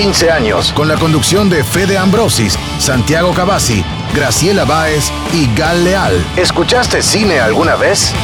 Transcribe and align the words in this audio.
15 0.00 0.30
años, 0.30 0.72
con 0.72 0.88
la 0.88 0.96
conducción 0.96 1.50
de 1.50 1.62
Fede 1.62 1.98
Ambrosis, 1.98 2.58
Santiago 2.78 3.34
Cavazzi, 3.34 3.84
Graciela 4.14 4.64
Báez 4.64 5.12
y 5.30 5.54
Gal 5.54 5.84
Leal. 5.84 6.24
¿Escuchaste 6.38 7.02
cine 7.02 7.38
alguna 7.38 7.76
vez? 7.76 8.14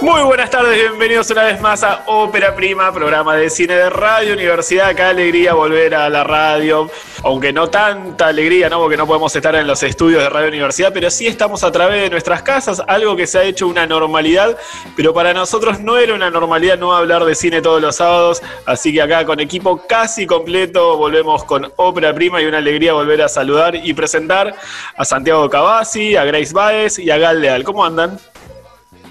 Muy 0.00 0.22
buenas 0.22 0.50
tardes, 0.50 0.80
bienvenidos 0.80 1.28
una 1.30 1.42
vez 1.42 1.60
más 1.60 1.82
a 1.82 2.04
Ópera 2.06 2.54
Prima, 2.54 2.92
programa 2.92 3.34
de 3.34 3.50
cine 3.50 3.74
de 3.74 3.90
Radio 3.90 4.34
Universidad. 4.34 4.94
Qué 4.94 5.02
alegría 5.02 5.54
volver 5.54 5.96
a 5.96 6.08
la 6.08 6.22
radio, 6.22 6.88
aunque 7.26 7.52
no 7.52 7.68
tanta 7.68 8.28
alegría, 8.28 8.70
¿no? 8.70 8.78
Porque 8.78 8.96
no 8.96 9.04
podemos 9.04 9.34
estar 9.34 9.52
en 9.56 9.66
los 9.66 9.82
estudios 9.82 10.22
de 10.22 10.30
Radio 10.30 10.46
Universidad, 10.46 10.92
pero 10.94 11.10
sí 11.10 11.26
estamos 11.26 11.64
a 11.64 11.72
través 11.72 12.02
de 12.02 12.10
nuestras 12.10 12.40
casas, 12.42 12.80
algo 12.86 13.16
que 13.16 13.26
se 13.26 13.38
ha 13.38 13.42
hecho 13.42 13.66
una 13.66 13.84
normalidad, 13.84 14.56
pero 14.94 15.12
para 15.12 15.34
nosotros 15.34 15.80
no 15.80 15.98
era 15.98 16.14
una 16.14 16.30
normalidad 16.30 16.78
no 16.78 16.94
hablar 16.94 17.24
de 17.24 17.34
cine 17.34 17.60
todos 17.60 17.82
los 17.82 17.96
sábados, 17.96 18.40
así 18.64 18.92
que 18.92 19.02
acá 19.02 19.26
con 19.26 19.40
equipo 19.40 19.82
casi 19.88 20.24
completo 20.24 20.96
volvemos 20.98 21.42
con 21.42 21.68
Ópera 21.74 22.14
Prima 22.14 22.40
y 22.40 22.46
una 22.46 22.58
alegría 22.58 22.92
volver 22.92 23.20
a 23.22 23.28
saludar 23.28 23.74
y 23.74 23.92
presentar 23.92 24.54
a 24.96 25.04
Santiago 25.04 25.50
Cavazzi, 25.50 26.14
a 26.14 26.24
Grace 26.24 26.52
Baez 26.52 27.00
y 27.00 27.10
a 27.10 27.18
Gal 27.18 27.40
Leal. 27.40 27.64
¿Cómo 27.64 27.84
andan? 27.84 28.20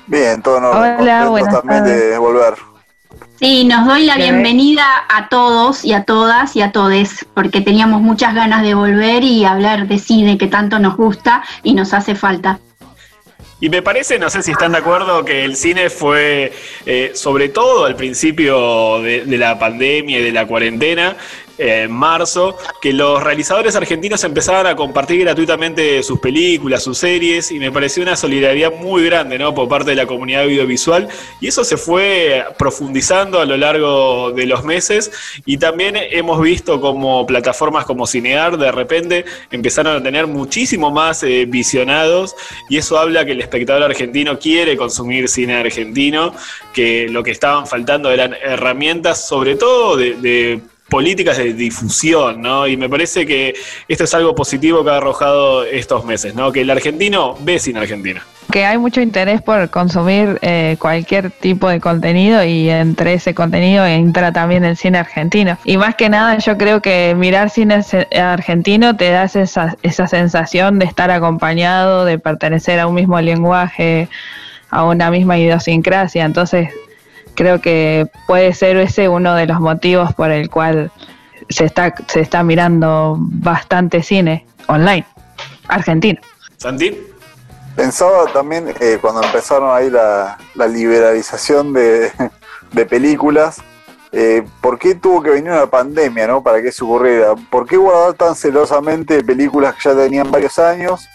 Bien, 0.08 0.42
todo 0.42 0.60
en 0.60 0.64
orden. 0.64 0.96
Hola, 1.02 1.26
buenas 1.28 1.54
también 1.54 1.84
de 1.84 2.18
volver. 2.18 2.75
Sí, 3.40 3.66
nos 3.66 3.86
doy 3.86 4.06
la 4.06 4.16
bienvenida 4.16 4.86
a 5.10 5.28
todos 5.28 5.84
y 5.84 5.92
a 5.92 6.04
todas 6.04 6.56
y 6.56 6.62
a 6.62 6.72
todes, 6.72 7.26
porque 7.34 7.60
teníamos 7.60 8.02
muchas 8.02 8.34
ganas 8.34 8.64
de 8.64 8.76
volver 8.76 9.24
y 9.24 9.44
hablar 9.44 9.88
de 9.88 10.00
cine 10.00 10.38
que 10.38 10.48
tanto 10.48 10.80
nos 10.80 10.96
gusta 10.96 11.44
y 11.62 11.74
nos 11.74 11.94
hace 11.94 12.16
falta. 12.16 12.60
Y 13.60 13.70
me 13.70 13.82
parece, 13.82 14.20
no 14.20 14.30
sé 14.30 14.42
si 14.42 14.52
están 14.52 14.72
de 14.72 14.78
acuerdo, 14.78 15.26
que 15.26 15.44
el 15.44 15.56
cine 15.56 15.90
fue, 15.90 16.54
eh, 16.86 17.12
sobre 17.14 17.50
todo 17.50 17.86
al 17.86 17.96
principio 17.96 19.02
de, 19.02 19.26
de, 19.26 19.38
la 19.38 19.58
pandemia 19.60 20.20
y 20.20 20.24
de 20.24 20.32
la 20.32 20.46
cuarentena, 20.46 21.18
en 21.58 21.92
marzo, 21.92 22.58
que 22.82 22.94
los 22.94 23.24
realizadores 23.24 23.76
argentinos 23.76 24.24
empezaban 24.24 24.68
a 24.68 24.76
compartir 24.76 25.22
gratuitamente 25.22 26.04
sus 26.04 26.20
películas, 26.20 26.84
sus 26.84 26.98
series, 26.98 27.52
y 27.52 27.60
me 27.60 27.72
pareció 27.72 28.04
una 28.04 28.16
solidaridad 28.16 28.74
muy 28.74 29.06
grande, 29.06 29.38
¿no? 29.38 29.54
Por 29.54 29.68
parte 29.68 29.92
de 29.92 29.96
la 29.96 30.06
comunidad 30.06 30.44
audiovisual, 30.44 31.08
y 31.40 31.48
eso 31.48 31.64
se 31.64 31.78
fue 31.78 32.44
profundizando 32.58 33.40
a 33.40 33.46
lo 33.46 33.58
largo 33.58 34.32
de 34.32 34.46
los 34.46 34.64
meses, 34.64 35.12
y 35.46 35.58
también 35.58 35.96
hemos 35.98 36.42
visto 36.42 36.82
como 36.82 37.26
plataformas 37.26 37.86
como 37.86 38.08
Cinear 38.08 38.58
de 38.58 38.72
repente 38.72 39.26
empezaron 39.52 39.98
a 39.98 40.04
tener 40.04 40.28
muchísimo 40.28 40.92
más 40.92 41.24
eh, 41.24 41.46
visionados, 41.48 42.36
y 42.70 42.78
eso 42.78 42.98
habla 42.98 43.26
que 43.26 43.32
el 43.32 43.42
espectador 43.42 43.84
argentino 43.84 44.38
quiere 44.40 44.78
consumir 44.78 45.28
cine 45.30 45.56
argentino, 45.56 46.34
que 46.74 47.08
lo 47.10 47.24
que 47.24 47.32
estaban 47.32 47.68
faltando 47.68 48.12
eran 48.12 48.36
herramientas, 48.44 49.28
sobre 49.28 49.56
todo 49.56 49.96
de 49.98 50.62
políticas 50.90 51.38
de 51.38 51.54
difusión, 51.54 52.42
¿no? 52.42 52.68
Y 52.68 52.78
me 52.78 52.90
parece 52.90 53.26
que 53.26 53.56
esto 53.88 54.04
es 54.04 54.14
algo 54.14 54.36
positivo 54.36 54.84
que 54.84 54.92
ha 54.92 54.98
arrojado 54.98 55.64
estos 55.64 56.06
meses, 56.06 56.36
¿no? 56.36 56.52
Que 56.52 56.62
el 56.62 56.70
argentino 56.70 57.36
ve 57.42 57.60
sin 57.60 57.78
argentino. 57.78 58.22
Que 58.52 58.64
hay 58.64 58.78
mucho 58.78 59.02
interés 59.02 59.42
por 59.42 59.72
consumir 59.72 60.38
eh, 60.44 60.78
cualquier 60.80 61.32
tipo 61.32 61.68
de 61.68 61.80
contenido 61.80 62.44
y 62.44 62.70
entre 62.70 63.16
ese 63.16 63.34
contenido 63.34 63.84
entra 63.86 64.32
también 64.32 64.64
el 64.64 64.78
cine 64.78 65.00
argentino. 65.00 65.58
Y 65.66 65.78
más 65.78 65.96
que 65.96 66.10
nada 66.10 66.38
yo 66.38 66.56
creo 66.56 66.82
que 66.82 67.16
mirar 67.18 67.50
cine 67.50 67.82
argentino 68.16 68.96
te 68.96 69.10
da 69.10 69.24
esa, 69.24 69.76
esa 69.82 70.08
sensación 70.08 70.78
de 70.78 70.86
estar 70.86 71.10
acompañado, 71.10 72.06
de 72.06 72.20
pertenecer 72.20 72.80
a 72.80 72.86
un 72.86 72.94
mismo 72.94 73.20
lenguaje, 73.20 74.08
a 74.70 74.86
una 74.86 75.10
misma 75.10 75.40
idiosincrasia. 75.40 76.24
Entonces 76.24 76.70
creo 77.36 77.62
que 77.62 78.08
puede 78.28 78.54
ser 78.54 78.78
ese 78.78 79.08
uno 79.10 79.36
de 79.36 79.46
los 79.46 79.60
motivos 79.60 80.14
por 80.14 80.32
el 80.32 80.50
cual 80.50 80.92
se 81.50 81.66
está, 81.66 81.94
se 82.08 82.22
está 82.22 82.44
mirando 82.44 83.18
bastante 83.20 84.02
cine 84.02 84.46
online, 84.68 85.06
argentino. 85.68 86.20
¿Santi? 86.58 86.98
Pensaba 87.76 88.26
también 88.32 88.74
eh, 88.80 88.98
cuando 89.02 89.22
empezaron 89.22 89.76
ahí 89.76 89.90
la, 89.90 90.38
la 90.56 90.68
liberalización 90.68 91.74
de, 91.74 92.12
de 92.72 92.86
películas, 92.86 93.62
eh, 94.14 94.44
¿por 94.62 94.80
qué 94.80 94.96
tuvo 94.96 95.22
que 95.22 95.32
venir 95.32 95.52
una 95.52 95.68
pandemia, 95.68 96.28
no? 96.28 96.42
Para 96.42 96.62
que 96.62 96.72
se 96.72 96.86
ocurriera. 96.86 97.36
¿Por 97.36 97.68
qué 97.68 97.76
guardar 97.76 98.14
tan 98.14 98.34
celosamente 98.34 99.22
películas 99.24 99.76
que 99.76 99.90
ya 99.90 99.96
tenían 99.96 100.32
varios 100.32 100.58
años 100.58 101.06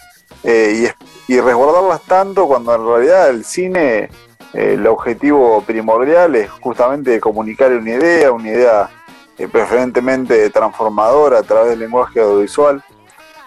eh, 0.44 0.90
y, 1.26 1.32
y 1.32 1.40
resguardarlas 1.40 2.02
tanto 2.02 2.46
cuando 2.46 2.74
en 2.74 2.86
realidad 2.86 3.30
el 3.30 3.44
cine 3.44 4.10
el 4.52 4.86
objetivo 4.86 5.62
primordial 5.62 6.34
es 6.34 6.50
justamente 6.50 7.20
comunicar 7.20 7.72
una 7.72 7.90
idea, 7.90 8.32
una 8.32 8.48
idea 8.48 8.90
eh, 9.38 9.48
preferentemente 9.48 10.50
transformadora 10.50 11.38
a 11.38 11.42
través 11.42 11.70
del 11.70 11.78
lenguaje 11.80 12.20
audiovisual. 12.20 12.82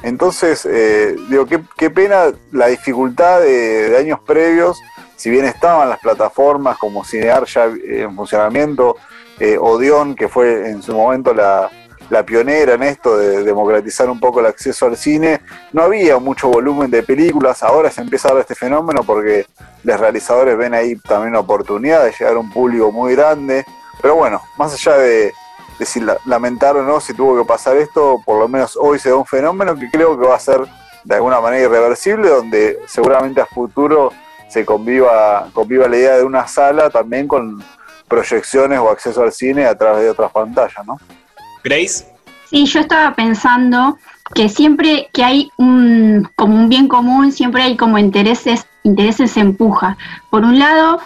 Entonces, 0.02 0.66
eh, 0.66 1.16
digo, 1.30 1.46
qué, 1.46 1.90
pena 1.90 2.34
la 2.52 2.68
dificultad 2.68 3.42
de, 3.42 3.96
años 3.98 4.20
previos, 4.26 4.82
si 5.16 5.30
bien 5.30 5.46
estaban 5.46 5.90
las 5.90 6.00
plataformas 6.00 6.78
como 6.78 7.06
Cinear 7.06 7.46
ya 7.46 7.66
en 7.66 8.16
funcionamiento, 8.16 8.98
eh, 9.40 9.58
Odeon, 9.60 10.16
que 10.16 10.28
fue 10.28 10.70
en 10.70 10.82
su 10.82 10.94
momento 10.94 11.34
la, 11.34 11.70
la 12.10 12.24
pionera 12.24 12.74
en 12.74 12.84
esto 12.84 13.18
de 13.18 13.44
democratizar 13.44 14.10
un 14.10 14.20
poco 14.20 14.40
el 14.40 14.46
acceso 14.46 14.86
al 14.86 14.98
cine, 14.98 15.42
no 15.72 15.84
había 15.84 16.18
mucho 16.20 16.50
volumen 16.50 16.92
de 16.92 17.04
películas, 17.04 17.64
ahora 17.64 17.90
se 17.90 18.02
empieza 18.02 18.30
a 18.30 18.40
este 18.40 18.56
fenómeno 18.56 19.04
porque 19.04 19.46
los 19.84 20.00
realizadores 20.00 20.58
ven 20.58 20.74
ahí 20.74 20.96
también 20.96 21.32
una 21.32 21.40
oportunidad 21.40 22.04
de 22.04 22.12
llegar 22.12 22.36
a 22.36 22.40
un 22.40 22.52
público 22.52 22.92
muy 22.92 23.16
grande, 23.16 23.66
pero 24.02 24.16
bueno, 24.16 24.42
más 24.58 24.74
allá 24.74 24.98
de, 24.98 25.34
de 25.80 25.86
si 25.86 26.02
lamentar 26.26 26.76
o 26.78 26.84
no 26.84 27.00
si 27.00 27.14
tuvo 27.14 27.38
que 27.38 27.48
pasar 27.48 27.78
esto, 27.78 28.22
por 28.26 28.40
lo 28.40 28.48
menos 28.48 28.78
hoy 28.80 29.00
se 29.00 29.10
da 29.10 29.16
un 29.16 29.26
fenómeno 29.26 29.76
que 29.76 29.90
creo 29.90 30.20
que 30.20 30.28
va 30.28 30.36
a 30.36 30.40
ser 30.40 30.62
de 31.04 31.16
alguna 31.16 31.42
manera 31.42 31.66
irreversible, 31.66 32.30
donde 32.30 32.80
seguramente 32.88 33.42
a 33.42 33.46
futuro 33.46 34.12
se 34.48 34.66
conviva, 34.66 35.50
conviva 35.54 35.88
la 35.88 35.98
idea 35.98 36.18
de 36.18 36.24
una 36.24 36.48
sala 36.48 36.90
también 36.90 37.28
con 37.28 37.64
proyecciones 38.08 38.80
o 38.80 38.90
acceso 38.90 39.24
al 39.24 39.32
cine 39.32 39.66
a 39.66 39.76
través 39.76 40.04
de 40.04 40.10
otras 40.12 40.32
pantallas, 40.32 40.86
¿no? 40.86 40.98
Grace. 41.64 42.06
Sí, 42.50 42.66
yo 42.66 42.82
estaba 42.82 43.16
pensando 43.16 43.98
que 44.34 44.50
siempre 44.50 45.10
que 45.12 45.24
hay 45.24 45.52
un, 45.58 46.30
como 46.36 46.56
un 46.56 46.70
bien 46.70 46.88
común, 46.88 47.32
siempre 47.32 47.64
hay 47.64 47.78
como 47.78 47.98
intereses, 47.98 48.66
intereses 48.84 49.32
se 49.32 49.40
empuja. 49.40 49.98
Por 50.30 50.44
un 50.44 50.60
lado, 50.60 51.00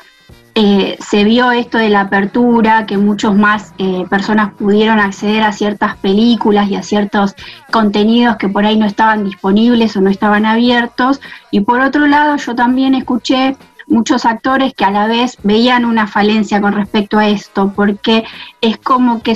eh, 0.56 0.97
se 1.00 1.23
vio 1.23 1.51
esto 1.51 1.78
de 1.78 1.90
la 1.90 2.01
apertura, 2.01 2.88
que 2.88 2.97
muchos 2.97 3.35
más 3.35 3.73
eh, 3.78 4.06
personas 4.09 4.53
pudieron 4.53 5.00
acceder 5.00 5.44
a 5.44 5.51
ciertas 5.51 5.95
películas 5.97 6.68
y 6.69 6.75
a 6.75 6.81
ciertos 6.81 7.35
contenidos 7.72 8.38
que 8.38 8.50
por 8.50 8.66
ahí 8.66 8.75
no 8.75 8.88
estaban 8.88 9.24
disponibles 9.24 9.95
o 9.95 10.01
no 10.01 10.09
estaban 10.09 10.47
abiertos. 10.47 11.22
Y 11.51 11.59
por 11.59 11.81
otro 11.81 12.07
lado, 12.07 12.38
yo 12.38 12.56
también 12.56 12.95
escuché 12.95 13.56
muchos 13.87 14.25
actores 14.25 14.73
que 14.73 14.85
a 14.85 14.91
la 14.91 15.07
vez 15.07 15.37
veían 15.43 15.85
una 15.85 16.07
falencia 16.07 16.61
con 16.61 16.73
respecto 16.73 17.17
a 17.17 17.27
esto, 17.27 17.71
porque 17.75 18.25
es 18.61 18.77
como 18.77 19.21
que 19.21 19.35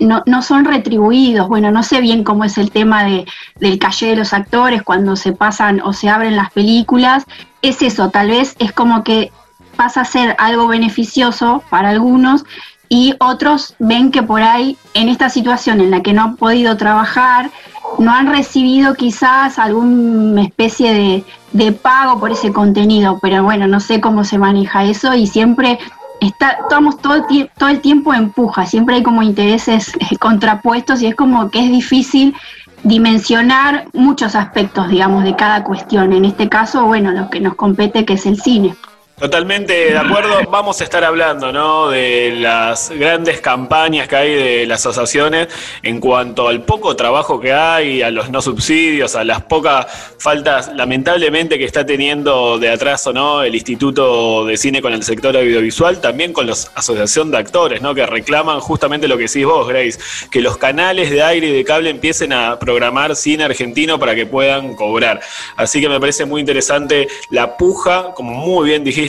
no, 0.00 0.22
no, 0.26 0.42
son 0.42 0.64
retribuidos. 0.64 1.48
Bueno, 1.48 1.70
no 1.70 1.82
sé 1.82 2.00
bien 2.00 2.24
cómo 2.24 2.44
es 2.44 2.58
el 2.58 2.70
tema 2.70 3.04
de, 3.04 3.24
del 3.60 3.78
calle 3.78 4.08
de 4.08 4.16
los 4.16 4.32
actores 4.32 4.82
cuando 4.82 5.16
se 5.16 5.32
pasan 5.32 5.80
o 5.80 5.92
se 5.92 6.08
abren 6.08 6.36
las 6.36 6.52
películas. 6.52 7.24
Es 7.62 7.80
eso, 7.82 8.10
tal 8.10 8.28
vez 8.28 8.56
es 8.58 8.72
como 8.72 9.04
que 9.04 9.32
pasa 9.76 10.02
a 10.02 10.04
ser 10.04 10.36
algo 10.38 10.68
beneficioso 10.68 11.62
para 11.70 11.90
algunos 11.90 12.44
y 12.88 13.14
otros 13.20 13.74
ven 13.78 14.10
que 14.10 14.22
por 14.22 14.42
ahí 14.42 14.76
en 14.94 15.08
esta 15.08 15.28
situación 15.28 15.80
en 15.80 15.90
la 15.90 16.02
que 16.02 16.12
no 16.12 16.22
han 16.22 16.36
podido 16.36 16.76
trabajar, 16.76 17.50
no 17.98 18.12
han 18.12 18.28
recibido 18.28 18.94
quizás 18.94 19.58
alguna 19.58 20.42
especie 20.42 21.24
de, 21.52 21.72
pago 21.72 22.18
por 22.18 22.32
ese 22.32 22.52
contenido, 22.52 23.18
pero 23.22 23.42
bueno, 23.44 23.66
no 23.66 23.80
sé 23.80 24.00
cómo 24.00 24.24
se 24.24 24.38
maneja 24.38 24.84
eso 24.84 25.14
y 25.14 25.26
siempre 25.26 25.78
está, 26.20 26.58
estamos 26.62 26.98
todo, 26.98 27.24
todo 27.56 27.68
el 27.68 27.80
tiempo 27.80 28.12
empuja, 28.12 28.66
siempre 28.66 28.96
hay 28.96 29.02
como 29.02 29.22
intereses 29.22 29.92
eh, 30.00 30.16
contrapuestos 30.18 31.00
y 31.02 31.06
es 31.06 31.14
como 31.14 31.50
que 31.50 31.60
es 31.60 31.70
difícil 31.70 32.34
dimensionar 32.82 33.86
muchos 33.92 34.34
aspectos, 34.34 34.88
digamos, 34.88 35.24
de 35.24 35.34
cada 35.34 35.64
cuestión. 35.64 36.12
En 36.12 36.24
este 36.24 36.48
caso, 36.48 36.84
bueno, 36.84 37.12
lo 37.12 37.30
que 37.30 37.40
nos 37.40 37.54
compete 37.54 38.04
que 38.04 38.14
es 38.14 38.26
el 38.26 38.40
cine. 38.40 38.74
Totalmente 39.16 39.92
de 39.92 39.96
acuerdo. 39.96 40.40
Vamos 40.50 40.80
a 40.80 40.84
estar 40.84 41.04
hablando 41.04 41.52
¿no? 41.52 41.88
de 41.88 42.32
las 42.32 42.90
grandes 42.90 43.40
campañas 43.40 44.08
que 44.08 44.16
hay 44.16 44.34
de 44.34 44.66
las 44.66 44.84
asociaciones 44.84 45.46
en 45.84 46.00
cuanto 46.00 46.48
al 46.48 46.62
poco 46.62 46.96
trabajo 46.96 47.38
que 47.38 47.52
hay, 47.52 48.02
a 48.02 48.10
los 48.10 48.28
no 48.30 48.42
subsidios, 48.42 49.14
a 49.14 49.22
las 49.22 49.42
pocas 49.42 49.86
faltas, 50.18 50.72
lamentablemente, 50.74 51.58
que 51.58 51.64
está 51.64 51.86
teniendo 51.86 52.58
de 52.58 52.70
atraso 52.70 53.12
¿no? 53.12 53.44
el 53.44 53.54
Instituto 53.54 54.44
de 54.46 54.56
Cine 54.56 54.82
con 54.82 54.92
el 54.92 55.04
sector 55.04 55.36
audiovisual, 55.36 56.00
también 56.00 56.32
con 56.32 56.48
la 56.48 56.54
Asociación 56.74 57.30
de 57.30 57.38
Actores, 57.38 57.80
¿no? 57.80 57.94
que 57.94 58.04
reclaman 58.06 58.58
justamente 58.58 59.06
lo 59.06 59.16
que 59.16 59.26
decís 59.26 59.46
vos, 59.46 59.68
Grace, 59.68 59.96
que 60.28 60.40
los 60.40 60.56
canales 60.56 61.10
de 61.10 61.22
aire 61.22 61.46
y 61.46 61.52
de 61.52 61.62
cable 61.62 61.90
empiecen 61.90 62.32
a 62.32 62.58
programar 62.58 63.14
cine 63.14 63.44
argentino 63.44 63.96
para 63.96 64.16
que 64.16 64.26
puedan 64.26 64.74
cobrar. 64.74 65.20
Así 65.54 65.80
que 65.80 65.88
me 65.88 66.00
parece 66.00 66.24
muy 66.24 66.40
interesante 66.40 67.06
la 67.30 67.56
puja, 67.56 68.12
como 68.14 68.32
muy 68.34 68.70
bien 68.70 68.82
dijiste 68.82 69.03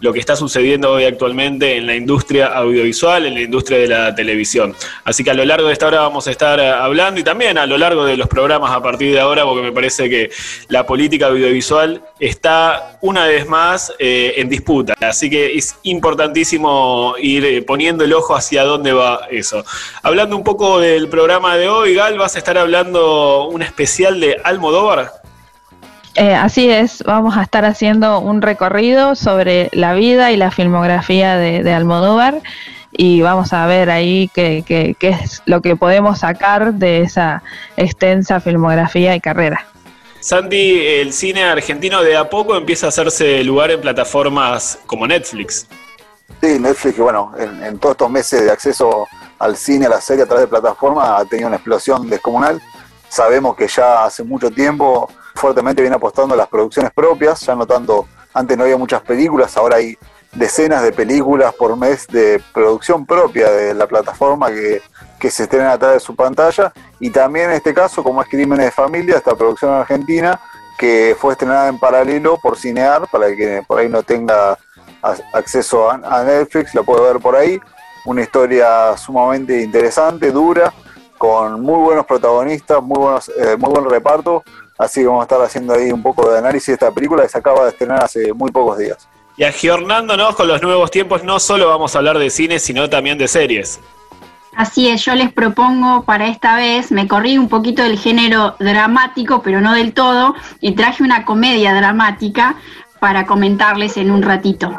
lo 0.00 0.12
que 0.12 0.20
está 0.20 0.36
sucediendo 0.36 0.92
hoy 0.92 1.04
actualmente 1.04 1.76
en 1.76 1.86
la 1.86 1.94
industria 1.94 2.46
audiovisual, 2.46 3.26
en 3.26 3.34
la 3.34 3.40
industria 3.42 3.78
de 3.78 3.88
la 3.88 4.14
televisión. 4.14 4.74
Así 5.04 5.24
que 5.24 5.30
a 5.30 5.34
lo 5.34 5.44
largo 5.44 5.68
de 5.68 5.72
esta 5.72 5.86
hora 5.86 6.00
vamos 6.00 6.26
a 6.26 6.30
estar 6.30 6.58
eh, 6.60 6.68
hablando 6.68 7.20
y 7.20 7.24
también 7.24 7.58
a 7.58 7.66
lo 7.66 7.78
largo 7.78 8.04
de 8.04 8.16
los 8.16 8.28
programas 8.28 8.72
a 8.72 8.82
partir 8.82 9.12
de 9.12 9.20
ahora, 9.20 9.44
porque 9.44 9.62
me 9.62 9.72
parece 9.72 10.08
que 10.08 10.30
la 10.68 10.86
política 10.86 11.26
audiovisual 11.26 12.02
está 12.18 12.98
una 13.00 13.26
vez 13.26 13.46
más 13.46 13.92
eh, 13.98 14.34
en 14.36 14.48
disputa. 14.48 14.94
Así 15.00 15.30
que 15.30 15.56
es 15.56 15.76
importantísimo 15.82 17.14
ir 17.18 17.44
eh, 17.44 17.62
poniendo 17.62 18.04
el 18.04 18.12
ojo 18.12 18.34
hacia 18.34 18.64
dónde 18.64 18.92
va 18.92 19.26
eso. 19.30 19.64
Hablando 20.02 20.36
un 20.36 20.44
poco 20.44 20.80
del 20.80 21.08
programa 21.08 21.56
de 21.56 21.68
hoy, 21.68 21.94
Gal, 21.94 22.18
vas 22.18 22.36
a 22.36 22.38
estar 22.38 22.58
hablando 22.58 23.48
un 23.48 23.62
especial 23.62 24.20
de 24.20 24.40
Almodóvar. 24.44 25.20
Eh, 26.16 26.34
así 26.34 26.68
es, 26.68 27.04
vamos 27.04 27.36
a 27.36 27.42
estar 27.42 27.64
haciendo 27.64 28.18
un 28.18 28.42
recorrido 28.42 29.14
sobre 29.14 29.70
la 29.72 29.94
vida 29.94 30.32
y 30.32 30.36
la 30.36 30.50
filmografía 30.50 31.36
de, 31.36 31.72
Almodóvar 31.72 32.40
y 32.90 33.20
vamos 33.22 33.52
a 33.52 33.66
ver 33.66 33.90
ahí 33.90 34.28
qué, 34.34 34.64
qué, 34.66 34.96
es 35.08 35.40
lo 35.46 35.62
que 35.62 35.76
podemos 35.76 36.18
sacar 36.18 36.74
de 36.74 37.02
esa 37.02 37.44
extensa 37.76 38.40
filmografía 38.40 39.14
y 39.14 39.20
carrera. 39.20 39.66
Sandy, 40.18 40.84
el 40.84 41.12
cine 41.12 41.44
argentino 41.44 42.02
de 42.02 42.16
a 42.16 42.28
poco 42.28 42.56
empieza 42.56 42.86
a 42.86 42.88
hacerse 42.88 43.42
lugar 43.44 43.70
en 43.70 43.80
plataformas 43.80 44.80
como 44.86 45.06
Netflix. 45.06 45.68
Sí, 46.42 46.58
Netflix, 46.58 46.98
bueno, 46.98 47.32
en, 47.38 47.62
en 47.62 47.78
todos 47.78 47.94
estos 47.94 48.10
meses 48.10 48.44
de 48.44 48.50
acceso 48.50 49.06
al 49.38 49.56
cine, 49.56 49.86
a 49.86 49.90
la 49.90 50.00
serie 50.00 50.24
a 50.24 50.26
través 50.26 50.42
de 50.42 50.48
plataformas, 50.48 51.20
ha 51.20 51.24
tenido 51.24 51.46
una 51.46 51.56
explosión 51.56 52.08
descomunal. 52.10 52.60
Sabemos 53.08 53.56
que 53.56 53.66
ya 53.68 54.04
hace 54.04 54.22
mucho 54.22 54.50
tiempo 54.50 55.08
fuertemente 55.40 55.82
viene 55.82 55.96
apostando 55.96 56.34
a 56.34 56.36
las 56.36 56.48
producciones 56.48 56.92
propias, 56.92 57.40
ya 57.40 57.54
no 57.54 57.66
tanto, 57.66 58.06
antes 58.34 58.56
no 58.56 58.64
había 58.64 58.76
muchas 58.76 59.00
películas, 59.00 59.56
ahora 59.56 59.76
hay 59.76 59.96
decenas 60.32 60.82
de 60.82 60.92
películas 60.92 61.54
por 61.54 61.76
mes 61.76 62.06
de 62.06 62.40
producción 62.52 63.04
propia 63.04 63.50
de 63.50 63.74
la 63.74 63.86
plataforma 63.86 64.48
que, 64.50 64.82
se 65.30 65.42
estrenan 65.42 65.68
a 65.68 65.78
través 65.78 65.96
de 65.96 66.00
su 66.00 66.16
pantalla 66.16 66.72
y 66.98 67.10
también 67.10 67.50
en 67.50 67.56
este 67.56 67.74
caso, 67.74 68.02
como 68.02 68.22
es 68.22 68.28
Crímenes 68.28 68.66
de 68.66 68.70
Familia, 68.70 69.16
esta 69.16 69.34
producción 69.34 69.72
argentina 69.72 70.40
que 70.78 71.14
fue 71.18 71.32
estrenada 71.32 71.68
en 71.68 71.78
paralelo 71.78 72.38
por 72.38 72.56
Cinear, 72.56 73.06
para 73.10 73.34
que 73.36 73.62
por 73.66 73.78
ahí 73.78 73.88
no 73.90 74.02
tenga 74.02 74.58
acceso 75.34 75.90
a, 75.90 76.24
Netflix, 76.24 76.74
la 76.74 76.82
puede 76.82 77.02
ver 77.02 77.20
por 77.20 77.36
ahí. 77.36 77.60
Una 78.06 78.22
historia 78.22 78.96
sumamente 78.96 79.60
interesante, 79.60 80.30
dura, 80.30 80.72
con 81.18 81.60
muy 81.60 81.82
buenos 81.82 82.06
protagonistas, 82.06 82.82
muy, 82.82 82.98
buenos, 82.98 83.28
eh, 83.28 83.58
muy 83.58 83.68
buen 83.68 83.90
reparto, 83.90 84.42
Así 84.80 85.02
que 85.02 85.08
vamos 85.08 85.20
a 85.20 85.24
estar 85.24 85.42
haciendo 85.42 85.74
ahí 85.74 85.92
un 85.92 86.02
poco 86.02 86.30
de 86.30 86.38
análisis 86.38 86.68
de 86.68 86.72
esta 86.72 86.90
película 86.90 87.22
que 87.22 87.28
se 87.28 87.36
acaba 87.36 87.64
de 87.64 87.68
estrenar 87.68 88.02
hace 88.02 88.32
muy 88.32 88.50
pocos 88.50 88.78
días. 88.78 89.06
Y 89.36 89.44
agiornándonos 89.44 90.34
con 90.34 90.48
los 90.48 90.62
nuevos 90.62 90.90
tiempos, 90.90 91.22
no 91.22 91.38
solo 91.38 91.68
vamos 91.68 91.94
a 91.94 91.98
hablar 91.98 92.18
de 92.18 92.30
cine, 92.30 92.58
sino 92.58 92.88
también 92.88 93.18
de 93.18 93.28
series. 93.28 93.78
Así 94.56 94.88
es, 94.88 95.04
yo 95.04 95.14
les 95.14 95.30
propongo 95.34 96.04
para 96.04 96.28
esta 96.28 96.56
vez, 96.56 96.90
me 96.92 97.06
corrí 97.06 97.36
un 97.36 97.50
poquito 97.50 97.82
del 97.82 97.98
género 97.98 98.56
dramático, 98.58 99.42
pero 99.42 99.60
no 99.60 99.74
del 99.74 99.92
todo, 99.92 100.34
y 100.62 100.72
traje 100.72 101.02
una 101.02 101.26
comedia 101.26 101.74
dramática 101.74 102.56
para 103.00 103.26
comentarles 103.26 103.98
en 103.98 104.10
un 104.10 104.22
ratito. 104.22 104.72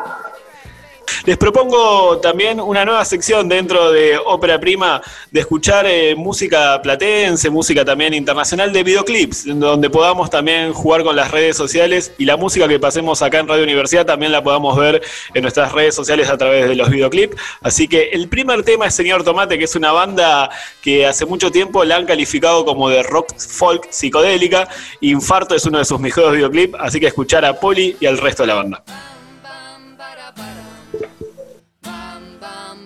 Les 1.26 1.38
propongo 1.38 2.20
también 2.20 2.60
una 2.60 2.86
nueva 2.86 3.06
sección 3.06 3.48
dentro 3.50 3.92
de 3.92 4.18
Ópera 4.18 4.60
Prima 4.60 5.02
de 5.30 5.40
escuchar 5.40 5.86
eh, 5.88 6.16
música 6.16 6.82
platense, 6.82 7.50
música 7.50 7.86
también 7.86 8.14
internacional 8.14 8.74
de 8.74 8.84
videoclips, 8.84 9.46
donde 9.46 9.90
podamos 9.90 10.30
también 10.30 10.74
jugar 10.74 11.04
con 11.04 11.16
las 11.16 11.32
redes 11.32 11.56
sociales 11.58 12.14
y 12.18 12.26
la 12.26 12.38
música 12.38 12.68
que 12.68 12.80
pasemos 12.80 13.22
acá 13.22 13.40
en 13.40 13.48
Radio 13.48 13.64
Universidad 13.64 14.06
también 14.06 14.32
la 14.32 14.44
podamos 14.44 14.78
ver 14.78 15.02
en 15.34 15.42
nuestras 15.42 15.72
redes 15.72 15.96
sociales 15.96 16.30
a 16.30 16.38
través 16.38 16.68
de 16.68 16.76
los 16.76 16.90
videoclips. 16.90 17.36
Así 17.62 17.88
que 17.88 18.10
el 18.10 18.28
primer 18.28 18.64
tema 18.64 18.88
es 18.88 18.96
Señor 18.96 19.24
Tomate, 19.24 19.58
que 19.58 19.66
es 19.66 19.76
una 19.76 19.92
banda 19.92 20.50
que 20.82 21.06
hace 21.06 21.26
mucho 21.26 21.52
tiempo 21.52 21.84
la 21.84 21.98
han 21.98 22.06
calificado 22.06 22.66
como 22.66 22.90
de 22.90 23.04
rock 23.04 23.38
folk 23.38 23.88
psicodélica. 23.90 24.68
Infarto 25.02 25.56
es 25.56 25.66
uno 25.66 25.78
de 25.78 25.86
sus 25.86 26.00
mejores 26.00 26.34
videoclips, 26.34 26.78
así 26.80 27.00
que 27.00 27.08
escuchar 27.08 27.46
a 27.46 27.60
Poli 27.60 27.96
y 28.00 28.06
al 28.06 28.18
resto 28.18 28.44
de 28.44 28.48
la 28.48 28.56
banda. 28.56 28.84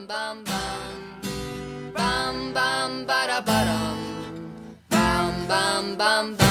bum 0.07 0.43
bum 0.43 0.97
bum 1.95 2.53
bum 2.53 2.53
bum 2.53 3.05
ba 3.07 3.19
da 3.29 3.39
ba 3.47 3.57
dum 3.67 3.99
bum 4.91 5.33
bum 5.49 5.97
bum 5.97 6.35
bum 6.37 6.44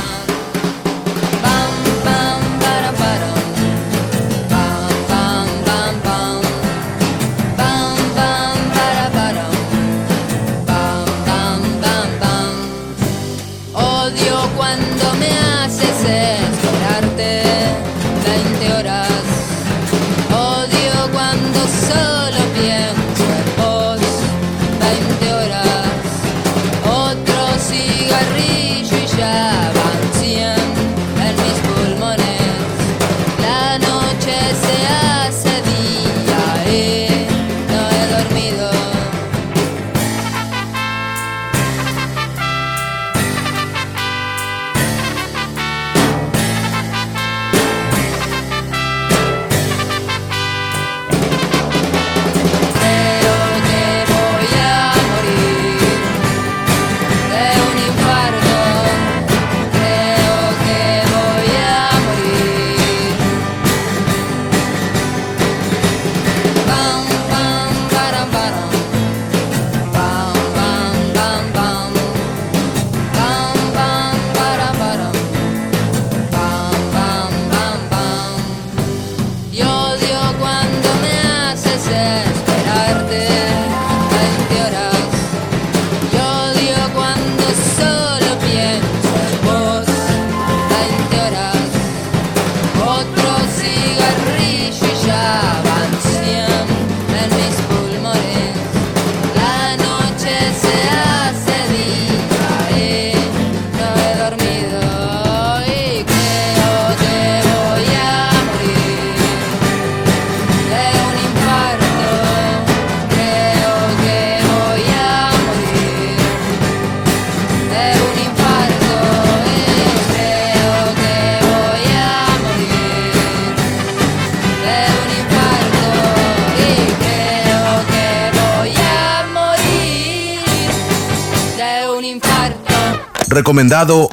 Recomendado 133.35 134.09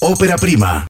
Ópera 0.00 0.38
Prima. 0.38 0.86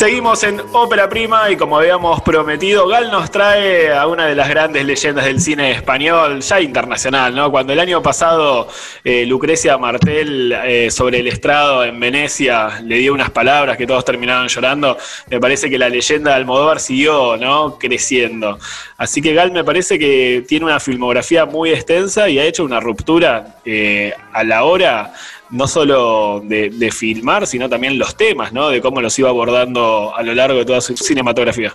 Seguimos 0.00 0.42
en 0.44 0.62
Ópera 0.72 1.10
Prima 1.10 1.50
y 1.50 1.58
como 1.58 1.76
habíamos 1.76 2.22
prometido, 2.22 2.88
Gal 2.88 3.10
nos 3.10 3.30
trae 3.30 3.92
a 3.92 4.06
una 4.06 4.24
de 4.24 4.34
las 4.34 4.48
grandes 4.48 4.82
leyendas 4.86 5.26
del 5.26 5.42
cine 5.42 5.72
español, 5.72 6.40
ya 6.40 6.58
internacional, 6.58 7.34
¿no? 7.34 7.50
Cuando 7.50 7.74
el 7.74 7.80
año 7.80 8.02
pasado 8.02 8.66
eh, 9.04 9.26
Lucrecia 9.26 9.76
Martel 9.76 10.52
eh, 10.52 10.90
sobre 10.90 11.18
el 11.18 11.26
estrado 11.26 11.84
en 11.84 12.00
Venecia 12.00 12.80
le 12.82 12.96
dio 12.96 13.12
unas 13.12 13.28
palabras 13.28 13.76
que 13.76 13.86
todos 13.86 14.02
terminaron 14.02 14.48
llorando, 14.48 14.96
me 15.28 15.38
parece 15.38 15.68
que 15.68 15.76
la 15.76 15.90
leyenda 15.90 16.30
de 16.30 16.36
Almodóvar 16.36 16.80
siguió, 16.80 17.36
¿no? 17.36 17.78
Creciendo. 17.78 18.58
Así 18.96 19.20
que 19.20 19.34
Gal 19.34 19.52
me 19.52 19.64
parece 19.64 19.98
que 19.98 20.42
tiene 20.48 20.64
una 20.64 20.80
filmografía 20.80 21.44
muy 21.44 21.72
extensa 21.72 22.26
y 22.26 22.38
ha 22.38 22.44
hecho 22.44 22.64
una 22.64 22.80
ruptura 22.80 23.56
eh, 23.66 24.14
a 24.32 24.44
la 24.44 24.64
hora 24.64 25.12
no 25.50 25.66
solo 25.66 26.40
de, 26.44 26.90
filmar, 26.92 27.46
sino 27.46 27.68
también 27.68 27.98
los 27.98 28.16
temas, 28.16 28.52
¿no? 28.52 28.68
De 28.68 28.80
cómo 28.80 29.00
los 29.00 29.18
iba 29.18 29.28
abordando 29.28 30.14
a 30.16 30.22
lo 30.22 30.34
largo 30.34 30.58
de 30.58 30.64
toda 30.64 30.80
su 30.80 30.96
cinematografía. 30.96 31.72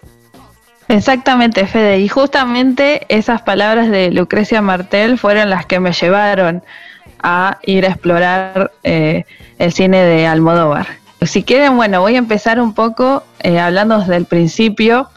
Exactamente, 0.87 1.65
Fede. 1.65 1.99
Y 1.99 2.07
justamente 2.07 3.05
esas 3.09 3.41
palabras 3.41 3.89
de 3.89 4.11
Lucrecia 4.11 4.61
Martel 4.61 5.17
fueron 5.17 5.49
las 5.49 5.65
que 5.65 5.79
me 5.79 5.91
llevaron 5.93 6.63
a 7.23 7.57
ir 7.63 7.85
a 7.85 7.89
explorar 7.89 8.71
eh, 8.83 9.25
el 9.57 9.73
cine 9.73 10.03
de 10.03 10.27
Almodóvar. 10.27 10.87
Si 11.21 11.43
quieren, 11.43 11.75
bueno, 11.75 12.01
voy 12.01 12.15
a 12.15 12.19
empezar 12.19 12.61
un 12.61 12.73
poco 12.73 13.23
eh, 13.41 13.59
hablando 13.59 13.99
desde 13.99 14.15
el 14.15 14.25
principio, 14.25 15.09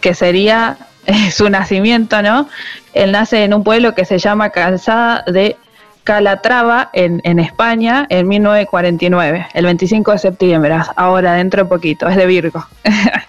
que 0.00 0.14
sería 0.14 0.76
eh, 1.06 1.30
su 1.30 1.48
nacimiento, 1.48 2.20
¿no? 2.20 2.48
Él 2.92 3.12
nace 3.12 3.44
en 3.44 3.54
un 3.54 3.62
pueblo 3.64 3.94
que 3.94 4.04
se 4.04 4.18
llama 4.18 4.50
Calzada 4.50 5.24
de 5.26 5.56
Calatrava 6.04 6.90
en, 6.92 7.38
España 7.38 8.06
en 8.08 8.28
1949, 8.28 9.46
el 9.54 9.64
25 9.64 10.12
de 10.12 10.18
septiembre, 10.18 10.76
ahora 10.96 11.34
dentro 11.34 11.62
de 11.62 11.68
poquito, 11.68 12.08
es 12.08 12.16
de 12.16 12.26
Virgo. 12.26 12.66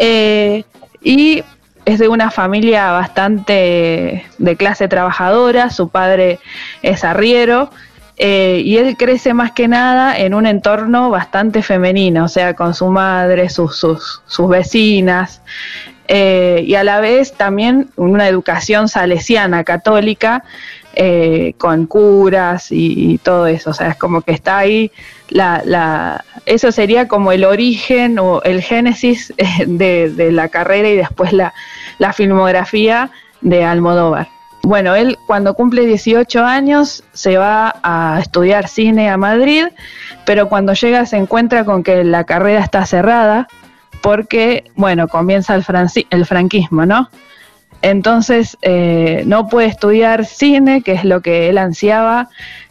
Eh, 0.00 0.62
y 1.02 1.42
es 1.84 1.98
de 1.98 2.06
una 2.06 2.30
familia 2.30 2.92
bastante 2.92 4.24
de 4.38 4.56
clase 4.56 4.86
trabajadora, 4.86 5.70
su 5.70 5.88
padre 5.88 6.38
es 6.82 7.02
arriero 7.02 7.68
eh, 8.18 8.62
y 8.64 8.76
él 8.78 8.96
crece 8.96 9.32
más 9.32 9.52
que 9.52 9.68
nada 9.68 10.18
en 10.18 10.34
un 10.34 10.44
entorno 10.46 11.08
bastante 11.08 11.62
femenino, 11.62 12.24
o 12.24 12.28
sea, 12.28 12.54
con 12.54 12.74
su 12.74 12.88
madre, 12.88 13.48
sus, 13.48 13.76
sus, 13.76 14.22
sus 14.26 14.48
vecinas. 14.48 15.40
Eh, 16.08 16.64
y 16.66 16.74
a 16.74 16.82
la 16.84 17.00
vez 17.00 17.34
también 17.34 17.90
una 17.94 18.26
educación 18.26 18.88
salesiana, 18.88 19.62
católica, 19.62 20.42
eh, 21.00 21.54
con 21.58 21.86
curas 21.86 22.72
y, 22.72 23.18
todo 23.18 23.46
eso. 23.46 23.70
O 23.70 23.72
sea, 23.72 23.90
es 23.90 23.96
como 23.96 24.20
que 24.20 24.32
está 24.32 24.58
ahí, 24.58 24.90
la, 25.28 25.62
la, 25.64 26.24
eso 26.44 26.72
sería 26.72 27.06
como 27.06 27.30
el 27.30 27.44
origen 27.44 28.18
o 28.18 28.42
el 28.42 28.62
génesis 28.62 29.32
eh, 29.38 29.64
de, 29.68 30.32
la 30.32 30.48
carrera 30.48 30.88
y 30.88 30.96
después 30.96 31.32
la, 31.32 31.52
filmografía 32.14 33.12
de 33.42 33.64
Almodóvar. 33.64 34.26
Bueno, 34.64 34.96
él 34.96 35.16
cuando 35.28 35.54
cumple 35.54 35.86
18 35.86 36.44
años 36.44 37.04
se 37.12 37.38
va 37.38 37.76
a 37.84 38.18
estudiar 38.20 38.66
cine 38.66 39.08
a 39.08 39.16
Madrid, 39.16 39.66
pero 40.26 40.48
cuando 40.48 40.72
llega 40.72 41.06
se 41.06 41.16
encuentra 41.16 41.64
con 41.64 41.84
que 41.84 42.02
la 42.02 42.24
carrera 42.24 42.58
está 42.58 42.84
cerrada 42.86 43.46
porque, 44.02 44.64
bueno, 44.74 45.06
comienza 45.06 45.54
el 45.54 46.26
franquismo, 46.26 46.86
¿no? 46.86 47.08
Entonces 47.82 48.58
eh, 48.62 49.22
no 49.26 49.48
puede 49.48 49.68
estudiar 49.68 50.24
cine, 50.24 50.82
que 50.82 50.92
es 50.92 51.04
lo 51.04 51.20
que 51.20 51.48
él 51.48 51.58
ansiaba, 51.58 52.28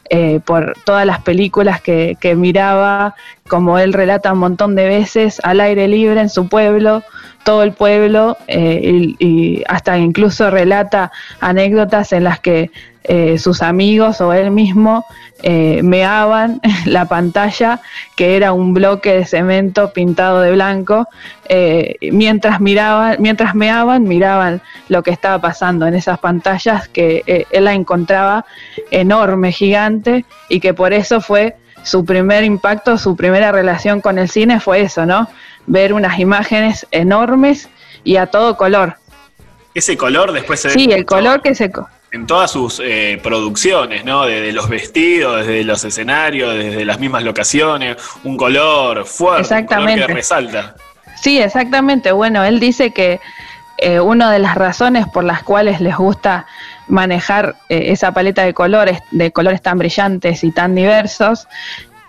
eh, 0.09 0.39
por 0.45 0.73
todas 0.85 1.05
las 1.05 1.21
películas 1.21 1.81
que, 1.81 2.17
miraba, 2.37 3.15
como 3.47 3.77
él 3.77 3.91
relata 3.91 4.31
un 4.31 4.39
montón 4.39 4.75
de 4.75 4.87
veces, 4.87 5.41
al 5.43 5.59
aire 5.59 5.87
libre 5.87 6.21
en 6.21 6.29
su 6.29 6.47
pueblo, 6.47 7.03
todo 7.43 7.63
el 7.63 7.73
pueblo, 7.73 8.37
eh, 8.47 9.15
y, 9.19 9.63
hasta 9.67 9.97
incluso 9.97 10.49
relata 10.49 11.11
anécdotas 11.41 12.13
en 12.13 12.23
las 12.23 12.39
que 12.39 12.71
eh, 13.07 13.37
sus 13.37 13.61
amigos 13.61 14.19
o 14.21 14.33
él 14.33 14.51
mismo 14.51 15.05
eh, 15.41 15.81
meaban 15.83 16.59
la 16.85 17.05
pantalla, 17.05 17.79
que 18.15 18.35
era 18.35 18.51
un 18.51 18.73
bloque 18.73 19.13
de 19.13 19.25
cemento 19.25 19.93
pintado 19.93 20.41
de 20.41 20.51
blanco, 20.51 21.07
eh, 21.47 21.95
mientras 22.11 22.59
miraban, 22.59 23.15
mientras 23.19 23.55
meaban, 23.55 24.03
miraban 24.03 24.61
lo 24.89 25.03
que 25.03 25.11
estaba 25.11 25.39
pasando 25.39 25.87
en 25.87 25.93
esas 25.93 26.19
pantallas 26.19 26.87
que 26.89 27.45
él 27.49 27.63
la 27.63 27.73
encontraba 27.73 28.45
enorme, 28.91 29.51
gigante, 29.51 30.25
y 30.49 30.59
que 30.59 30.73
por 30.73 30.93
eso 30.93 31.21
fue 31.21 31.55
su 31.83 32.03
primer 32.03 32.43
impacto, 32.43 32.97
su 32.97 33.15
primera 33.15 33.51
relación 33.51 34.01
con 34.01 34.17
el 34.17 34.29
cine 34.29 34.59
fue 34.59 34.81
eso, 34.81 35.05
¿no? 35.05 35.29
Ver 35.65 35.93
unas 35.93 36.19
imágenes 36.19 36.85
enormes 36.91 37.69
y 38.03 38.17
a 38.17 38.27
todo 38.27 38.57
color. 38.57 38.97
Ese 39.73 39.95
color 39.95 40.33
después 40.33 40.59
se 40.59 40.71
Sí, 40.71 40.91
el 40.91 41.05
color 41.05 41.41
que 41.41 41.55
se 41.55 41.71
en 42.11 42.25
todas 42.25 42.51
sus 42.51 42.81
eh, 42.83 43.19
producciones, 43.21 44.05
¿no? 44.05 44.25
Desde 44.25 44.51
los 44.51 44.69
vestidos, 44.69 45.45
desde 45.45 45.63
los 45.63 45.83
escenarios, 45.83 46.55
desde 46.55 46.85
las 46.85 46.99
mismas 46.99 47.23
locaciones, 47.23 47.97
un 48.23 48.37
color 48.37 49.05
fuerte, 49.05 49.41
exactamente. 49.41 49.93
un 49.93 49.97
color 49.97 50.07
que 50.07 50.13
resalta. 50.13 50.75
Sí, 51.21 51.39
exactamente. 51.39 52.11
Bueno, 52.11 52.43
él 52.43 52.59
dice 52.59 52.91
que 52.91 53.19
eh, 53.77 53.99
una 53.99 54.31
de 54.31 54.39
las 54.39 54.55
razones 54.55 55.05
por 55.07 55.23
las 55.23 55.43
cuales 55.43 55.81
les 55.81 55.95
gusta 55.95 56.45
manejar 56.87 57.55
eh, 57.69 57.91
esa 57.91 58.13
paleta 58.13 58.43
de 58.43 58.53
colores, 58.53 58.99
de 59.11 59.31
colores 59.31 59.61
tan 59.61 59.77
brillantes 59.77 60.43
y 60.43 60.51
tan 60.51 60.75
diversos, 60.75 61.47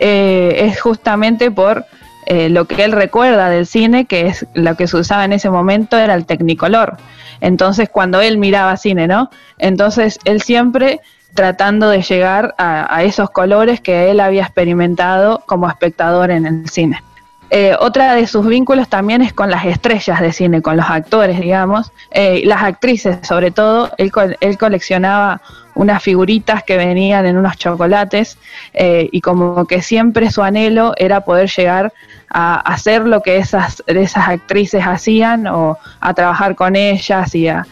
es 0.00 0.81
justamente 0.81 1.50
por 1.50 1.85
lo 2.28 2.66
que 2.66 2.85
él 2.85 2.92
recuerda 2.92 3.49
del 3.49 3.66
cine, 3.66 4.04
que 4.04 4.26
es 4.26 4.47
lo 4.54 4.76
que 4.76 4.87
se 4.87 4.99
usaba 4.99 5.25
en 5.25 5.32
ese 5.32 5.49
momento 5.50 5.97
era 5.97 6.14
el 6.14 6.26
tecnicolor. 6.26 6.99
Entonces, 7.40 7.88
cuando 7.88 8.20
él 8.20 8.38
miraba 8.38 8.76
cine, 8.76 9.06
¿no? 9.06 9.30
Entonces, 9.58 10.18
él 10.25 10.42
siempre 10.42 11.00
tratando 11.35 11.88
de 11.88 12.02
llegar 12.02 12.54
a, 12.58 13.02
esos 13.04 13.30
colores 13.30 13.80
que 13.80 14.11
él 14.11 14.20
había 14.20 14.42
experimentado 14.42 15.42
como 15.47 15.68
espectador 15.68 16.30
en 16.30 16.47
el 16.47 16.68
cine. 16.68 17.02
Eh, 17.50 17.75
otra 17.78 18.14
de 18.14 18.26
sus 18.26 18.47
vínculos 18.47 18.88
también 18.88 19.23
es 19.23 19.32
con 19.32 19.50
las 19.50 19.64
estrellas 19.64 20.20
de 20.20 20.32
cine, 20.32 20.61
con 20.61 20.76
los 20.76 20.90
actores, 20.90 21.40
digamos, 21.40 21.92
eh, 22.11 22.42
las 22.44 22.62
actrices 22.62 23.26
sobre 23.26 23.50
todo. 23.50 23.90
Él, 23.97 24.12
él, 24.40 24.58
coleccionaba 24.58 25.40
unas 25.75 26.02
figuritas 26.02 26.62
que 26.64 26.76
venían 26.76 27.25
en 27.25 27.37
unos 27.37 27.56
chocolates 27.56 28.37
eh, 28.75 29.08
y 29.12 29.20
como 29.20 29.64
que 29.66 29.80
siempre 29.80 30.30
su 30.30 30.42
anhelo 30.42 30.92
era 30.97 31.20
poder 31.20 31.49
llegar 31.49 31.92
a 32.30 32.61
hacer 32.61 33.02
lo 33.02 33.23
que 33.23 33.38
esas, 33.38 33.82
esas 33.87 34.28
actrices 34.28 34.85
hacían 34.87 35.47
o 35.47 35.78
a 36.00 36.14
trabajar 36.14 36.54
con 36.54 36.76
ellas 36.76 37.35
y 37.35 37.49
a, 37.49 37.66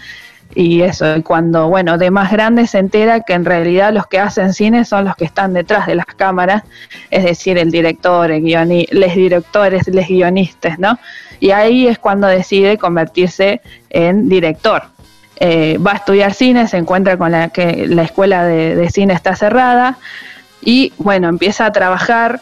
y 0.54 0.82
eso, 0.82 1.06
cuando, 1.22 1.68
bueno, 1.68 1.98
de 1.98 2.10
más 2.10 2.30
grande 2.30 2.66
se 2.66 2.78
entera 2.78 3.20
que 3.20 3.34
en 3.34 3.44
realidad 3.44 3.92
los 3.92 4.06
que 4.06 4.18
hacen 4.18 4.54
cine 4.54 4.84
son 4.84 5.04
los 5.04 5.16
que 5.16 5.24
están 5.24 5.52
detrás 5.52 5.86
de 5.86 5.94
las 5.94 6.06
cámaras, 6.06 6.62
es 7.10 7.24
decir, 7.24 7.58
el 7.58 7.70
director, 7.70 8.30
el 8.30 8.42
guioni 8.42 8.86
los 8.90 9.14
directores, 9.14 9.86
los 9.88 10.06
guionistas, 10.06 10.78
¿no? 10.78 10.98
Y 11.40 11.50
ahí 11.50 11.86
es 11.86 11.98
cuando 11.98 12.26
decide 12.26 12.78
convertirse 12.78 13.60
en 13.90 14.28
director. 14.28 14.84
Eh, 15.38 15.76
va 15.78 15.92
a 15.92 15.96
estudiar 15.96 16.32
cine, 16.32 16.66
se 16.66 16.78
encuentra 16.78 17.18
con 17.18 17.32
la 17.32 17.50
que 17.50 17.86
la 17.86 18.04
escuela 18.04 18.44
de 18.44 18.88
cine 18.90 19.12
está 19.12 19.36
cerrada 19.36 19.98
y, 20.62 20.94
bueno, 20.96 21.28
empieza 21.28 21.66
a 21.66 21.72
trabajar 21.72 22.40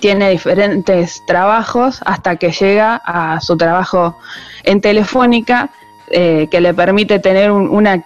tiene 0.00 0.30
diferentes 0.30 1.22
trabajos 1.26 2.00
hasta 2.04 2.36
que 2.36 2.50
llega 2.50 3.00
a 3.04 3.40
su 3.40 3.56
trabajo 3.56 4.18
en 4.64 4.80
Telefónica, 4.80 5.70
eh, 6.08 6.48
que 6.50 6.60
le 6.60 6.74
permite 6.74 7.18
tener 7.20 7.50
una, 7.50 8.04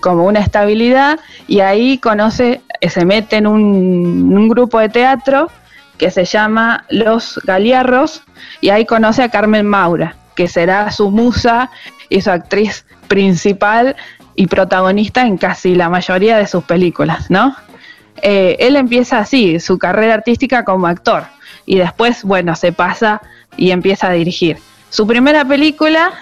como 0.00 0.26
una 0.26 0.40
estabilidad 0.40 1.18
y 1.46 1.60
ahí 1.60 1.98
conoce, 1.98 2.62
eh, 2.80 2.88
se 2.88 3.04
mete 3.04 3.36
en 3.36 3.46
un, 3.46 4.48
grupo 4.48 4.78
de 4.78 4.88
teatro 4.88 5.50
que 5.98 6.10
se 6.10 6.24
llama 6.24 6.84
Los 6.88 7.40
Galiarros 7.44 8.22
y 8.60 8.70
ahí 8.70 8.86
conoce 8.86 9.22
a 9.22 9.28
Carmen 9.28 9.66
Maura, 9.66 10.16
que 10.34 10.48
será 10.48 10.90
su 10.92 11.10
musa 11.10 11.70
y 12.08 12.20
su 12.20 12.30
actriz 12.30 12.86
principal 13.08 13.96
y 14.34 14.46
protagonista 14.46 15.26
en 15.26 15.38
casi 15.38 15.74
la 15.74 15.88
mayoría 15.88 16.36
de 16.36 16.46
sus 16.46 16.64
películas, 16.64 17.30
¿no? 17.30 17.56
Eh, 18.22 18.56
él 18.60 18.76
empieza 18.76 19.18
así, 19.18 19.60
su 19.60 19.78
carrera 19.78 20.14
artística 20.14 20.64
como 20.64 20.86
actor, 20.86 21.24
y 21.64 21.76
después, 21.76 22.22
bueno, 22.22 22.54
se 22.56 22.72
pasa 22.72 23.20
y 23.56 23.70
empieza 23.70 24.08
a 24.08 24.12
dirigir. 24.12 24.58
Su 24.90 25.06
primera 25.06 25.44
película, 25.44 26.12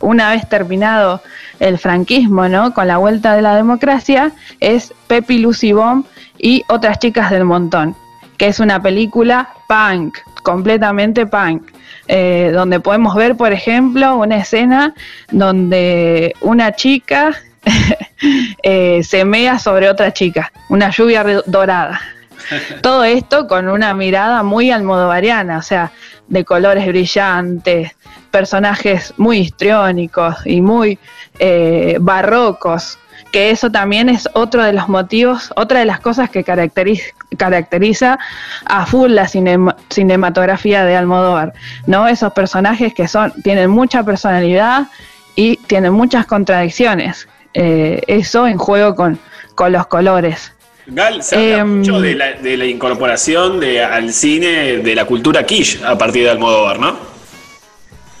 una 0.00 0.30
vez 0.30 0.48
terminado 0.48 1.20
el 1.60 1.78
franquismo, 1.78 2.48
¿no? 2.48 2.72
Con 2.74 2.88
la 2.88 2.98
vuelta 2.98 3.34
de 3.34 3.42
la 3.42 3.56
democracia, 3.56 4.32
es 4.60 4.94
Pepi 5.06 5.38
Lucy 5.38 5.72
Bomb 5.72 6.06
y 6.38 6.64
Otras 6.68 6.98
chicas 6.98 7.30
del 7.30 7.44
montón, 7.44 7.94
que 8.36 8.46
es 8.46 8.58
una 8.60 8.82
película 8.82 9.50
punk, 9.68 10.16
completamente 10.42 11.26
punk. 11.26 11.70
Eh, 12.08 12.50
donde 12.52 12.80
podemos 12.80 13.14
ver, 13.14 13.36
por 13.36 13.52
ejemplo, 13.52 14.16
una 14.16 14.36
escena 14.36 14.92
donde 15.30 16.34
una 16.40 16.72
chica 16.72 17.32
eh, 18.62 19.02
se 19.02 19.24
mea 19.24 19.58
sobre 19.58 19.88
otra 19.88 20.12
chica, 20.12 20.52
una 20.68 20.90
lluvia 20.90 21.24
dorada. 21.46 22.00
Todo 22.82 23.04
esto 23.04 23.46
con 23.46 23.68
una 23.68 23.94
mirada 23.94 24.42
muy 24.42 24.70
almodovariana, 24.70 25.58
o 25.58 25.62
sea, 25.62 25.92
de 26.28 26.44
colores 26.44 26.86
brillantes, 26.86 27.92
personajes 28.30 29.14
muy 29.16 29.38
histriónicos 29.38 30.46
y 30.46 30.60
muy 30.60 30.98
eh, 31.38 31.98
barrocos, 32.00 32.98
que 33.32 33.50
eso 33.50 33.70
también 33.70 34.08
es 34.08 34.28
otro 34.34 34.62
de 34.62 34.72
los 34.72 34.88
motivos, 34.88 35.52
otra 35.56 35.80
de 35.80 35.86
las 35.86 36.00
cosas 36.00 36.30
que 36.30 36.44
caracteriza, 36.44 37.06
caracteriza 37.38 38.18
a 38.64 38.86
full 38.86 39.12
la 39.12 39.26
cinematografía 39.28 40.84
de 40.84 40.96
Almodóvar, 40.96 41.54
¿no? 41.86 42.08
Esos 42.08 42.32
personajes 42.32 42.92
que 42.94 43.08
son, 43.08 43.32
tienen 43.42 43.70
mucha 43.70 44.02
personalidad 44.02 44.88
y 45.34 45.56
tienen 45.56 45.92
muchas 45.92 46.26
contradicciones. 46.26 47.26
Eh, 47.54 48.00
eso 48.06 48.46
en 48.46 48.58
juego 48.58 48.94
con, 48.94 49.18
con 49.54 49.72
los 49.72 49.86
colores. 49.86 50.52
Gal, 50.86 51.22
se 51.22 51.36
habla 51.36 51.58
em, 51.58 51.78
mucho 51.78 52.00
de 52.00 52.14
la, 52.14 52.32
de 52.32 52.56
la 52.56 52.66
incorporación 52.66 53.60
de, 53.60 53.84
al 53.84 54.12
cine 54.12 54.78
de 54.78 54.94
la 54.94 55.04
cultura 55.04 55.44
quiche 55.46 55.80
a 55.84 55.96
partir 55.96 56.24
de 56.24 56.30
Almodóvar, 56.30 56.78
¿no? 56.78 57.12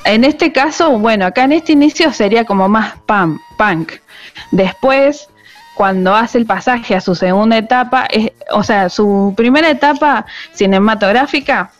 En 0.04 0.24
este 0.24 0.52
caso, 0.52 0.98
bueno, 0.98 1.26
acá 1.26 1.44
en 1.44 1.52
este 1.52 1.72
inicio 1.72 2.12
sería 2.12 2.44
como 2.44 2.68
más 2.68 2.94
punk. 3.06 3.92
Después, 4.50 5.28
cuando 5.74 6.14
hace 6.14 6.38
el 6.38 6.46
pasaje 6.46 6.96
a 6.96 7.00
su 7.00 7.14
segunda 7.14 7.56
etapa, 7.56 8.08
o 8.50 8.62
sea, 8.64 8.88
su 8.88 9.32
primera 9.36 9.70
etapa 9.70 10.26
cinematográfica 10.52 11.70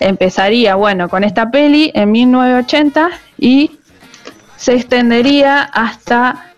empezaría, 0.00 0.76
bueno, 0.76 1.08
con 1.08 1.24
esta 1.24 1.50
peli 1.50 1.92
en 1.94 2.12
1980 2.12 3.10
y 3.38 3.78
se 4.56 4.74
extendería 4.74 5.62
hasta 5.62 6.54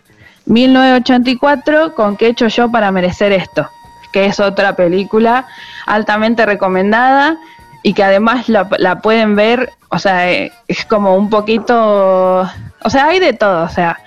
1984 0.49 1.95
con 1.95 2.17
¿Qué 2.17 2.27
he 2.27 2.31
hecho 2.31 2.49
yo 2.49 2.71
para 2.71 2.91
merecer 2.91 3.33
esto? 3.33 3.69
Que 4.13 4.27
es 4.27 4.41
otra 4.41 4.75
película 4.75 5.47
altamente 5.87 6.47
recomendada 6.47 7.37
y 7.83 7.93
que 7.93 8.03
además 8.03 8.49
la, 8.49 9.01
pueden 9.01 9.37
ver, 9.37 9.73
o 9.89 9.99
sea, 9.99 10.31
eh, 10.31 10.53
es 10.67 10.85
como 10.85 11.17
un 11.17 11.31
poquito, 11.31 12.41
o 12.41 12.91
sea, 12.91 13.07
hay 13.07 13.21
de 13.21 13.35
todo, 13.35 13.65
o 13.65 13.69
sea, 13.69 13.99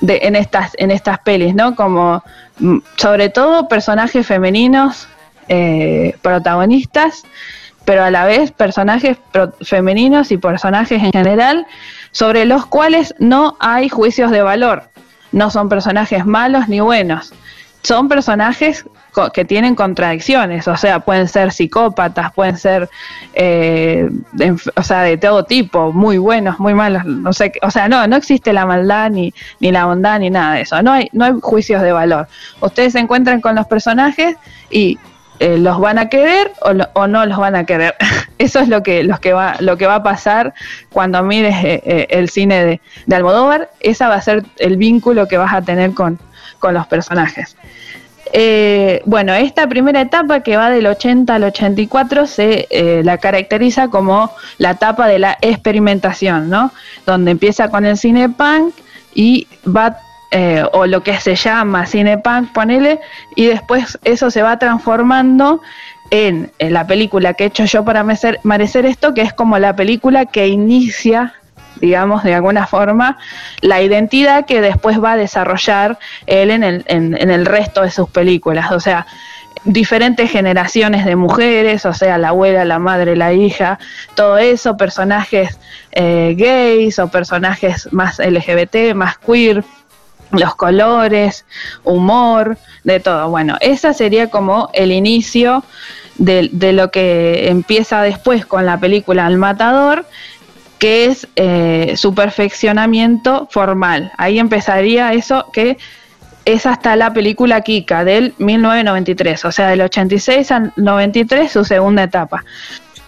de, 0.00 0.20
en 0.22 0.36
estas 0.36 0.72
en 0.76 0.90
estas 0.90 1.20
pelis, 1.20 1.54
¿no? 1.54 1.74
Como 1.74 2.22
mm, 2.58 2.78
sobre 2.96 3.28
todo 3.30 3.68
personajes 3.68 4.26
femeninos 4.26 5.08
eh, 5.48 6.16
protagonistas, 6.20 7.22
pero 7.84 8.02
a 8.02 8.10
la 8.10 8.24
vez 8.26 8.50
personajes 8.50 9.16
femeninos 9.62 10.32
y 10.32 10.36
personajes 10.36 11.02
en 11.02 11.12
general 11.12 11.66
sobre 12.10 12.44
los 12.44 12.66
cuales 12.66 13.14
no 13.18 13.56
hay 13.60 13.88
juicios 13.88 14.30
de 14.30 14.42
valor. 14.42 14.90
No 15.36 15.50
son 15.50 15.68
personajes 15.68 16.24
malos 16.24 16.66
ni 16.66 16.80
buenos. 16.80 17.34
Son 17.82 18.08
personajes 18.08 18.86
que 19.34 19.44
tienen 19.44 19.74
contradicciones, 19.74 20.66
o 20.66 20.78
sea, 20.78 21.00
pueden 21.00 21.28
ser 21.28 21.52
psicópatas, 21.52 22.32
pueden 22.32 22.56
ser, 22.56 22.88
eh, 23.34 24.08
de, 24.32 24.56
o 24.74 24.82
sea, 24.82 25.02
de 25.02 25.18
todo 25.18 25.44
tipo, 25.44 25.92
muy 25.92 26.16
buenos, 26.16 26.58
muy 26.58 26.72
malos, 26.72 27.04
no 27.04 27.34
sé, 27.34 27.52
o 27.62 27.70
sea, 27.70 27.86
no, 27.86 28.06
no 28.06 28.16
existe 28.16 28.52
la 28.54 28.64
maldad 28.64 29.10
ni, 29.10 29.32
ni 29.60 29.72
la 29.72 29.84
bondad 29.84 30.18
ni 30.20 30.30
nada 30.30 30.54
de 30.54 30.62
eso, 30.62 30.82
no 30.82 30.92
hay, 30.92 31.10
no 31.12 31.26
hay 31.26 31.34
juicios 31.40 31.82
de 31.82 31.92
valor. 31.92 32.28
Ustedes 32.60 32.94
se 32.94 32.98
encuentran 32.98 33.42
con 33.42 33.54
los 33.54 33.66
personajes 33.66 34.36
y 34.70 34.98
eh, 35.38 35.58
los 35.58 35.80
van 35.80 35.98
a 35.98 36.08
querer 36.08 36.52
o, 36.94 37.06
no 37.06 37.26
los 37.26 37.38
van 37.38 37.56
a 37.56 37.64
querer. 37.64 37.94
Eso 38.38 38.60
es 38.60 38.68
lo 38.68 38.82
que, 38.82 39.02
lo 39.04 39.18
que, 39.20 39.32
va, 39.32 39.56
lo 39.60 39.76
que 39.76 39.86
va 39.86 39.96
a 39.96 40.02
pasar 40.02 40.54
cuando 40.90 41.22
mires 41.22 41.54
eh, 41.62 42.06
el 42.10 42.28
cine 42.28 42.64
de, 42.64 42.80
de, 43.06 43.16
Almodóvar. 43.16 43.70
Esa 43.80 44.08
va 44.08 44.16
a 44.16 44.22
ser 44.22 44.44
el 44.58 44.76
vínculo 44.76 45.28
que 45.28 45.38
vas 45.38 45.54
a 45.54 45.62
tener 45.62 45.94
con, 45.94 46.18
con 46.58 46.74
los 46.74 46.86
personajes. 46.86 47.56
Eh, 48.32 49.02
bueno, 49.04 49.32
esta 49.34 49.68
primera 49.68 50.00
etapa 50.00 50.40
que 50.40 50.56
va 50.56 50.70
del 50.70 50.86
80 50.86 51.34
al 51.34 51.44
84 51.44 52.26
se 52.26 52.66
eh, 52.70 53.02
la 53.04 53.18
caracteriza 53.18 53.88
como 53.88 54.32
la 54.58 54.72
etapa 54.72 55.06
de 55.06 55.18
la 55.18 55.38
experimentación, 55.40 56.50
¿no? 56.50 56.72
Donde 57.06 57.30
empieza 57.30 57.70
con 57.70 57.84
el 57.84 57.96
cine 57.96 58.28
punk 58.28 58.74
y 59.14 59.46
va 59.64 59.98
eh, 60.30 60.64
o 60.72 60.86
lo 60.86 61.02
que 61.02 61.18
se 61.20 61.36
llama 61.36 61.86
cine 61.86 62.18
punk, 62.18 62.52
ponele, 62.52 63.00
y 63.34 63.46
después 63.46 63.98
eso 64.04 64.30
se 64.30 64.42
va 64.42 64.58
transformando 64.58 65.62
en, 66.10 66.52
la 66.58 66.86
película 66.86 67.34
que 67.34 67.44
he 67.44 67.46
hecho 67.46 67.64
yo 67.64 67.84
para 67.84 68.02
merecer, 68.02 68.40
merecer 68.42 68.86
esto, 68.86 69.14
que 69.14 69.22
es 69.22 69.32
como 69.32 69.58
la 69.58 69.76
película 69.76 70.26
que 70.26 70.48
inicia 70.48 71.34
digamos, 71.80 72.22
de 72.22 72.34
alguna 72.34 72.66
forma, 72.66 73.18
la 73.60 73.82
identidad 73.82 74.46
que 74.46 74.62
después 74.62 75.02
va 75.02 75.12
a 75.12 75.16
desarrollar 75.18 75.98
él 76.26 76.50
en 76.50 76.64
el, 76.64 76.84
en, 76.86 77.30
el 77.30 77.44
resto 77.44 77.82
de 77.82 77.90
sus 77.90 78.08
películas. 78.08 78.72
O 78.72 78.80
sea, 78.80 79.06
diferentes 79.64 80.30
generaciones 80.30 81.04
de 81.04 81.16
mujeres, 81.16 81.84
o 81.84 81.92
sea, 81.92 82.16
la 82.16 82.28
abuela, 82.28 82.64
la 82.64 82.78
madre, 82.78 83.14
la 83.14 83.34
hija, 83.34 83.78
todo 84.14 84.38
eso, 84.38 84.78
personajes 84.78 85.58
eh, 85.92 86.34
gays 86.38 86.98
o 86.98 87.08
personajes 87.08 87.92
más 87.92 88.18
LGBT, 88.18 88.94
más 88.94 89.18
queer, 89.18 89.62
los 90.32 90.54
colores, 90.54 91.44
humor, 91.84 92.58
de 92.84 93.00
todo. 93.00 93.28
Bueno, 93.28 93.56
esa 93.60 93.92
sería 93.92 94.30
como 94.30 94.70
el 94.72 94.92
inicio 94.92 95.64
de, 96.16 96.48
de 96.52 96.72
lo 96.72 96.90
que 96.90 97.48
empieza 97.48 98.02
después 98.02 98.46
con 98.46 98.66
la 98.66 98.78
película 98.78 99.26
El 99.26 99.38
Matador 99.38 100.06
que 100.78 101.06
es 101.06 101.26
eh, 101.36 101.94
su 101.96 102.14
perfeccionamiento 102.14 103.48
formal. 103.50 104.12
Ahí 104.18 104.38
empezaría 104.38 105.12
eso 105.12 105.46
que 105.52 105.78
es 106.44 106.66
hasta 106.66 106.94
la 106.96 107.12
película 107.12 107.60
Kika 107.60 108.04
del 108.04 108.34
1993, 108.38 109.44
o 109.46 109.52
sea, 109.52 109.68
del 109.68 109.80
86 109.80 110.50
al 110.52 110.72
93 110.76 111.50
su 111.50 111.64
segunda 111.64 112.04
etapa. 112.04 112.44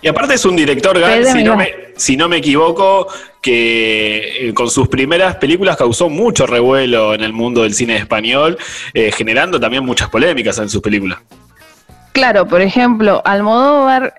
Y 0.01 0.09
aparte 0.09 0.35
es 0.35 0.45
un 0.45 0.57
director, 0.57 0.99
Gal, 0.99 1.25
si, 1.27 1.43
no 1.43 1.57
me, 1.57 1.73
si 1.97 2.17
no 2.17 2.29
me 2.29 2.37
equivoco, 2.37 3.09
que 3.43 4.49
eh, 4.49 4.55
con 4.55 4.71
sus 4.71 4.89
primeras 4.89 5.37
películas 5.37 5.77
causó 5.77 6.09
mucho 6.09 6.47
revuelo 6.47 7.15
en 7.15 7.23
el 7.23 7.33
mundo 7.33 7.63
del 7.63 7.75
cine 7.75 7.97
español, 7.97 8.59
eh, 8.95 9.11
generando 9.13 9.59
también 9.59 9.85
muchas 9.85 10.09
polémicas 10.09 10.59
en 10.59 10.69
sus 10.69 10.81
películas. 10.81 11.19
Claro, 12.13 12.47
por 12.47 12.61
ejemplo, 12.61 13.23
Almodóvar 13.25 14.15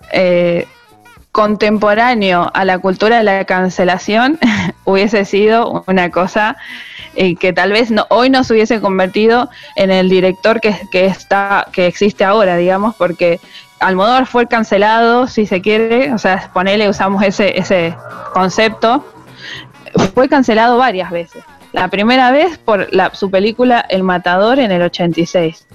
contemporáneo 1.31 2.51
a 2.53 2.65
la 2.65 2.79
cultura 2.79 3.17
de 3.17 3.23
la 3.23 3.45
cancelación 3.45 4.39
hubiese 4.85 5.25
sido 5.25 5.83
una 5.87 6.09
cosa 6.09 6.57
eh, 7.15 7.35
que 7.35 7.53
tal 7.53 7.71
vez 7.71 7.91
no, 7.91 8.05
hoy 8.09 8.29
no 8.29 8.43
se 8.43 8.53
hubiese 8.53 8.81
convertido 8.81 9.49
en 9.75 9.91
el 9.91 10.09
director 10.09 10.61
que, 10.61 10.75
que, 10.91 11.05
está, 11.05 11.67
que 11.71 11.87
existe 11.87 12.23
ahora, 12.23 12.57
digamos, 12.57 12.95
porque 12.95 13.39
Almodóvar 13.79 14.25
fue 14.25 14.47
cancelado, 14.47 15.27
si 15.27 15.45
se 15.45 15.61
quiere, 15.61 16.13
o 16.13 16.17
sea, 16.17 16.49
ponele, 16.53 16.89
usamos 16.89 17.23
ese, 17.23 17.57
ese 17.57 17.95
concepto, 18.33 19.05
fue 20.13 20.27
cancelado 20.27 20.77
varias 20.77 21.11
veces. 21.11 21.43
La 21.71 21.87
primera 21.87 22.31
vez 22.31 22.57
por 22.57 22.93
la, 22.93 23.13
su 23.13 23.29
película 23.29 23.85
El 23.89 24.03
Matador 24.03 24.59
en 24.59 24.71
el 24.71 24.81
86 24.81 25.67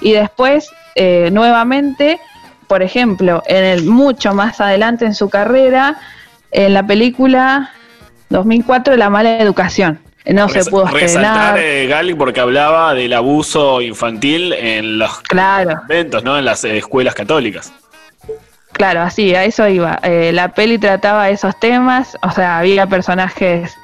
y 0.00 0.12
después 0.12 0.70
eh, 0.94 1.30
nuevamente 1.32 2.20
por 2.70 2.84
ejemplo, 2.84 3.42
en 3.46 3.64
el 3.64 3.82
mucho 3.82 4.32
más 4.32 4.60
adelante 4.60 5.04
en 5.04 5.16
su 5.16 5.28
carrera, 5.28 5.96
en 6.52 6.72
la 6.72 6.86
película 6.86 7.72
2004 8.28 8.96
La 8.96 9.10
mala 9.10 9.38
educación. 9.38 9.98
No 10.26 10.48
se 10.48 10.64
pudo 10.64 10.86
estrenar. 10.96 11.58
Eh, 11.58 11.86
Gali 11.88 12.14
porque 12.14 12.40
hablaba 12.40 12.94
del 12.94 13.12
abuso 13.12 13.80
infantil 13.80 14.52
en 14.52 14.98
los 14.98 15.20
claro. 15.22 15.80
eventos, 15.88 16.22
¿no? 16.22 16.38
En 16.38 16.44
las 16.44 16.64
eh, 16.64 16.78
escuelas 16.78 17.14
católicas. 17.14 17.72
Claro, 18.72 19.00
así, 19.02 19.34
a 19.34 19.44
eso 19.44 19.66
iba. 19.68 19.98
Eh, 20.02 20.30
la 20.32 20.48
peli 20.48 20.78
trataba 20.78 21.28
esos 21.30 21.58
temas, 21.58 22.16
o 22.22 22.30
sea, 22.30 22.58
había 22.58 22.86
personajes, 22.86 23.76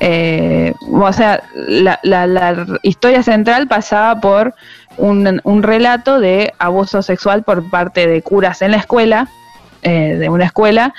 o 0.00 1.12
sea, 1.12 1.42
la, 1.54 1.98
la 2.02 2.66
historia 2.82 3.22
central 3.22 3.68
pasaba 3.68 4.20
por 4.20 4.54
un, 4.96 5.62
relato 5.62 6.20
de 6.20 6.52
abuso 6.58 7.02
sexual 7.02 7.42
por 7.42 7.68
parte 7.70 8.06
de 8.06 8.22
curas 8.22 8.62
en 8.62 8.72
la 8.72 8.78
escuela, 8.78 9.28
eh, 9.82 10.16
de 10.18 10.28
una 10.28 10.44
escuela, 10.44 10.94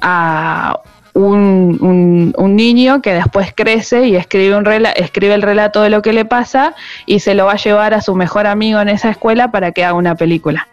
a 0.00 0.80
un, 1.14 2.34
un, 2.36 2.56
niño 2.56 3.00
que 3.00 3.14
después 3.14 3.52
crece 3.54 4.06
y 4.06 4.16
escribe, 4.16 4.56
un 4.56 4.66
escribe 4.96 5.34
el 5.34 5.42
relato 5.42 5.82
de 5.82 5.90
lo 5.90 6.02
que 6.02 6.12
le 6.12 6.24
pasa 6.24 6.74
y 7.06 7.20
se 7.20 7.34
lo 7.34 7.46
va 7.46 7.52
a 7.52 7.56
llevar 7.56 7.94
a 7.94 8.00
su 8.00 8.14
mejor 8.14 8.46
amigo 8.46 8.80
en 8.80 8.88
esa 8.88 9.10
escuela 9.10 9.50
para 9.50 9.72
que 9.72 9.84
haga 9.84 9.94
una 9.94 10.16
película. 10.16 10.68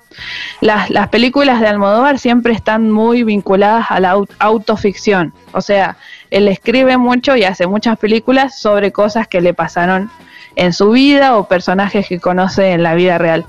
Las, 0.60 0.89
las 0.89 1.10
películas 1.10 1.62
de 1.62 1.67
Almodóvar 1.67 2.19
siempre 2.19 2.54
están 2.54 2.89
muy 2.91 3.23
vinculadas 3.23 3.86
a 3.89 3.99
la 3.99 4.17
autoficción, 4.39 5.34
o 5.54 5.62
sea, 5.62 5.95
él 6.32 6.47
escribe 6.47 6.97
mucho 6.97 7.36
y 7.38 7.43
hace 7.43 7.67
muchas 7.67 7.97
películas 7.97 8.60
sobre 8.60 8.91
cosas 8.91 9.27
que 9.27 9.41
le 9.41 9.54
pasaron 9.54 10.10
en 10.56 10.73
su 10.73 10.91
vida 10.91 11.38
o 11.38 11.47
personajes 11.47 12.08
que 12.08 12.19
conoce 12.19 12.71
en 12.71 12.84
la 12.84 12.95
vida 12.95 13.17
real. 13.17 13.45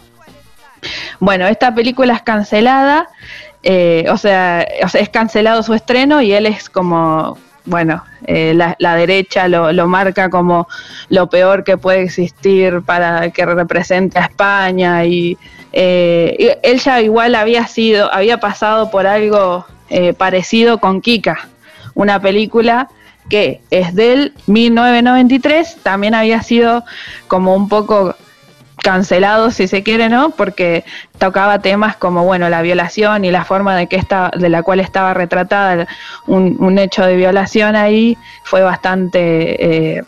Bueno, 1.20 1.46
esta 1.46 1.74
película 1.74 2.14
es 2.14 2.22
cancelada, 2.22 3.09
eh, 3.62 4.07
o, 4.11 4.16
sea, 4.16 4.62
es 4.62 5.09
cancelado 5.09 5.62
su 5.62 5.75
estreno 5.75 6.20
y 6.20 6.33
él 6.33 6.46
es 6.46 6.68
como 6.68 7.38
bueno, 7.64 8.03
eh, 8.27 8.55
la, 8.55 8.96
derecha 8.96 9.46
lo, 9.48 9.87
marca 9.87 10.31
como 10.31 10.66
lo 11.09 11.29
peor 11.29 11.64
que 11.64 11.77
puede 11.77 12.03
existir 12.03 12.83
para 12.83 13.31
que 13.31 13.46
represente 13.46 14.18
a 14.18 14.22
España 14.22 15.05
y, 15.05 15.38
eh, 15.72 16.59
él 16.62 16.81
ya 16.81 17.01
igual 17.01 17.35
había 17.35 17.66
sido, 17.66 18.12
había 18.12 18.38
pasado 18.38 18.90
por 18.90 19.07
algo 19.07 19.64
eh, 19.88 20.12
parecido 20.12 20.79
con 20.79 21.01
Kika, 21.01 21.48
una 21.94 22.20
película 22.20 22.88
que 23.29 23.61
es 23.70 23.94
del 23.94 24.35
1993, 24.46 25.79
también 25.83 26.14
había 26.14 26.42
sido 26.42 26.85
como 27.29 27.55
un 27.55 27.68
poco 27.68 28.16
cancelado 28.83 29.51
si 29.51 29.68
se 29.68 29.83
quiere, 29.83 30.09
¿no? 30.09 30.31
Porque 30.31 30.85
tocaba 31.18 31.61
temas 31.61 31.97
como, 31.97 32.25
bueno, 32.25 32.49
la 32.49 32.62
violación 32.62 33.25
y 33.25 33.31
la 33.31 33.45
forma 33.45 33.77
de 33.77 33.87
que 33.87 33.97
esta, 33.97 34.31
de 34.37 34.49
la 34.49 34.62
cual 34.62 34.81
estaba 34.81 35.14
retratada 35.14 35.87
un, 36.27 36.79
hecho 36.79 37.07
de 37.07 37.16
violación 37.16 37.77
ahí 37.77 38.18
fue 38.45 38.62
bastante 38.62 39.97
eh, 39.97 40.03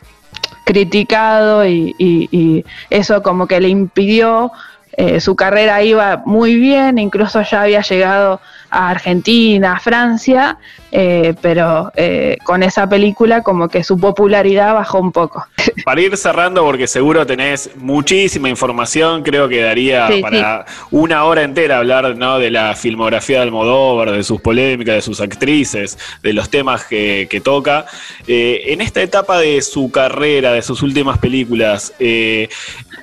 criticado 0.64 1.66
y, 1.66 2.64
eso 2.90 3.22
como 3.22 3.46
que 3.46 3.60
le 3.60 3.68
impidió, 3.68 4.50
eh, 4.96 5.20
su 5.20 5.36
carrera 5.36 5.82
iba 5.82 6.22
muy 6.24 6.56
bien, 6.56 6.98
incluso 6.98 7.42
ya 7.42 7.62
había 7.62 7.80
llegado 7.80 8.40
a 8.74 8.90
Argentina, 8.90 9.74
a 9.74 9.80
Francia, 9.80 10.58
eh, 10.90 11.34
pero 11.40 11.92
eh, 11.96 12.36
con 12.44 12.62
esa 12.62 12.88
película 12.88 13.42
como 13.42 13.68
que 13.68 13.84
su 13.84 13.98
popularidad 13.98 14.74
bajó 14.74 14.98
un 14.98 15.12
poco. 15.12 15.46
Para 15.84 16.00
ir 16.00 16.16
cerrando, 16.16 16.64
porque 16.64 16.86
seguro 16.86 17.24
tenés 17.24 17.70
muchísima 17.76 18.48
información, 18.48 19.22
creo 19.22 19.48
que 19.48 19.60
daría 19.60 20.08
para 20.20 20.66
una 20.90 21.24
hora 21.24 21.42
entera 21.42 21.78
hablar 21.78 22.16
¿no? 22.16 22.38
de 22.38 22.50
la 22.50 22.74
filmografía 22.74 23.38
de 23.38 23.42
Almodóvar, 23.44 24.10
de 24.10 24.22
sus 24.22 24.40
polémicas, 24.40 24.96
de 24.96 25.02
sus 25.02 25.20
actrices, 25.20 25.98
de 26.22 26.32
los 26.32 26.50
temas 26.50 26.84
que, 26.84 27.40
toca. 27.44 27.86
Eh, 28.26 28.62
en 28.68 28.80
esta 28.80 29.02
etapa 29.02 29.38
de 29.38 29.60
su 29.62 29.90
carrera, 29.90 30.52
de 30.52 30.62
sus 30.62 30.82
últimas 30.82 31.18
películas, 31.18 31.92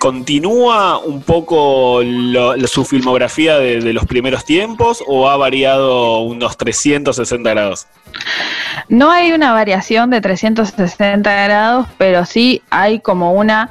¿continúa 0.01 0.97
un 0.97 1.21
poco 1.21 2.01
su 2.65 2.85
filmografía 2.85 3.59
de 3.59 3.93
los 3.93 4.03
primeros 4.07 4.43
tiempos 4.45 5.03
o 5.05 5.29
ha 5.29 5.37
variado 5.37 6.21
unos 6.21 6.57
360 6.57 7.47
grados? 7.51 7.85
No 8.89 9.11
hay 9.11 9.31
una 9.31 9.53
variación 9.53 10.09
de 10.09 10.19
360 10.19 11.43
grados, 11.43 11.87
pero 11.99 12.25
sí 12.25 12.63
hay 12.71 12.99
como 12.99 13.33
una 13.33 13.69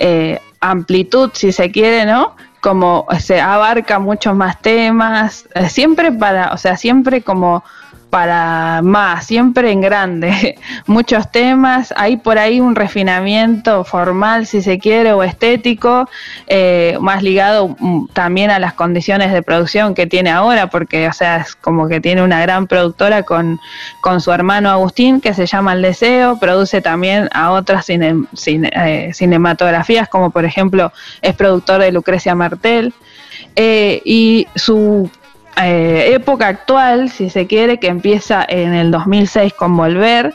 eh, 0.00 0.38
amplitud, 0.60 1.30
si 1.32 1.50
se 1.50 1.70
quiere, 1.70 2.04
¿no? 2.04 2.36
Como 2.60 3.06
se 3.18 3.40
abarca 3.40 3.98
muchos 3.98 4.36
más 4.36 4.60
temas, 4.60 5.46
eh, 5.54 5.70
siempre 5.70 6.12
para, 6.12 6.52
o 6.52 6.58
sea, 6.58 6.76
siempre 6.76 7.22
como 7.22 7.64
para 8.10 8.82
más, 8.82 9.26
siempre 9.26 9.70
en 9.70 9.80
grande, 9.80 10.58
muchos 10.86 11.30
temas, 11.30 11.94
hay 11.96 12.16
por 12.16 12.38
ahí 12.38 12.60
un 12.60 12.74
refinamiento 12.74 13.84
formal, 13.84 14.46
si 14.46 14.62
se 14.62 14.78
quiere, 14.78 15.12
o 15.12 15.22
estético, 15.22 16.08
eh, 16.48 16.98
más 17.00 17.22
ligado 17.22 17.76
mm, 17.78 18.08
también 18.12 18.50
a 18.50 18.58
las 18.58 18.74
condiciones 18.74 19.32
de 19.32 19.42
producción 19.42 19.94
que 19.94 20.06
tiene 20.06 20.30
ahora, 20.30 20.66
porque, 20.66 21.08
o 21.08 21.12
sea, 21.12 21.38
es 21.38 21.54
como 21.54 21.88
que 21.88 22.00
tiene 22.00 22.22
una 22.22 22.42
gran 22.42 22.66
productora 22.66 23.22
con, 23.22 23.60
con 24.00 24.20
su 24.20 24.32
hermano 24.32 24.70
Agustín, 24.70 25.20
que 25.20 25.32
se 25.32 25.46
llama 25.46 25.72
El 25.72 25.82
Deseo, 25.82 26.38
produce 26.38 26.82
también 26.82 27.28
a 27.32 27.52
otras 27.52 27.86
eh, 27.88 29.10
cinematografías, 29.12 30.08
como 30.08 30.30
por 30.30 30.44
ejemplo 30.44 30.92
es 31.22 31.34
productor 31.34 31.80
de 31.80 31.92
Lucrecia 31.92 32.34
Martel. 32.34 32.92
Eh, 33.56 34.00
y 34.04 34.46
su 34.54 35.10
eh, 35.56 36.12
época 36.14 36.48
actual, 36.48 37.10
si 37.10 37.28
se 37.30 37.46
quiere, 37.46 37.78
que 37.78 37.88
empieza 37.88 38.44
en 38.48 38.72
el 38.72 38.90
2006 38.90 39.52
con 39.54 39.76
Volver, 39.76 40.34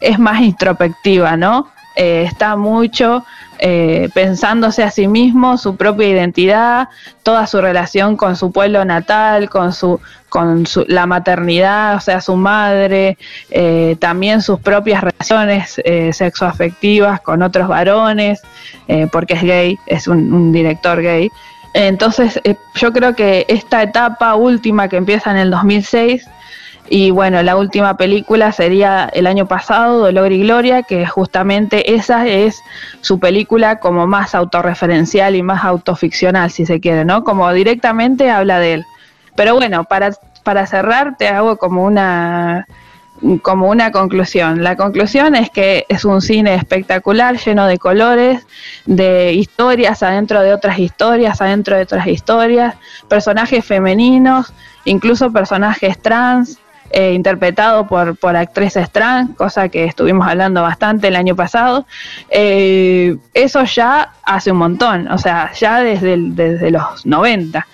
es 0.00 0.18
más 0.18 0.40
introspectiva, 0.40 1.36
¿no? 1.36 1.68
Eh, 1.94 2.24
está 2.26 2.56
mucho 2.56 3.22
eh, 3.58 4.08
pensándose 4.14 4.82
a 4.82 4.90
sí 4.90 5.08
mismo, 5.08 5.58
su 5.58 5.76
propia 5.76 6.08
identidad, 6.08 6.88
toda 7.22 7.46
su 7.46 7.60
relación 7.60 8.16
con 8.16 8.34
su 8.34 8.50
pueblo 8.50 8.84
natal, 8.84 9.50
con 9.50 9.72
su 9.72 10.00
con 10.30 10.64
la 10.86 11.04
maternidad, 11.04 11.96
o 11.96 12.00
sea, 12.00 12.22
su 12.22 12.36
madre, 12.36 13.18
también 13.98 14.40
sus 14.40 14.58
propias 14.60 15.04
relaciones 15.04 15.78
sexoafectivas 16.16 17.20
con 17.20 17.42
otros 17.42 17.68
varones, 17.68 18.40
porque 19.12 19.34
es 19.34 19.42
gay, 19.42 19.78
es 19.84 20.08
un 20.08 20.50
director 20.50 21.02
gay. 21.02 21.30
Entonces, 21.74 22.40
eh, 22.44 22.56
yo 22.74 22.92
creo 22.92 23.14
que 23.14 23.46
esta 23.48 23.82
etapa 23.82 24.34
última 24.34 24.88
que 24.88 24.96
empieza 24.96 25.30
en 25.30 25.38
el 25.38 25.50
2006, 25.50 26.28
y 26.88 27.10
bueno, 27.10 27.42
la 27.42 27.56
última 27.56 27.96
película 27.96 28.52
sería 28.52 29.08
el 29.14 29.26
año 29.26 29.46
pasado, 29.46 30.00
Dolor 30.00 30.32
y 30.32 30.42
Gloria, 30.42 30.82
que 30.82 31.06
justamente 31.06 31.94
esa 31.94 32.26
es 32.26 32.60
su 33.00 33.18
película 33.18 33.78
como 33.78 34.06
más 34.06 34.34
autorreferencial 34.34 35.34
y 35.34 35.42
más 35.42 35.64
autoficcional, 35.64 36.50
si 36.50 36.66
se 36.66 36.80
quiere, 36.80 37.04
¿no? 37.04 37.24
Como 37.24 37.50
directamente 37.52 38.30
habla 38.30 38.58
de 38.58 38.74
él. 38.74 38.84
Pero 39.36 39.54
bueno, 39.54 39.84
para, 39.84 40.10
para 40.42 40.66
cerrar, 40.66 41.16
te 41.16 41.28
hago 41.28 41.56
como 41.56 41.84
una 41.84 42.66
como 43.42 43.68
una 43.68 43.92
conclusión. 43.92 44.62
La 44.62 44.76
conclusión 44.76 45.34
es 45.34 45.50
que 45.50 45.86
es 45.88 46.04
un 46.04 46.20
cine 46.20 46.54
espectacular, 46.54 47.38
lleno 47.38 47.66
de 47.66 47.78
colores, 47.78 48.46
de 48.84 49.32
historias 49.32 50.02
adentro 50.02 50.40
de 50.42 50.52
otras 50.52 50.78
historias, 50.78 51.40
adentro 51.40 51.76
de 51.76 51.82
otras 51.82 52.06
historias, 52.06 52.74
personajes 53.08 53.64
femeninos, 53.64 54.52
incluso 54.84 55.32
personajes 55.32 56.00
trans, 56.00 56.58
eh, 56.94 57.14
interpretados 57.14 57.86
por, 57.88 58.16
por 58.16 58.36
actrices 58.36 58.90
trans, 58.90 59.34
cosa 59.34 59.70
que 59.70 59.84
estuvimos 59.84 60.28
hablando 60.28 60.60
bastante 60.60 61.08
el 61.08 61.16
año 61.16 61.34
pasado. 61.34 61.86
Eh, 62.28 63.16
eso 63.32 63.64
ya 63.64 64.12
hace 64.24 64.52
un 64.52 64.58
montón, 64.58 65.08
o 65.08 65.16
sea, 65.16 65.52
ya 65.52 65.80
desde, 65.80 66.16
desde 66.18 66.70
los 66.70 67.06
90. 67.06 67.66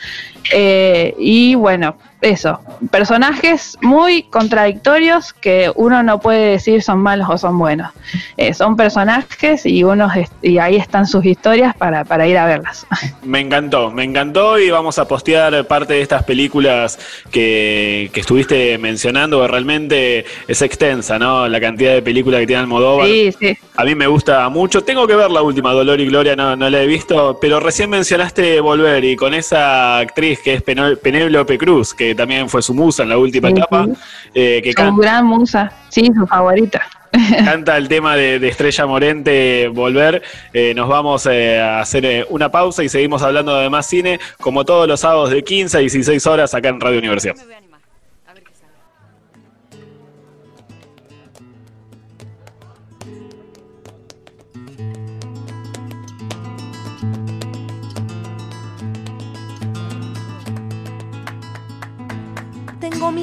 Eh, 0.52 1.16
y 1.18 1.56
bueno, 1.56 1.96
eso, 2.20 2.60
personajes 2.90 3.78
muy 3.80 4.24
contradictorios 4.24 5.32
que 5.32 5.70
uno 5.74 6.02
no 6.02 6.20
puede 6.20 6.50
decir 6.50 6.82
son 6.82 7.00
malos 7.00 7.28
o 7.30 7.38
son 7.38 7.58
buenos. 7.58 7.92
Eh, 8.36 8.54
son 8.54 8.76
personajes 8.76 9.64
y 9.66 9.84
unos 9.84 10.12
y 10.42 10.58
ahí 10.58 10.76
están 10.76 11.06
sus 11.06 11.24
historias 11.24 11.76
para, 11.76 12.04
para, 12.04 12.26
ir 12.26 12.36
a 12.38 12.46
verlas. 12.46 12.86
Me 13.22 13.40
encantó, 13.40 13.90
me 13.90 14.04
encantó 14.04 14.58
y 14.58 14.70
vamos 14.70 14.98
a 14.98 15.06
postear 15.06 15.66
parte 15.66 15.94
de 15.94 16.00
estas 16.00 16.24
películas 16.24 16.98
que, 17.30 18.10
que 18.12 18.20
estuviste 18.20 18.78
mencionando, 18.78 19.42
que 19.42 19.48
realmente 19.48 20.24
es 20.46 20.62
extensa, 20.62 21.18
¿no? 21.18 21.46
La 21.46 21.60
cantidad 21.60 21.92
de 21.92 22.02
películas 22.02 22.40
que 22.40 22.46
tiene 22.46 22.62
Almodóvar. 22.62 23.06
Sí, 23.06 23.32
sí. 23.38 23.58
A 23.76 23.84
mí 23.84 23.94
me 23.94 24.06
gusta 24.06 24.48
mucho. 24.48 24.82
Tengo 24.82 25.06
que 25.06 25.14
ver 25.14 25.30
la 25.30 25.42
última, 25.42 25.72
Dolor 25.72 26.00
y 26.00 26.06
Gloria, 26.06 26.34
no, 26.34 26.56
no 26.56 26.70
la 26.70 26.82
he 26.82 26.86
visto, 26.86 27.38
pero 27.40 27.60
recién 27.60 27.90
mencionaste 27.90 28.60
Volver 28.60 29.04
y 29.04 29.16
con 29.16 29.34
esa 29.34 29.98
actriz 29.98 30.40
que 30.40 30.54
es 30.54 30.62
Penélope 30.62 31.58
Cruz, 31.58 31.94
que 31.94 32.07
también 32.14 32.48
fue 32.48 32.62
su 32.62 32.74
musa 32.74 33.02
en 33.02 33.08
la 33.10 33.18
última 33.18 33.50
etapa. 33.50 33.86
Eh, 34.34 34.60
que 34.62 34.72
su 34.72 34.96
gran 34.96 35.26
musa, 35.26 35.72
sí, 35.88 36.10
su 36.14 36.26
favorita. 36.26 36.82
Canta 37.44 37.76
el 37.76 37.88
tema 37.88 38.16
de, 38.16 38.36
Estrella 38.46 38.86
Morente, 38.86 39.68
Volver. 39.68 40.22
Eh, 40.52 40.74
nos 40.74 40.88
vamos 40.88 41.26
eh, 41.26 41.60
a 41.60 41.80
hacer 41.80 42.26
una 42.30 42.50
pausa 42.50 42.84
y 42.84 42.88
seguimos 42.88 43.22
hablando 43.22 43.56
de 43.56 43.70
más 43.70 43.86
cine, 43.86 44.20
como 44.40 44.64
todos 44.64 44.86
los 44.86 45.00
sábados 45.00 45.30
de 45.30 45.42
15 45.42 45.76
a 45.76 45.80
16 45.80 46.26
horas 46.26 46.54
acá 46.54 46.68
en 46.68 46.80
Radio 46.80 46.98
Universidad. 46.98 47.36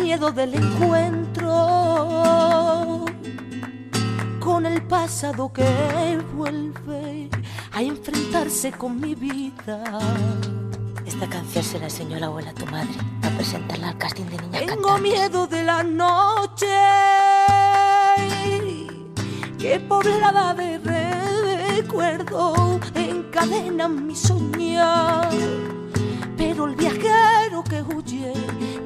Miedo 0.05 0.31
del 0.31 0.53
encuentro 0.53 1.49
con 4.39 4.67
el 4.67 4.83
pasado 4.83 5.51
que 5.51 5.65
vuelve 6.35 7.27
a 7.71 7.81
enfrentarse 7.81 8.71
con 8.71 9.01
mi 9.01 9.15
vida. 9.15 9.83
Esta 11.07 11.27
canción 11.27 11.63
se 11.63 11.79
la 11.79 11.85
enseñó 11.85 12.19
la 12.19 12.27
abuela 12.27 12.51
a 12.51 12.53
tu 12.53 12.67
madre 12.67 12.93
a 13.23 13.29
presentarla 13.29 13.89
al 13.89 13.97
casting 13.97 14.25
de 14.25 14.37
niña 14.37 14.59
Tengo 14.67 14.99
miedo 14.99 15.47
de 15.47 15.63
la 15.63 15.81
noche 15.81 16.67
que 19.57 19.79
poblada 19.79 20.53
de 20.53 20.77
recuerdo 20.77 22.79
encadena 22.93 23.87
mi 23.87 24.15
soñar. 24.15 25.29
El 26.63 26.75
viajero 26.75 27.63
que 27.63 27.81
huye 27.81 28.33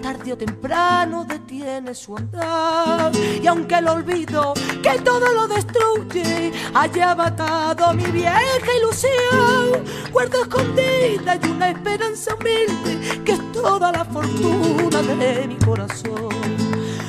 tarde 0.01 0.33
o 0.33 0.37
temprano 0.37 1.23
detiene 1.23 1.93
su 1.93 2.17
andar. 2.17 3.11
Y 3.15 3.45
aunque 3.47 3.75
el 3.75 3.87
olvido 3.87 4.53
que 4.83 4.99
todo 4.99 5.31
lo 5.33 5.47
destruye 5.47 6.51
haya 6.73 7.15
matado 7.15 7.93
mi 7.93 8.05
vieja 8.05 8.73
ilusión, 8.79 9.85
guardo 10.11 10.41
escondida 10.41 11.39
y 11.41 11.47
una 11.47 11.69
esperanza 11.69 12.35
humilde 12.35 13.23
que 13.23 13.33
es 13.33 13.51
toda 13.51 13.91
la 13.91 14.03
fortuna 14.03 15.01
de 15.01 15.47
mi 15.47 15.55
corazón. 15.55 16.29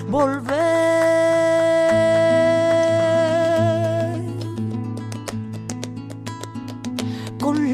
Volver 0.09 0.90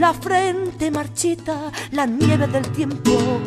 la 0.00 0.12
frente 0.12 0.90
marchita, 0.90 1.72
la 1.92 2.06
nieve 2.06 2.46
del 2.46 2.68
tiempo 2.72 3.40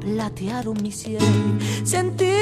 platearon 0.00 0.76
mi 0.82 0.90
sien. 0.90 1.58
Sentí 1.84 2.32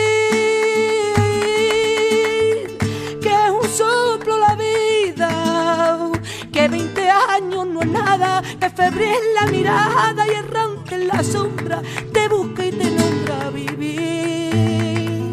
que 3.20 3.28
es 3.28 3.50
un 3.50 3.68
soplo 3.68 4.38
la 4.38 4.54
vida, 4.54 6.10
que 6.52 6.68
20 6.68 7.10
años 7.10 7.66
no 7.66 7.80
es 7.80 7.88
nada, 7.88 8.42
que 8.60 8.70
febril 8.70 9.22
la 9.40 9.46
mirada 9.50 10.26
y 10.26 10.30
errante 10.30 10.94
en 10.94 11.08
la 11.08 11.24
sombra, 11.24 11.82
te 12.12 12.28
busca 12.28 12.64
y 12.64 12.70
te 12.70 12.90
nombra 12.90 13.50
vivir. 13.50 15.32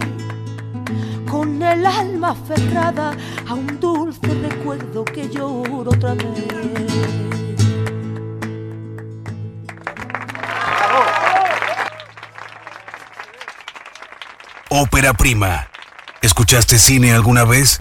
Con 1.29 1.61
el 1.61 1.85
alma 1.85 2.29
aferrada 2.31 3.15
a 3.47 3.53
un 3.53 3.79
dulce 3.79 4.33
recuerdo 4.41 5.05
que 5.05 5.29
lloro 5.29 5.91
otra 5.91 6.15
vez. 6.15 7.28
Ópera 14.81 15.11
prima. 15.11 15.67
¿Escuchaste 16.21 16.79
cine 16.79 17.11
alguna 17.11 17.43
vez? 17.43 17.79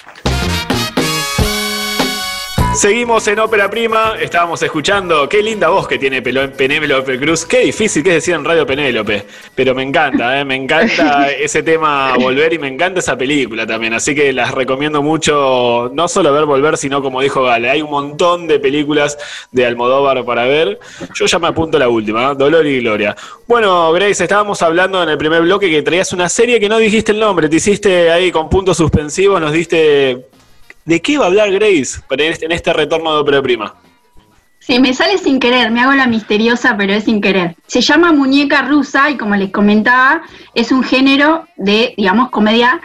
Seguimos 2.78 3.26
en 3.26 3.40
Ópera 3.40 3.68
Prima, 3.68 4.14
estábamos 4.20 4.62
escuchando, 4.62 5.28
qué 5.28 5.42
linda 5.42 5.68
voz 5.68 5.88
que 5.88 5.98
tiene 5.98 6.22
Penélope 6.22 7.18
Cruz, 7.18 7.44
qué 7.44 7.62
difícil 7.62 8.04
que 8.04 8.10
es 8.10 8.14
decir 8.14 8.34
en 8.34 8.44
Radio 8.44 8.64
Penélope, 8.64 9.26
pero 9.52 9.74
me 9.74 9.82
encanta, 9.82 10.38
¿eh? 10.38 10.44
me 10.44 10.54
encanta 10.54 11.28
ese 11.40 11.64
tema 11.64 12.14
Volver 12.16 12.52
y 12.52 12.60
me 12.60 12.68
encanta 12.68 13.00
esa 13.00 13.18
película 13.18 13.66
también, 13.66 13.94
así 13.94 14.14
que 14.14 14.32
las 14.32 14.52
recomiendo 14.52 15.02
mucho, 15.02 15.90
no 15.92 16.06
solo 16.06 16.32
ver 16.32 16.44
Volver, 16.44 16.76
sino 16.76 17.02
como 17.02 17.20
dijo 17.20 17.42
Gale, 17.42 17.68
hay 17.68 17.82
un 17.82 17.90
montón 17.90 18.46
de 18.46 18.60
películas 18.60 19.18
de 19.50 19.66
Almodóvar 19.66 20.24
para 20.24 20.44
ver, 20.44 20.78
yo 21.16 21.26
ya 21.26 21.40
me 21.40 21.48
apunto 21.48 21.78
a 21.78 21.80
la 21.80 21.88
última, 21.88 22.30
¿eh? 22.30 22.34
Dolor 22.38 22.64
y 22.64 22.78
Gloria. 22.78 23.16
Bueno, 23.48 23.90
Grace, 23.90 24.22
estábamos 24.22 24.62
hablando 24.62 25.02
en 25.02 25.08
el 25.08 25.18
primer 25.18 25.42
bloque 25.42 25.68
que 25.68 25.82
traías 25.82 26.12
una 26.12 26.28
serie 26.28 26.60
que 26.60 26.68
no 26.68 26.78
dijiste 26.78 27.10
el 27.10 27.18
nombre, 27.18 27.48
te 27.48 27.56
hiciste 27.56 28.08
ahí 28.12 28.30
con 28.30 28.48
puntos 28.48 28.76
suspensivos, 28.76 29.40
nos 29.40 29.52
diste 29.52 30.28
¿De 30.88 31.02
qué 31.02 31.18
va 31.18 31.26
a 31.26 31.28
hablar 31.28 31.52
Grace 31.52 32.00
este, 32.16 32.46
en 32.46 32.52
este 32.52 32.72
retorno 32.72 33.12
de 33.12 33.20
Ópera 33.20 33.42
Prima? 33.42 33.74
Sí, 34.58 34.80
me 34.80 34.94
sale 34.94 35.18
sin 35.18 35.38
querer, 35.38 35.70
me 35.70 35.82
hago 35.82 35.92
la 35.92 36.06
misteriosa, 36.06 36.78
pero 36.78 36.94
es 36.94 37.04
sin 37.04 37.20
querer. 37.20 37.56
Se 37.66 37.82
llama 37.82 38.10
Muñeca 38.10 38.62
Rusa 38.62 39.10
y 39.10 39.18
como 39.18 39.36
les 39.36 39.50
comentaba, 39.50 40.22
es 40.54 40.72
un 40.72 40.82
género 40.82 41.44
de, 41.58 41.92
digamos, 41.98 42.30
comedia 42.30 42.80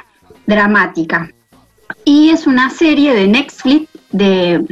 dramática. 0.46 1.32
Y 2.04 2.32
es 2.32 2.46
una 2.46 2.70
serie 2.72 3.14
de 3.14 3.26
Netflix 3.26 3.88
de 4.12 4.66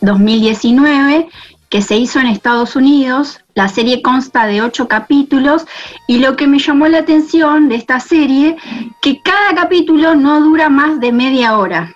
2019 0.00 1.28
que 1.68 1.80
se 1.80 1.96
hizo 1.96 2.18
en 2.18 2.26
Estados 2.26 2.74
Unidos. 2.74 3.38
La 3.54 3.68
serie 3.68 4.02
consta 4.02 4.46
de 4.46 4.62
ocho 4.62 4.88
capítulos 4.88 5.64
y 6.08 6.18
lo 6.18 6.34
que 6.34 6.48
me 6.48 6.58
llamó 6.58 6.88
la 6.88 6.98
atención 6.98 7.68
de 7.68 7.76
esta 7.76 8.00
serie, 8.00 8.56
que 9.00 9.20
cada 9.22 9.54
capítulo 9.54 10.16
no 10.16 10.40
dura 10.40 10.68
más 10.70 10.98
de 10.98 11.12
media 11.12 11.56
hora. 11.56 11.94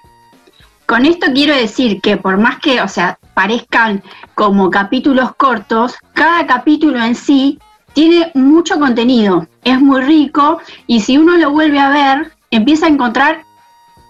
Con 0.89 1.05
esto 1.05 1.27
quiero 1.35 1.55
decir 1.55 2.01
que 2.01 2.17
por 2.17 2.39
más 2.39 2.61
que, 2.61 2.81
o 2.81 2.89
sea, 2.89 3.19
parezcan 3.35 4.03
como 4.35 4.71
capítulos 4.71 5.35
cortos, 5.37 5.95
cada 6.15 6.47
capítulo 6.47 7.05
en 7.05 7.15
sí 7.15 7.59
tiene 7.93 8.31
mucho 8.33 8.81
contenido, 8.81 9.47
es 9.65 9.79
muy 9.79 10.01
rico 10.01 10.61
y 10.87 11.01
si 11.01 11.19
uno 11.19 11.37
lo 11.37 11.51
vuelve 11.51 11.79
a 11.79 11.91
ver, 11.91 12.33
empieza 12.51 12.87
a 12.87 12.89
encontrar 12.89 13.43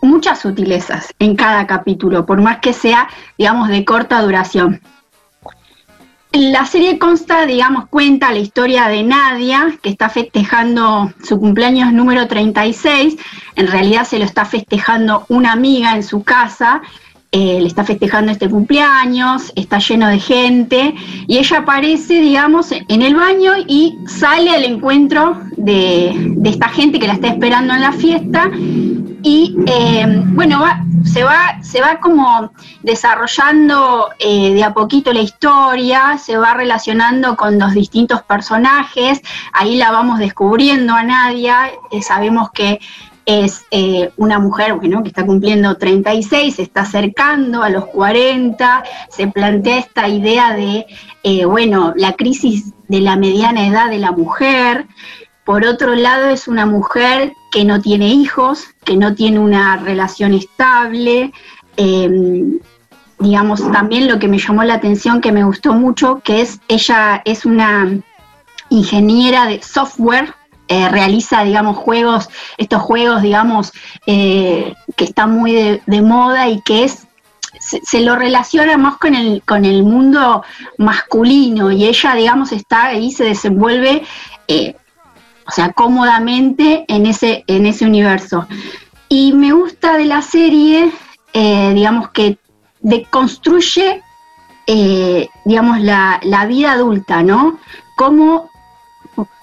muchas 0.02 0.38
sutilezas 0.38 1.12
en 1.18 1.34
cada 1.34 1.66
capítulo, 1.66 2.24
por 2.24 2.40
más 2.40 2.60
que 2.60 2.72
sea, 2.72 3.08
digamos, 3.36 3.70
de 3.70 3.84
corta 3.84 4.22
duración. 4.22 4.80
La 6.32 6.66
serie 6.66 6.98
consta, 6.98 7.46
digamos, 7.46 7.88
cuenta 7.88 8.32
la 8.32 8.38
historia 8.38 8.88
de 8.88 9.02
Nadia, 9.02 9.78
que 9.82 9.88
está 9.88 10.10
festejando 10.10 11.10
su 11.24 11.40
cumpleaños 11.40 11.92
número 11.92 12.28
36. 12.28 13.16
En 13.56 13.66
realidad 13.66 14.04
se 14.04 14.18
lo 14.18 14.26
está 14.26 14.44
festejando 14.44 15.24
una 15.28 15.52
amiga 15.52 15.96
en 15.96 16.02
su 16.02 16.22
casa. 16.22 16.82
Eh, 17.30 17.58
le 17.60 17.66
está 17.66 17.84
festejando 17.84 18.32
este 18.32 18.48
cumpleaños, 18.48 19.52
está 19.54 19.80
lleno 19.80 20.08
de 20.08 20.18
gente 20.18 20.94
y 21.26 21.36
ella 21.36 21.58
aparece, 21.58 22.22
digamos, 22.22 22.72
en 22.72 23.02
el 23.02 23.14
baño 23.14 23.52
y 23.66 23.98
sale 24.06 24.50
al 24.50 24.64
encuentro 24.64 25.38
de, 25.58 26.14
de 26.16 26.48
esta 26.48 26.70
gente 26.70 26.98
que 26.98 27.06
la 27.06 27.12
está 27.12 27.28
esperando 27.28 27.74
en 27.74 27.82
la 27.82 27.92
fiesta 27.92 28.50
y 29.22 29.56
eh, 29.66 30.06
bueno, 30.28 30.64
se, 31.04 31.22
va, 31.22 31.62
se 31.62 31.82
va 31.82 32.00
como 32.00 32.50
desarrollando 32.82 34.08
eh, 34.18 34.54
de 34.54 34.64
a 34.64 34.72
poquito 34.72 35.12
la 35.12 35.20
historia, 35.20 36.16
se 36.16 36.38
va 36.38 36.54
relacionando 36.54 37.36
con 37.36 37.58
los 37.58 37.74
distintos 37.74 38.22
personajes, 38.22 39.20
ahí 39.52 39.76
la 39.76 39.90
vamos 39.90 40.18
descubriendo 40.18 40.94
a 40.94 41.02
Nadia, 41.02 41.72
sabemos 42.00 42.50
que 42.52 42.80
es 43.28 43.66
una 44.16 44.38
mujer 44.38 44.74
bueno, 44.74 45.02
que 45.02 45.08
está 45.08 45.26
cumpliendo 45.26 45.76
36, 45.76 46.54
se 46.54 46.62
está 46.62 46.80
acercando 46.80 47.62
a 47.62 47.68
los 47.68 47.84
40, 47.86 48.84
se 49.10 49.26
plantea 49.26 49.78
esta 49.78 50.08
idea 50.08 50.54
de, 50.54 50.86
bueno, 51.44 51.92
la 51.94 52.14
crisis 52.14 52.72
de 52.88 53.00
la 53.00 53.16
mediana 53.16 53.66
edad 53.66 53.90
de 53.90 53.98
la 53.98 54.12
mujer, 54.12 54.86
por 55.48 55.64
otro 55.64 55.94
lado, 55.94 56.28
es 56.28 56.46
una 56.46 56.66
mujer 56.66 57.32
que 57.50 57.64
no 57.64 57.80
tiene 57.80 58.08
hijos, 58.08 58.66
que 58.84 58.98
no 58.98 59.14
tiene 59.14 59.38
una 59.38 59.78
relación 59.78 60.34
estable. 60.34 61.32
Em, 61.78 62.58
digamos, 63.18 63.72
también 63.72 64.08
lo 64.08 64.18
que 64.18 64.28
me 64.28 64.38
llamó 64.38 64.62
la 64.64 64.74
atención, 64.74 65.22
que 65.22 65.32
me 65.32 65.44
gustó 65.44 65.72
mucho, 65.72 66.20
que 66.22 66.42
es 66.42 66.60
ella 66.68 67.22
es 67.24 67.46
una 67.46 67.98
ingeniera 68.68 69.46
de 69.46 69.62
software, 69.62 70.34
eh, 70.70 70.88
realiza, 70.90 71.44
digamos, 71.44 71.78
juegos, 71.78 72.28
estos 72.58 72.82
juegos, 72.82 73.22
digamos, 73.22 73.72
eh, 74.06 74.74
que 74.96 75.04
están 75.04 75.30
muy 75.32 75.52
de, 75.52 76.02
moda 76.02 76.48
y 76.48 76.60
que 76.60 76.84
es 76.84 77.06
se, 77.58 78.00
lo 78.02 78.16
relaciona 78.16 78.76
más 78.76 78.98
con 78.98 79.14
el, 79.14 79.42
con 79.46 79.64
el 79.64 79.82
mundo 79.82 80.42
masculino 80.76 81.72
y 81.72 81.86
ella, 81.86 82.14
digamos, 82.14 82.52
está 82.52 82.88
ahí, 82.88 83.10
se 83.10 83.24
desenvuelve 83.24 84.02
eh, 84.46 84.76
o 85.46 85.50
sea, 85.50 85.72
cómodamente 85.72 86.84
en 86.86 87.06
ese, 87.06 87.44
en 87.46 87.64
ese 87.64 87.86
universo. 87.86 88.46
Y 89.08 89.32
me 89.32 89.52
gusta 89.52 89.96
de 89.96 90.04
la 90.04 90.20
serie, 90.20 90.92
digamos, 91.32 92.10
que 92.10 92.36
deconstruye, 92.80 94.02
digamos, 94.66 95.80
la, 95.80 96.46
vida 96.46 96.72
adulta, 96.72 97.22
¿no? 97.22 97.58
Cómo 97.96 98.50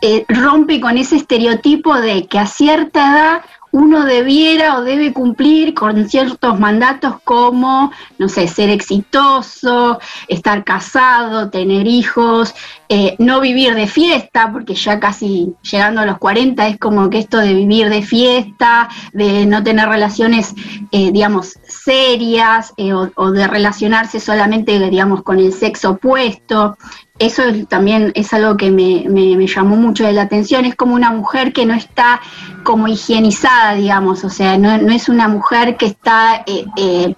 eh, 0.01 0.25
rompe 0.27 0.79
con 0.79 0.97
ese 0.97 1.17
estereotipo 1.17 1.95
de 1.95 2.27
que 2.27 2.39
a 2.39 2.45
cierta 2.45 3.11
edad 3.11 3.41
uno 3.75 4.05
debiera 4.05 4.77
o 4.77 4.83
debe 4.83 5.11
cumplir 5.11 5.73
con 5.73 6.07
ciertos 6.07 6.57
mandatos 6.57 7.15
como, 7.25 7.91
no 8.17 8.29
sé, 8.29 8.47
ser 8.47 8.69
exitoso, 8.69 9.99
estar 10.29 10.63
casado, 10.63 11.49
tener 11.49 11.85
hijos, 11.85 12.55
eh, 12.87 13.17
no 13.19 13.41
vivir 13.41 13.75
de 13.75 13.87
fiesta, 13.87 14.49
porque 14.49 14.75
ya 14.75 14.97
casi 15.01 15.55
llegando 15.61 15.99
a 15.99 16.05
los 16.05 16.19
40 16.19 16.67
es 16.69 16.79
como 16.79 17.09
que 17.09 17.19
esto 17.19 17.37
de 17.39 17.53
vivir 17.53 17.89
de 17.89 18.01
fiesta, 18.01 18.87
de 19.11 19.45
no 19.45 19.61
tener 19.61 19.89
relaciones, 19.89 20.55
eh, 20.93 21.11
digamos, 21.11 21.59
serias 21.67 22.73
eh, 22.77 22.93
o, 22.93 23.31
de 23.31 23.45
relacionarse 23.45 24.21
solamente, 24.21 24.79
digamos, 24.89 25.21
con 25.23 25.37
el 25.37 25.51
sexo 25.51 25.91
opuesto 25.91 26.77
eso 27.17 27.43
también 27.69 28.11
es 28.15 28.33
algo 28.33 28.57
que 28.57 28.71
me, 28.71 29.47
llamó 29.47 29.77
mucho 29.77 30.05
de 30.05 30.11
la 30.11 30.23
atención, 30.23 30.65
es 30.65 30.75
como 30.75 30.95
una 30.95 31.11
mujer 31.11 31.53
que 31.53 31.65
no 31.65 31.73
está 31.73 32.19
como 32.63 32.87
higienizada, 32.87 33.75
digamos, 33.75 34.23
o 34.23 34.29
sea, 34.29 34.57
no, 34.57 34.71
es 34.73 35.07
una 35.07 35.27
mujer 35.27 35.77
que 35.77 35.85
está 35.85 36.43
eh, 36.45 36.65
eh, 36.75 37.15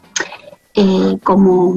eh, 0.76 1.18
como 1.24 1.76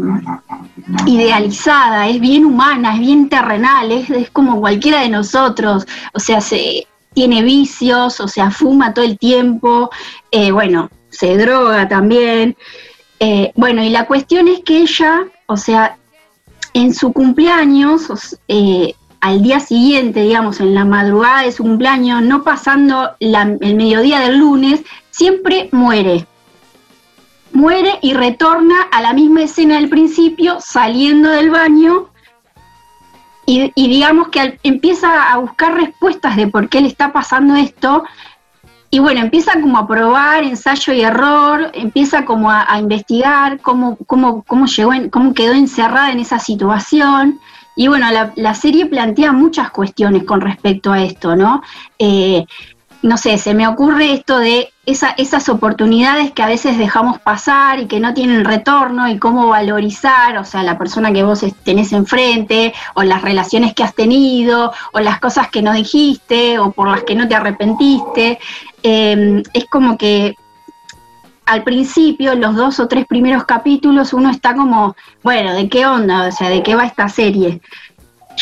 idealizada, 1.06 2.09
es 2.09 2.20
bien 2.20 2.44
humana, 2.44 2.94
es 2.94 3.00
bien 3.00 3.30
terrenal, 3.30 3.90
es, 3.90 4.30
como 4.30 4.61
cualquiera 4.61 5.00
de 5.00 5.09
nosotros, 5.09 5.87
o 6.12 6.20
sea, 6.20 6.42
se, 6.42 6.87
tiene 7.14 7.42
vicios, 7.42 8.20
o 8.20 8.28
sea, 8.28 8.50
fuma 8.50 8.92
todo 8.92 9.04
el 9.04 9.18
tiempo, 9.18 9.90
bueno, 10.52 10.90
se 11.09 11.37
droga 11.38 11.88
también. 11.88 12.54
bueno, 13.56 13.83
y 13.83 13.88
la 13.88 14.06
cuestión 14.06 14.46
es 14.46 14.61
que 14.61 14.83
ella, 14.83 15.24
o 15.46 15.56
sea, 15.56 15.96
en 16.74 16.94
su 16.94 17.12
cumpleaños, 17.12 18.38
eh, 18.48 18.94
al 19.20 19.42
día 19.42 19.61
siguiente, 19.61 20.22
digamos, 20.22 20.61
en 20.61 20.74
la 20.74 20.85
madrugada 20.85 21.42
de 21.42 21.52
su 21.52 21.62
cumpleaños, 21.62 22.22
no 22.22 22.42
pasando 22.42 23.11
el 23.20 23.76
mediodía 23.76 24.20
del 24.20 24.38
lunes, 24.38 24.83
siempre 25.11 25.68
muere. 25.72 26.26
Muere 27.52 27.98
y 28.00 28.14
retorna 28.14 28.76
a 28.92 29.02
la 29.02 29.12
misma 29.12 29.42
escena 29.42 29.76
del 29.76 29.88
principio, 29.88 30.59
saliendo 30.61 31.28
del 31.30 31.50
baño, 31.50 32.11
y, 33.46 33.88
digamos 33.88 34.28
que 34.28 34.59
empieza 34.62 35.33
a 35.33 35.38
buscar 35.38 35.74
respuestas 35.74 36.37
de 36.37 36.46
por 36.46 36.68
qué 36.68 36.80
le 36.80 36.87
está 36.88 37.12
pasando 37.12 37.56
esto, 37.56 38.04
y 38.92 38.98
bueno, 38.98 39.20
empieza 39.20 39.61
como 39.61 39.79
a 39.79 39.87
probar 39.87 40.42
ensayo 40.42 40.92
y 40.92 41.03
error, 41.03 41.70
empieza 41.74 42.24
como 42.24 42.50
a, 42.50 42.66
investigar 42.79 43.61
cómo, 43.61 43.96
cómo, 44.07 44.42
cómo, 44.42 44.66
llegó 44.66 44.90
cómo 45.12 45.33
quedó 45.33 45.53
encerrada 45.53 46.11
en 46.11 46.18
esa 46.18 46.40
situación. 46.40 47.40
Y 47.76 47.87
bueno, 47.87 48.07
la, 48.35 48.55
serie 48.55 48.87
plantea 48.87 49.33
muchas 49.33 49.70
cuestiones 49.70 50.24
con 50.24 50.40
respecto 50.40 50.92
a 50.92 51.03
esto, 51.03 51.37
¿no? 51.37 51.62
Eh, 52.00 52.44
no 53.02 53.16
sé, 53.16 53.38
se 53.38 53.54
me 53.54 53.66
ocurre 53.66 54.12
esto 54.12 54.38
de 54.38 54.72
esas 54.84 55.48
oportunidades 55.48 56.32
que 56.32 56.42
a 56.42 56.46
veces 56.46 56.76
dejamos 56.76 57.18
pasar 57.20 57.78
y 57.78 57.86
que 57.86 58.00
no 58.00 58.12
tienen 58.12 58.44
retorno 58.44 59.08
y 59.08 59.18
cómo 59.18 59.48
valorizar, 59.48 60.36
o 60.36 60.44
sea, 60.44 60.62
la 60.62 60.76
persona 60.76 61.12
que 61.12 61.22
vos 61.22 61.44
tenés 61.64 61.92
enfrente, 61.92 62.74
o 62.94 63.02
las 63.02 63.22
relaciones 63.22 63.72
que 63.72 63.84
has 63.84 63.94
tenido, 63.94 64.72
o 64.92 65.00
las 65.00 65.20
cosas 65.20 65.48
que 65.48 65.62
no 65.62 65.72
dijiste, 65.72 66.58
o 66.58 66.72
por 66.72 66.88
las 66.88 67.04
que 67.04 67.14
no 67.14 67.26
te 67.26 67.34
arrepentiste. 67.34 68.38
Em, 68.82 69.42
es 69.54 69.64
como 69.66 69.96
que 69.96 70.36
al 71.46 71.62
principio, 71.62 72.34
los 72.34 72.54
dos 72.54 72.80
o 72.80 72.88
tres 72.88 73.06
primeros 73.06 73.44
capítulos, 73.44 74.12
uno 74.12 74.30
está 74.30 74.54
como, 74.54 74.94
bueno, 75.22 75.54
¿de 75.54 75.68
qué 75.68 75.86
onda? 75.86 76.28
O 76.28 76.32
sea, 76.32 76.48
¿de 76.48 76.62
qué 76.62 76.74
va 76.74 76.84
esta 76.84 77.08
serie? 77.08 77.60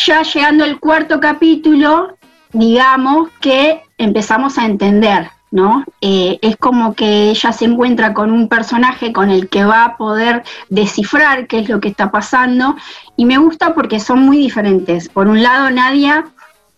Ya 0.06 0.22
llegando 0.22 0.64
al 0.64 0.78
cuarto 0.80 1.20
capítulo, 1.20 2.16
digamos 2.52 3.28
que 3.40 3.82
empezamos 3.98 4.58
a 4.58 4.64
entender, 4.64 5.30
¿no? 5.50 5.84
Eh, 6.00 6.38
es 6.42 6.56
como 6.56 6.94
que 6.94 7.30
ella 7.30 7.52
se 7.52 7.64
encuentra 7.64 8.14
con 8.14 8.30
un 8.30 8.48
personaje 8.48 9.12
con 9.12 9.30
el 9.30 9.48
que 9.48 9.64
va 9.64 9.84
a 9.84 9.96
poder 9.96 10.44
descifrar 10.68 11.46
qué 11.46 11.60
es 11.60 11.68
lo 11.68 11.80
que 11.80 11.88
está 11.88 12.10
pasando 12.10 12.76
y 13.16 13.24
me 13.24 13.38
gusta 13.38 13.74
porque 13.74 14.00
son 14.00 14.20
muy 14.20 14.38
diferentes. 14.38 15.08
Por 15.08 15.28
un 15.28 15.42
lado, 15.42 15.70
Nadia 15.70 16.26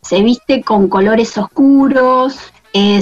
se 0.02 0.22
viste 0.22 0.62
con 0.62 0.88
colores 0.88 1.36
oscuros. 1.36 2.38
Eh, 2.72 3.00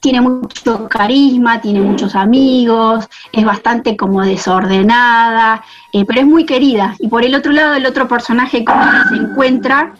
tiene 0.00 0.20
mucho 0.20 0.88
carisma, 0.88 1.60
tiene 1.60 1.80
muchos 1.80 2.14
amigos, 2.14 3.08
es 3.32 3.44
bastante 3.44 3.96
como 3.96 4.22
desordenada, 4.22 5.64
eh, 5.92 6.04
pero 6.04 6.20
es 6.20 6.26
muy 6.26 6.44
querida. 6.44 6.94
Y 6.98 7.08
por 7.08 7.24
el 7.24 7.34
otro 7.34 7.52
lado, 7.52 7.74
el 7.74 7.86
otro 7.86 8.06
personaje 8.06 8.64
con 8.64 8.76
el 8.78 9.02
que 9.02 9.08
se 9.08 9.14
encuentra 9.16 9.94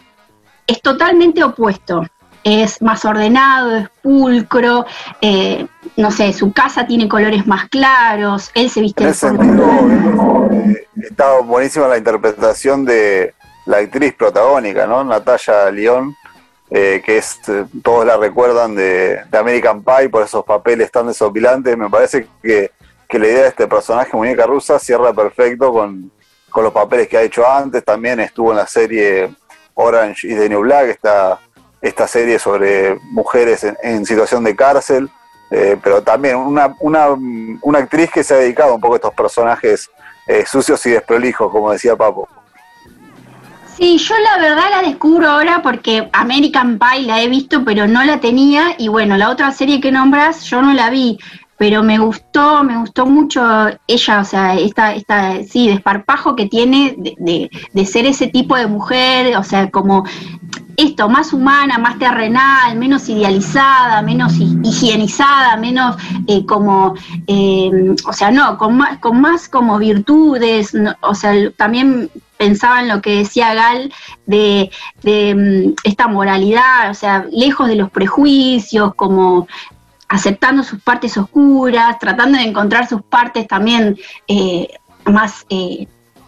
es 0.65 0.81
totalmente 0.81 1.43
opuesto. 1.43 2.03
Es 2.49 2.81
más 2.81 3.03
ordenado, 3.03 3.75
es 3.75 3.89
pulcro, 4.01 4.85
eh, 5.19 5.67
no 5.97 6.11
sé, 6.11 6.31
su 6.31 6.53
casa 6.53 6.87
tiene 6.87 7.09
colores 7.09 7.45
más 7.45 7.67
claros, 7.67 8.51
él 8.53 8.69
se 8.69 8.79
viste 8.79 9.03
en 9.03 9.09
ese 9.09 9.27
sentido, 9.27 10.49
eh, 10.53 10.87
está 10.95 11.41
buenísima 11.41 11.89
la 11.89 11.97
interpretación 11.97 12.85
de 12.85 13.33
la 13.65 13.79
actriz 13.79 14.13
protagónica, 14.13 14.87
¿no? 14.87 15.03
Natalia 15.03 15.69
León, 15.71 16.15
eh, 16.69 17.01
que 17.05 17.17
es, 17.17 17.37
todos 17.83 18.05
la 18.05 18.15
recuerdan 18.15 18.75
de, 18.75 19.19
American 19.33 19.83
Pie 19.83 20.07
por 20.07 20.23
esos 20.23 20.45
papeles 20.45 20.89
tan 20.89 21.07
desopilantes. 21.07 21.77
Me 21.77 21.89
parece 21.89 22.29
que, 22.41 22.71
que, 23.09 23.19
la 23.19 23.27
idea 23.27 23.41
de 23.41 23.49
este 23.49 23.67
personaje, 23.67 24.15
muñeca 24.15 24.45
rusa, 24.45 24.79
cierra 24.79 25.11
perfecto 25.11 25.73
con, 25.73 26.09
con 26.49 26.63
los 26.63 26.71
papeles 26.71 27.09
que 27.09 27.17
ha 27.17 27.23
hecho 27.23 27.45
antes. 27.45 27.83
También 27.83 28.21
estuvo 28.21 28.51
en 28.51 28.57
la 28.57 28.67
serie 28.67 29.35
Orange 29.73 30.27
y 30.29 30.35
The 30.35 30.47
New 30.47 30.61
Black, 30.61 30.87
esta, 30.87 31.41
esta 31.81 32.07
serie 32.07 32.39
sobre 32.39 32.95
mujeres 33.11 33.65
en, 33.83 34.05
situación 34.05 34.43
de 34.43 34.55
cárcel, 34.55 35.09
eh, 35.51 35.77
pero 35.81 36.01
también 36.01 36.35
una, 36.35 36.75
una, 36.79 37.09
una, 37.61 37.79
actriz 37.79 38.11
que 38.11 38.23
se 38.23 38.33
ha 38.33 38.37
dedicado 38.37 38.75
un 38.75 38.81
poco 38.81 38.95
a 38.95 38.97
estos 38.97 39.13
personajes 39.13 39.89
eh, 40.27 40.45
sucios 40.45 40.85
y 40.85 40.91
desprolijos, 40.91 41.51
como 41.51 41.71
decía 41.71 41.95
Papo. 41.95 42.27
Sí, 43.77 43.97
yo 43.99 44.15
la 44.17 44.41
verdad 44.41 44.71
la 44.71 44.81
descubro 44.81 45.29
ahora 45.29 45.61
porque 45.61 46.09
American 46.11 46.79
Pie 46.79 47.03
la 47.03 47.21
he 47.21 47.27
visto, 47.27 47.63
pero 47.63 47.87
no 47.87 48.03
la 48.03 48.19
tenía. 48.19 48.73
Y 48.79 48.87
bueno, 48.87 49.17
la 49.17 49.29
otra 49.29 49.51
serie 49.51 49.79
que 49.79 49.91
nombras, 49.91 50.43
yo 50.45 50.61
no 50.63 50.73
la 50.73 50.89
vi 50.89 51.19
pero 51.57 51.81
me 51.81 51.97
gustó, 51.97 52.63
me 52.63 52.77
gustó 52.77 53.07
mucho 53.07 53.41
ella, 53.87 54.21
o 54.21 54.23
sea, 54.23 54.55
esta, 54.55 54.93
esta 54.93 55.43
sí, 55.43 55.67
desparpajo 55.67 56.35
que 56.35 56.45
tiene 56.45 56.93
de, 56.97 57.49
de, 57.73 57.85
ser 57.85 58.05
ese 58.05 58.27
tipo 58.27 58.55
de 58.55 58.67
mujer, 58.67 59.35
o 59.35 59.43
sea, 59.43 59.69
como 59.71 60.05
esto, 60.77 61.09
más 61.09 61.33
humana, 61.33 61.79
más 61.79 61.97
terrenal, 61.97 62.77
menos 62.77 63.09
idealizada, 63.09 64.03
menos 64.03 64.33
higienizada, 64.37 65.57
menos 65.57 65.97
eh, 66.27 66.45
como, 66.45 66.93
eh, 67.25 67.95
o 68.05 68.13
sea, 68.13 68.29
no, 68.29 68.59
con 68.59 68.77
más, 68.77 68.99
con 68.99 69.19
más 69.19 69.49
como 69.49 69.79
virtudes, 69.79 70.73
o 71.01 71.15
sea, 71.15 71.33
también 71.57 72.11
pensaba 72.37 72.81
en 72.81 72.89
lo 72.89 73.01
que 73.01 73.17
decía 73.17 73.55
Gal 73.55 73.91
de, 74.27 74.69
de, 75.01 75.33
mm, 75.35 75.73
esta 75.83 76.07
moralidad, 76.07 76.91
o 76.91 76.93
sea, 76.93 77.25
lejos 77.31 77.67
de 77.67 77.75
los 77.75 77.89
prejuicios, 77.89 78.93
como 78.93 79.47
aceptando 80.09 80.61
sus 80.63 80.79
partes 80.81 81.17
oscuras, 81.17 81.97
tratando 81.97 82.37
de 82.37 82.45
encontrar 82.45 82.87
sus 82.87 83.01
partes 83.01 83.47
también 83.47 83.97
eh, 84.27 84.69
más 85.05 85.45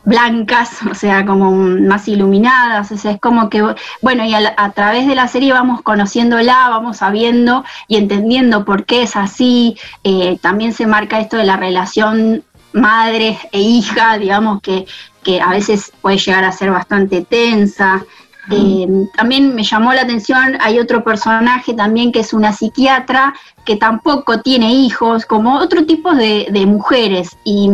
blancas, 0.04 0.82
o 0.90 0.96
sea, 0.96 1.26
como 1.26 1.52
más 1.52 2.08
iluminadas, 2.08 2.92
o 2.92 2.98
sea, 2.98 3.12
es 3.12 3.20
como 3.20 3.50
que, 3.50 3.64
bueno, 4.02 4.26
y 4.26 4.34
a, 4.34 4.72
través 4.72 5.08
de 5.08 5.16
la 5.16 5.28
serie 5.28 5.54
vamos 5.54 5.82
conociéndola, 5.82 6.70
vamos 6.70 6.98
sabiendo 6.98 7.64
y 7.88 7.98
entendiendo 7.98 8.66
por 8.66 8.86
qué 8.86 9.04
es 9.04 9.16
así, 9.16 9.78
eh, 10.04 10.38
también 10.42 10.74
se 10.74 10.88
marca 10.88 11.20
esto 11.20 11.38
de 11.38 11.46
la 11.46 11.58
relación 11.58 12.44
madre 12.74 13.38
e 13.52 13.62
hija, 13.62 14.18
digamos, 14.18 14.62
que, 14.62 14.86
que 15.24 15.42
a 15.42 15.50
veces 15.50 15.92
puede 16.02 16.18
llegar 16.18 16.44
a 16.44 16.52
ser 16.52 16.72
bastante 16.72 17.22
tensa, 17.22 18.04
eh, 18.52 18.88
también 19.16 19.54
me 19.54 19.64
llamó 19.64 19.94
la 19.94 20.02
atención, 20.02 20.58
hay 20.60 20.80
otro 20.80 21.04
personaje 21.04 21.74
también 21.74 22.12
que 22.12 22.22
es 22.22 22.34
una 22.34 22.52
psiquiatra 22.52 23.36
que 23.64 23.76
tampoco 23.76 24.42
tiene 24.42 24.74
hijos, 24.74 25.26
como 25.26 25.58
otro 25.58 25.86
tipo 25.86 26.16
de, 26.16 26.66
mujeres. 26.66 27.38
Y 27.44 27.70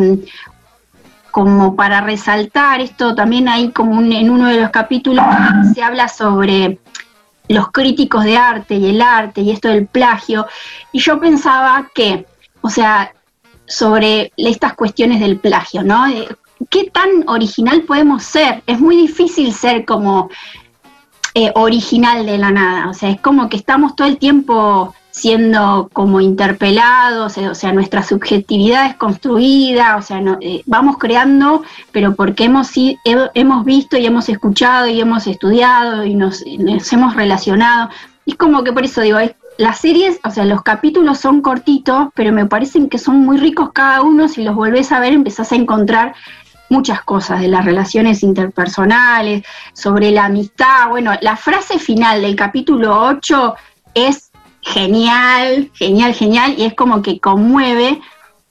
como 1.36 1.76
para 1.76 2.00
resaltar 2.00 2.80
esto, 2.80 3.14
también 3.14 3.50
hay 3.50 3.72
como 3.72 4.00
en 4.00 4.30
uno 4.30 4.48
de 4.48 4.62
los 4.62 4.70
capítulos 4.70 5.26
se 5.74 5.84
habla 5.84 6.08
sobre 6.08 6.80
los 7.50 7.74
críticos 7.74 8.24
de 8.24 8.38
arte 8.38 8.76
y 8.76 8.86
el 8.86 9.02
arte 9.02 9.42
y 9.42 9.52
esto 9.52 9.68
del 9.68 9.86
plagio. 9.86 10.48
Y 10.94 11.00
yo 11.00 11.20
pensaba 11.20 11.92
que, 11.94 12.26
o 12.62 12.70
sea, 12.70 13.14
sobre 13.66 14.32
estas 14.38 14.76
cuestiones 14.76 15.20
del 15.20 15.38
plagio, 15.38 15.84
¿no? 15.84 16.08
Eh, 16.08 16.26
¿Qué 16.70 16.86
tan 16.86 17.28
original 17.28 17.82
podemos 17.82 18.24
ser? 18.24 18.64
Es 18.66 18.80
muy 18.80 18.96
difícil 18.96 19.52
ser 19.52 19.84
como 19.84 20.30
eh, 21.34 21.52
original 21.56 22.26
de 22.26 22.38
la 22.38 22.52
nada. 22.52 22.88
O 22.90 22.94
sea, 22.94 23.10
es 23.10 23.20
como 23.20 23.50
que 23.50 23.58
estamos 23.58 23.94
todo 23.98 24.08
el 24.08 24.20
tiempo 24.20 24.96
siendo 25.16 25.90
como 25.94 26.20
interpelados, 26.20 27.38
eh, 27.38 27.48
o 27.48 27.56
sea, 27.56 27.72
nuestra 27.72 28.04
subjetividad 28.04 28.88
es 28.88 28.96
construida, 28.98 29.96
o 29.96 30.02
sea, 30.02 30.22
eh, 30.42 30.62
vamos 30.66 30.98
creando, 30.98 31.64
pero 31.94 32.16
porque 32.16 32.44
hemos, 32.44 32.72
hemos 33.06 33.64
visto 33.64 33.96
y 33.96 34.06
hemos 34.06 34.28
escuchado 34.28 34.88
y 34.90 35.00
hemos 35.00 35.26
estudiado 35.26 36.04
y 36.04 36.16
nos, 36.16 36.44
hemos 36.92 37.16
relacionado. 37.16 37.90
Es 38.26 38.36
como 38.36 38.66
que 38.66 38.74
por 38.74 38.84
eso 38.84 39.00
digo, 39.00 39.20
las 39.58 39.80
series, 39.80 40.20
o 40.26 40.32
sea, 40.32 40.44
los 40.44 40.64
capítulos 40.64 41.18
son 41.18 41.42
cortitos, 41.42 42.10
pero 42.14 42.34
me 42.34 42.46
parecen 42.46 42.90
que 42.90 42.98
son 42.98 43.20
muy 43.20 43.38
ricos 43.38 43.72
cada 43.72 44.02
uno, 44.02 44.28
si 44.28 44.44
los 44.44 44.54
volvés 44.54 44.92
a 44.92 45.00
ver 45.00 45.14
empezás 45.14 45.54
a 45.54 45.56
encontrar 45.56 46.14
muchas 46.70 47.02
cosas 47.04 47.40
de 47.40 47.48
las 47.48 47.64
relaciones 47.64 48.22
interpersonales, 48.22 49.46
sobre 49.72 50.12
la 50.12 50.26
amistad. 50.26 50.90
Bueno, 50.90 51.14
la 51.22 51.38
frase 51.38 51.80
final 51.80 52.22
del 52.22 52.36
capítulo 52.36 53.00
8 53.00 53.56
es 53.94 54.32
genial, 54.66 55.70
genial, 55.74 56.14
genial, 56.14 56.56
y 56.58 56.66
es 56.66 56.74
como 56.74 57.02
que 57.02 57.20
conmueve, 57.20 58.02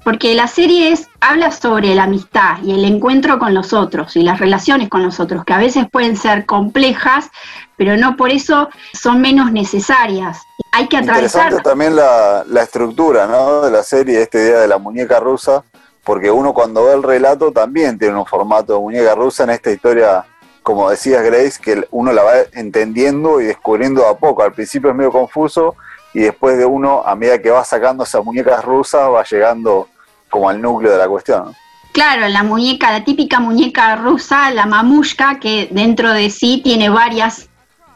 porque 0.04 0.34
la 0.34 0.46
serie 0.46 0.92
es, 0.92 1.08
habla 1.20 1.50
sobre 1.50 1.94
la 1.94 2.04
amistad 2.04 2.58
y 2.62 2.72
el 2.72 2.84
encuentro 2.84 3.38
con 3.38 3.52
los 3.52 3.72
otros 3.72 4.16
y 4.16 4.22
las 4.22 4.38
relaciones 4.38 4.88
con 4.88 5.02
los 5.02 5.18
otros, 5.18 5.44
que 5.44 5.52
a 5.52 5.58
veces 5.58 5.86
pueden 5.90 6.16
ser 6.16 6.46
complejas, 6.46 7.30
pero 7.76 7.96
no 7.96 8.16
por 8.16 8.30
eso 8.30 8.68
son 8.92 9.20
menos 9.20 9.50
necesarias. 9.50 10.38
Hay 10.70 10.86
que 10.88 10.98
atravesar. 10.98 11.62
También 11.62 11.96
la, 11.96 12.44
la 12.46 12.62
estructura 12.62 13.26
¿no? 13.26 13.62
de 13.62 13.70
la 13.70 13.82
serie, 13.82 14.22
esta 14.22 14.38
idea 14.38 14.60
de 14.60 14.68
la 14.68 14.78
muñeca 14.78 15.18
rusa, 15.18 15.64
porque 16.04 16.30
uno 16.30 16.54
cuando 16.54 16.84
ve 16.84 16.92
el 16.92 17.02
relato 17.02 17.50
también 17.50 17.98
tiene 17.98 18.16
un 18.16 18.26
formato 18.26 18.74
de 18.74 18.80
muñeca 18.80 19.14
rusa 19.14 19.44
en 19.44 19.50
esta 19.50 19.72
historia, 19.72 20.24
como 20.62 20.90
decías 20.90 21.24
Grace, 21.24 21.60
que 21.60 21.88
uno 21.90 22.12
la 22.12 22.22
va 22.22 22.32
entendiendo 22.52 23.40
y 23.40 23.46
descubriendo 23.46 24.06
a 24.06 24.16
poco. 24.16 24.42
Al 24.42 24.52
principio 24.52 24.90
es 24.90 24.96
medio 24.96 25.10
confuso 25.10 25.74
y 26.14 26.20
después 26.20 26.56
de 26.56 26.64
uno, 26.64 27.02
a 27.04 27.14
medida 27.14 27.42
que 27.42 27.50
va 27.50 27.64
sacando 27.64 28.04
esas 28.04 28.24
muñecas 28.24 28.64
rusas, 28.64 29.10
va 29.10 29.24
llegando 29.24 29.88
como 30.30 30.48
al 30.48 30.62
núcleo 30.62 30.92
de 30.92 30.98
la 30.98 31.08
cuestión. 31.08 31.54
Claro, 31.92 32.26
la 32.28 32.42
muñeca, 32.42 32.90
la 32.90 33.04
típica 33.04 33.38
muñeca 33.40 33.94
rusa, 33.96 34.50
la 34.50 34.66
mamushka, 34.66 35.38
que 35.38 35.68
dentro 35.70 36.12
de 36.12 36.30
sí 36.30 36.60
tiene 36.62 36.88
varias 36.88 37.48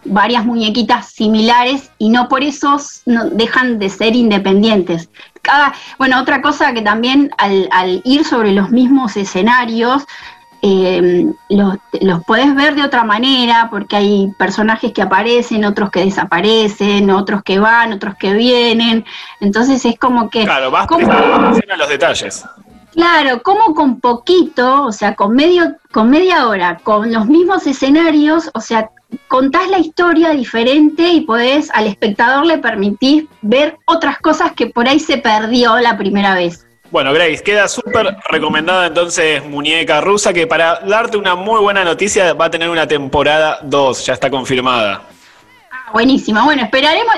varias 0.05 0.45
muñequitas 0.45 1.11
similares 1.11 1.91
y 1.99 2.09
no 2.09 2.29
por 2.29 2.43
eso 2.43 2.79
no 3.07 3.31
dejan 3.31 3.79
de 3.79 3.89
ser 3.91 4.15
independientes. 4.15 5.11
Cada, 5.43 5.75
bueno, 5.99 6.21
otra 6.21 6.41
cosa 6.43 6.73
que 6.73 6.83
también 6.83 7.31
al, 7.39 8.01
ir 8.05 8.25
sobre 8.25 8.53
los 8.53 8.71
mismos 8.71 9.17
escenarios, 9.17 10.07
eh, 10.63 11.27
los, 11.49 11.77
los 12.01 12.25
puedes 12.25 12.55
ver 12.55 12.75
de 12.75 12.83
otra 12.83 13.05
manera, 13.05 13.69
porque 13.71 13.97
hay 13.97 14.33
personajes 14.39 14.93
que 14.93 15.03
aparecen, 15.03 15.65
otros 15.65 15.91
que 15.91 16.05
desaparecen, 16.05 17.11
otros 17.11 17.43
que 17.43 17.59
van, 17.59 17.93
otros 17.93 18.15
que 18.17 18.33
vienen. 18.33 19.05
Entonces 19.41 19.85
es 19.85 19.99
como 19.99 20.31
que. 20.31 20.45
Claro, 20.45 20.71
vas 20.71 20.87
¿cómo- 20.87 21.07
prestando 21.07 21.35
atención 21.37 21.71
a 21.73 21.77
los 21.77 21.89
detalles. 21.89 22.45
Claro, 22.93 23.43
como 23.43 23.75
con 23.75 24.01
poquito, 24.01 24.85
o 24.85 24.93
sea, 24.93 25.15
con 25.15 25.35
medio, 25.35 25.77
con 25.93 26.11
media 26.11 26.49
hora, 26.49 26.79
con 26.83 27.13
los 27.13 27.27
mismos 27.27 27.67
escenarios, 27.67 28.51
o 28.55 28.61
sea, 28.61 28.91
contás 29.29 29.69
la 29.69 29.79
historia 29.79 30.31
diferente 30.31 31.09
y 31.09 31.21
podés 31.21 31.71
al 31.75 31.87
espectador 31.87 32.45
le 32.45 32.59
permitís 32.59 33.25
ver 33.41 33.79
otras 33.87 34.19
cosas 34.19 34.53
que 34.53 34.67
por 34.67 34.89
ahí 34.89 34.99
se 34.99 35.19
perdió 35.19 35.79
la 35.79 35.97
primera 35.97 36.35
vez. 36.35 36.67
Bueno, 36.91 37.13
Grace, 37.13 37.43
queda 37.43 37.69
súper 37.69 38.17
recomendada 38.31 38.87
entonces 38.87 39.45
Muñeca 39.45 40.01
Rusa, 40.01 40.33
que 40.33 40.47
para 40.47 40.81
darte 40.81 41.19
una 41.19 41.35
muy 41.35 41.61
buena 41.61 41.85
noticia 41.85 42.33
va 42.33 42.47
a 42.47 42.51
tener 42.51 42.71
una 42.71 42.89
temporada 42.89 43.59
2, 43.63 44.07
ya 44.07 44.15
está 44.15 44.31
confirmada. 44.31 45.03
Ah, 45.71 45.91
buenísimo. 45.93 46.43
Bueno, 46.45 46.63
esperaremos. 46.63 47.15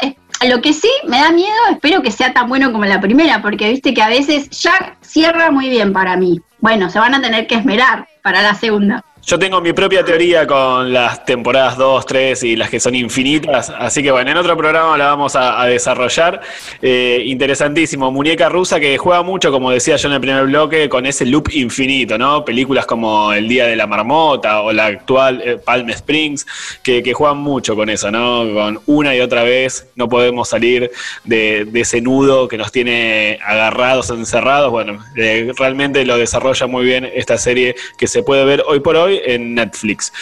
Lo 0.48 0.60
que 0.60 0.72
sí 0.72 0.90
me 1.06 1.18
da 1.18 1.30
miedo, 1.30 1.54
espero 1.70 2.02
que 2.02 2.10
sea 2.10 2.32
tan 2.32 2.48
bueno 2.48 2.72
como 2.72 2.84
la 2.84 3.00
primera, 3.00 3.42
porque 3.42 3.68
viste 3.68 3.94
que 3.94 4.02
a 4.02 4.08
veces 4.08 4.48
ya 4.50 4.96
cierra 5.02 5.50
muy 5.50 5.68
bien 5.68 5.92
para 5.92 6.16
mí. 6.16 6.40
Bueno, 6.58 6.90
se 6.90 6.98
van 6.98 7.14
a 7.14 7.20
tener 7.20 7.46
que 7.46 7.56
esmerar 7.56 8.08
para 8.22 8.42
la 8.42 8.54
segunda. 8.54 9.04
Yo 9.26 9.38
tengo 9.38 9.60
mi 9.60 9.72
propia 9.74 10.02
teoría 10.02 10.46
con 10.46 10.92
las 10.92 11.24
temporadas 11.26 11.76
2, 11.76 12.06
3 12.06 12.42
y 12.42 12.56
las 12.56 12.70
que 12.70 12.80
son 12.80 12.94
infinitas, 12.94 13.70
así 13.70 14.02
que 14.02 14.10
bueno, 14.10 14.30
en 14.30 14.36
otro 14.38 14.56
programa 14.56 14.96
la 14.96 15.06
vamos 15.06 15.36
a, 15.36 15.64
desarrollar. 15.66 16.40
Eh, 16.80 17.22
interesantísimo, 17.26 18.10
muñeca 18.10 18.48
rusa 18.48 18.80
que 18.80 18.96
juega 18.96 19.22
mucho, 19.22 19.52
como 19.52 19.70
decía 19.70 19.96
yo 19.96 20.08
en 20.08 20.14
el 20.14 20.20
primer 20.20 20.46
bloque, 20.46 20.88
con 20.88 21.04
ese 21.04 21.26
loop 21.26 21.50
infinito, 21.52 22.16
¿no? 22.16 22.44
Películas 22.44 22.86
como 22.86 23.32
El 23.32 23.46
Día 23.46 23.66
de 23.66 23.76
la 23.76 23.86
Marmota 23.86 24.62
o 24.62 24.72
la 24.72 24.86
actual 24.86 25.42
eh, 25.44 25.58
Palm 25.62 25.90
Springs, 25.90 26.46
que, 26.82 27.02
que 27.02 27.12
juegan 27.12 27.38
mucho 27.38 27.76
con 27.76 27.90
eso, 27.90 28.10
¿no? 28.10 28.52
Con 28.52 28.80
una 28.86 29.14
y 29.14 29.20
otra 29.20 29.42
vez 29.42 29.86
no 29.96 30.08
podemos 30.08 30.48
salir 30.48 30.90
de, 31.24 31.66
de 31.66 31.80
ese 31.80 32.00
nudo 32.00 32.48
que 32.48 32.56
nos 32.56 32.72
tiene 32.72 33.38
agarrados, 33.44 34.08
encerrados. 34.10 34.70
Bueno, 34.70 35.04
eh, 35.14 35.52
realmente 35.56 36.04
lo 36.06 36.16
desarrolla 36.16 36.66
muy 36.66 36.84
bien 36.84 37.08
esta 37.14 37.36
serie 37.36 37.76
que 37.98 38.06
se 38.06 38.22
puede 38.22 38.44
ver 38.44 38.64
hoy 38.66 38.80
por 38.80 38.96
hoy 38.96 39.09
en 39.10 39.54
Netflix. 39.54 40.12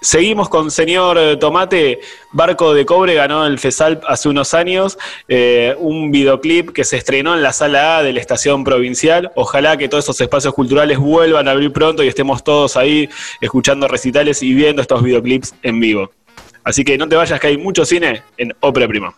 Seguimos 0.00 0.48
con 0.48 0.70
Señor 0.70 1.18
eh, 1.18 1.36
Tomate, 1.36 2.00
Barco 2.30 2.74
de 2.74 2.86
Cobre 2.86 3.14
ganó 3.14 3.46
el 3.46 3.58
FESALP 3.58 4.04
hace 4.06 4.28
unos 4.28 4.54
años, 4.54 4.98
eh, 5.26 5.74
un 5.78 6.12
videoclip 6.12 6.70
que 6.70 6.84
se 6.84 6.96
estrenó 6.96 7.34
en 7.34 7.42
la 7.42 7.52
sala 7.52 7.98
A 7.98 8.02
de 8.02 8.12
la 8.12 8.20
estación 8.20 8.62
provincial. 8.62 9.32
Ojalá 9.34 9.76
que 9.76 9.88
todos 9.88 10.04
esos 10.04 10.20
espacios 10.20 10.54
culturales 10.54 10.98
vuelvan 10.98 11.48
a 11.48 11.52
abrir 11.52 11.72
pronto 11.72 12.04
y 12.04 12.08
estemos 12.08 12.44
todos 12.44 12.76
ahí 12.76 13.08
escuchando 13.40 13.88
recitales 13.88 14.42
y 14.42 14.54
viendo 14.54 14.82
estos 14.82 15.02
videoclips 15.02 15.54
en 15.62 15.80
vivo. 15.80 16.12
Así 16.62 16.84
que 16.84 16.98
no 16.98 17.08
te 17.08 17.16
vayas 17.16 17.40
que 17.40 17.48
hay 17.48 17.56
mucho 17.56 17.84
cine 17.84 18.22
en 18.36 18.54
Ópera 18.60 18.86
Prima. 18.86 19.12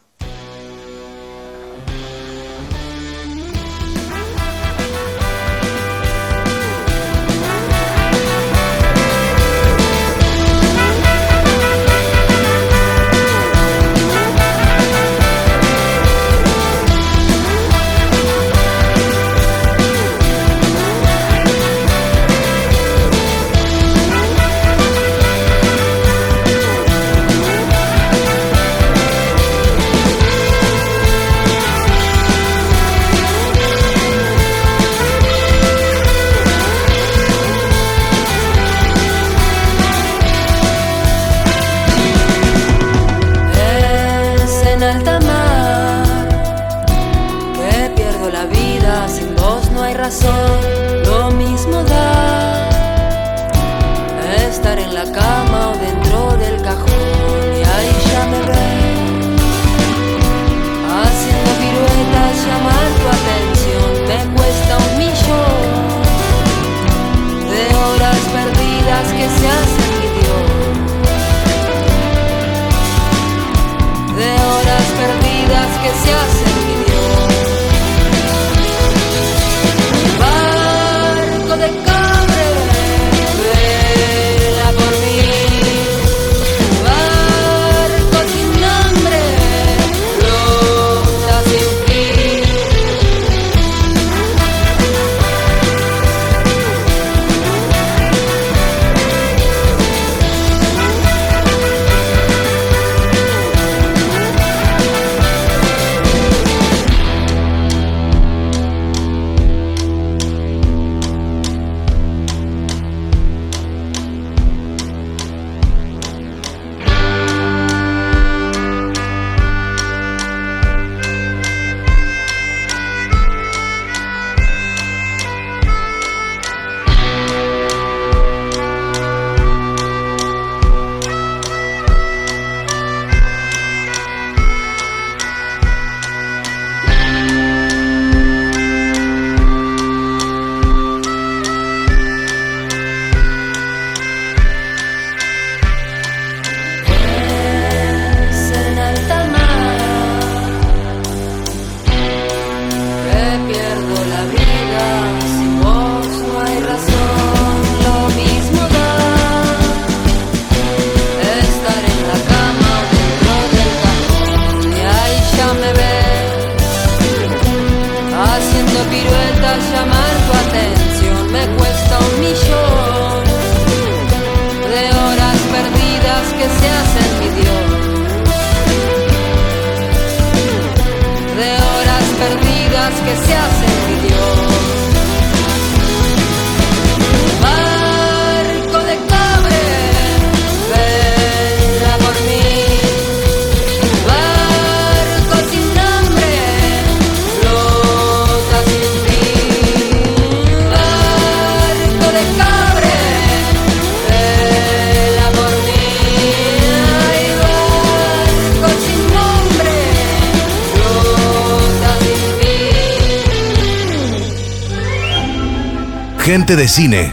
De 216.47 216.69
Cine. 216.69 217.13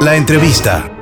La 0.00 0.14
entrevista. 0.14 0.97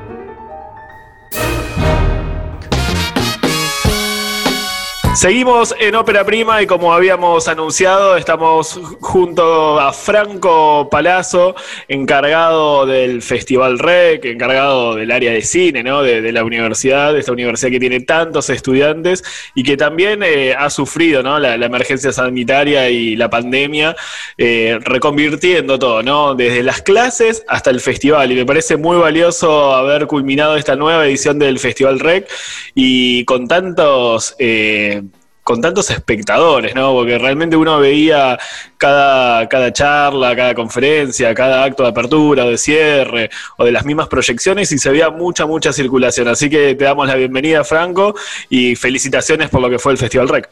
Seguimos 5.16 5.74
en 5.80 5.94
Ópera 5.94 6.26
Prima 6.26 6.60
y 6.60 6.66
como 6.66 6.92
habíamos 6.92 7.48
anunciado, 7.48 8.18
estamos 8.18 8.78
junto 9.00 9.80
a 9.80 9.90
Franco 9.94 10.90
Palazzo, 10.90 11.54
encargado 11.88 12.84
del 12.84 13.22
Festival 13.22 13.78
REC, 13.78 14.26
encargado 14.26 14.94
del 14.94 15.10
área 15.10 15.32
de 15.32 15.40
cine, 15.40 15.82
¿no? 15.82 16.02
De, 16.02 16.30
la 16.32 16.44
universidad, 16.44 17.14
de 17.14 17.20
esta 17.20 17.32
universidad 17.32 17.70
que 17.70 17.80
tiene 17.80 18.00
tantos 18.00 18.50
estudiantes 18.50 19.24
y 19.54 19.62
que 19.62 19.78
también 19.78 20.22
eh, 20.22 20.54
ha 20.54 20.68
sufrido, 20.68 21.22
¿no? 21.22 21.38
La, 21.38 21.54
emergencia 21.54 22.12
sanitaria 22.12 22.90
y 22.90 23.16
la 23.16 23.30
pandemia, 23.30 23.96
eh, 24.36 24.78
reconvirtiendo 24.82 25.78
todo, 25.78 26.02
¿no? 26.02 26.34
Desde 26.34 26.62
las 26.62 26.82
clases 26.82 27.42
hasta 27.48 27.70
el 27.70 27.80
festival. 27.80 28.30
Y 28.32 28.34
me 28.34 28.44
parece 28.44 28.76
muy 28.76 28.98
valioso 28.98 29.74
haber 29.74 30.06
culminado 30.06 30.56
esta 30.56 30.76
nueva 30.76 31.06
edición 31.06 31.38
del 31.38 31.58
Festival 31.58 32.00
REC 32.00 32.28
y 32.74 33.24
con 33.24 33.48
tantos... 33.48 34.36
Eh, 34.38 35.04
con 35.47 35.61
tantos 35.61 35.88
espectadores, 35.92 36.74
¿no? 36.74 36.92
Porque 36.92 37.18
realmente 37.18 37.55
uno 37.55 37.78
veía 37.78 38.36
cada, 38.78 39.49
cada 39.49 39.72
charla, 39.72 40.34
cada 40.34 40.57
conferencia, 40.57 41.32
cada 41.36 41.62
acto 41.62 41.84
de 41.84 41.90
apertura 41.90 42.44
o 42.44 42.51
de 42.51 42.59
cierre, 42.59 43.30
o 43.57 43.64
de 43.64 43.70
las 43.70 43.84
mismas 43.84 44.09
proyecciones, 44.09 44.72
y 44.72 44.78
se 44.78 44.90
veía 44.90 45.09
mucha, 45.09 45.47
mucha 45.47 45.72
circulación. 45.72 46.26
Así 46.26 46.51
que 46.51 46.74
te 46.74 46.84
damos 46.84 47.07
la 47.07 47.14
bienvenida, 47.14 47.62
Franco, 47.62 48.16
y 48.51 48.74
felicitaciones 48.74 49.49
por 49.49 49.61
lo 49.61 49.70
que 49.70 49.78
fue 49.78 49.92
el 49.92 49.99
Festival 49.99 50.28
Rec. 50.28 50.49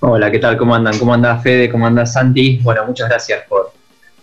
Hola, 0.00 0.32
¿qué 0.32 0.40
tal? 0.40 0.56
¿Cómo 0.56 0.74
andan? 0.74 0.98
¿Cómo 0.98 1.14
anda 1.14 1.38
Fede? 1.38 1.70
¿Cómo 1.70 1.86
anda 1.86 2.04
Santi? 2.06 2.58
Bueno, 2.64 2.84
muchas 2.86 3.08
gracias 3.08 3.44
por, 3.48 3.70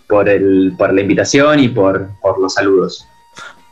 por, 0.09 0.27
el, 0.27 0.73
por 0.77 0.93
la 0.93 0.99
invitación 0.99 1.61
y 1.61 1.69
por, 1.69 2.09
por 2.21 2.37
los 2.37 2.55
saludos. 2.55 3.07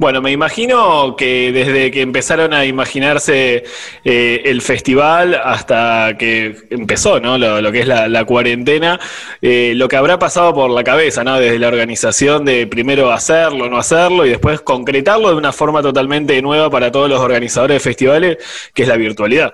Bueno, 0.02 0.20
me 0.20 0.32
imagino 0.32 1.16
que 1.16 1.52
desde 1.52 1.92
que 1.92 2.02
empezaron 2.02 2.56
a 2.56 2.66
imaginarse 2.66 3.66
eh, 4.04 4.42
el 4.46 4.64
festival 4.64 5.36
hasta 5.36 6.18
que 6.18 6.56
empezó, 6.72 7.20
¿no? 7.20 7.38
Lo, 7.38 7.72
que 7.72 7.82
es 7.82 7.88
la, 7.88 8.26
cuarentena, 8.26 9.00
eh, 9.44 9.74
lo 9.76 9.88
que 9.88 9.98
habrá 9.98 10.18
pasado 10.18 10.56
por 10.56 10.72
la 10.72 10.84
cabeza, 10.84 11.24
¿no? 11.24 11.40
Desde 11.40 11.60
la 11.60 11.68
organización 11.68 12.46
de 12.46 12.66
primero 12.66 13.12
hacerlo, 13.12 13.70
no 13.70 13.78
hacerlo 13.78 14.26
y 14.26 14.30
después 14.30 14.62
concretarlo 14.62 15.30
de 15.30 15.36
una 15.36 15.52
forma 15.52 15.84
totalmente 15.84 16.42
nueva 16.42 16.72
para 16.72 16.92
todos 16.92 17.08
los 17.08 17.20
organizadores 17.20 17.76
de 17.76 17.80
festivales, 17.80 18.38
que 18.74 18.82
es 18.82 18.88
la 18.88 18.98
virtualidad. 18.98 19.54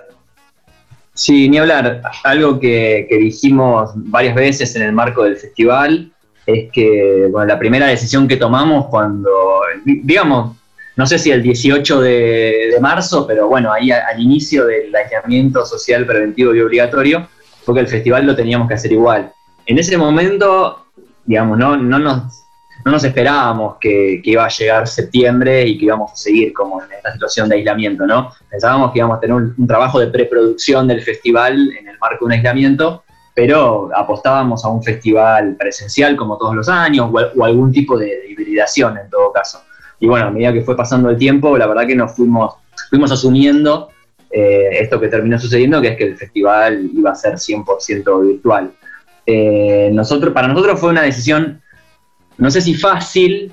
Sí, 1.12 1.50
ni 1.50 1.58
hablar. 1.58 2.00
Algo 2.24 2.58
que 2.58 3.06
dijimos 3.10 3.90
varias 3.96 4.34
veces 4.34 4.74
en 4.76 4.80
el 4.80 4.92
marco 4.92 5.24
del 5.24 5.36
festival 5.36 6.10
es 6.48 6.72
que, 6.72 7.28
bueno, 7.30 7.46
la 7.46 7.58
primera 7.58 7.86
decisión 7.86 8.26
que 8.26 8.38
tomamos 8.38 8.86
cuando, 8.86 9.60
digamos, 9.84 10.56
no 10.96 11.06
sé 11.06 11.18
si 11.18 11.30
el 11.30 11.42
18 11.42 12.00
de, 12.00 12.78
marzo, 12.80 13.26
pero 13.26 13.48
bueno, 13.48 13.70
ahí 13.70 13.90
al 13.90 14.18
inicio 14.18 14.64
del 14.64 14.94
aislamiento 14.96 15.66
social 15.66 16.06
preventivo 16.06 16.54
y 16.54 16.60
obligatorio, 16.60 17.28
fue 17.64 17.74
que 17.74 17.82
el 17.82 17.86
festival 17.86 18.24
lo 18.24 18.34
teníamos 18.34 18.66
que 18.66 18.74
hacer 18.74 18.92
igual. 18.92 19.30
En 19.66 19.78
ese 19.78 19.98
momento, 19.98 20.86
digamos, 21.26 21.58
no, 21.58 21.76
no, 21.76 21.98
nos, 21.98 22.22
no 22.82 22.92
nos 22.92 23.04
esperábamos 23.04 23.76
que, 23.78 24.22
iba 24.24 24.46
a 24.46 24.48
llegar 24.48 24.88
septiembre 24.88 25.66
y 25.66 25.76
que 25.76 25.84
íbamos 25.84 26.12
a 26.12 26.16
seguir 26.16 26.54
como 26.54 26.82
en 26.82 26.90
esta 26.92 27.12
situación 27.12 27.50
de 27.50 27.56
aislamiento, 27.56 28.06
¿no? 28.06 28.32
Pensábamos 28.48 28.92
que 28.92 29.00
íbamos 29.00 29.18
a 29.18 29.20
tener 29.20 29.36
un, 29.36 29.54
un 29.54 29.66
trabajo 29.66 30.00
de 30.00 30.06
preproducción 30.06 30.88
del 30.88 31.02
festival 31.02 31.76
en 31.78 31.88
el 31.88 31.98
marco 31.98 32.20
de 32.20 32.24
un 32.24 32.32
aislamiento, 32.32 33.04
pero 33.38 33.88
apostábamos 33.94 34.64
a 34.64 34.68
un 34.68 34.82
festival 34.82 35.54
presencial 35.54 36.16
como 36.16 36.36
todos 36.36 36.56
los 36.56 36.68
años 36.68 37.08
o, 37.12 37.44
algún 37.44 37.70
tipo 37.70 37.96
de, 37.96 38.24
hibridación 38.28 38.98
en 38.98 39.08
todo 39.08 39.30
caso. 39.30 39.62
Y 40.00 40.08
bueno, 40.08 40.26
a 40.26 40.30
medida 40.32 40.52
que 40.52 40.62
fue 40.62 40.76
pasando 40.76 41.08
el 41.08 41.16
tiempo, 41.16 41.56
la 41.56 41.68
verdad 41.68 41.86
que 41.86 41.94
nos 41.94 42.16
fuimos, 42.16 42.56
fuimos 42.90 43.12
asumiendo 43.12 43.90
eh, 44.28 44.70
esto 44.80 44.98
que 44.98 45.06
terminó 45.06 45.38
sucediendo, 45.38 45.80
que 45.80 45.86
es 45.86 45.96
que 45.96 46.02
el 46.02 46.16
festival 46.16 46.90
iba 46.92 47.12
a 47.12 47.14
ser 47.14 47.34
100% 47.34 48.26
virtual. 48.26 48.72
Eh, 49.24 49.88
nosotros, 49.92 50.34
para 50.34 50.48
nosotros 50.48 50.80
fue 50.80 50.90
una 50.90 51.02
decisión, 51.02 51.62
no 52.38 52.50
sé 52.50 52.60
si 52.60 52.74
fácil, 52.74 53.52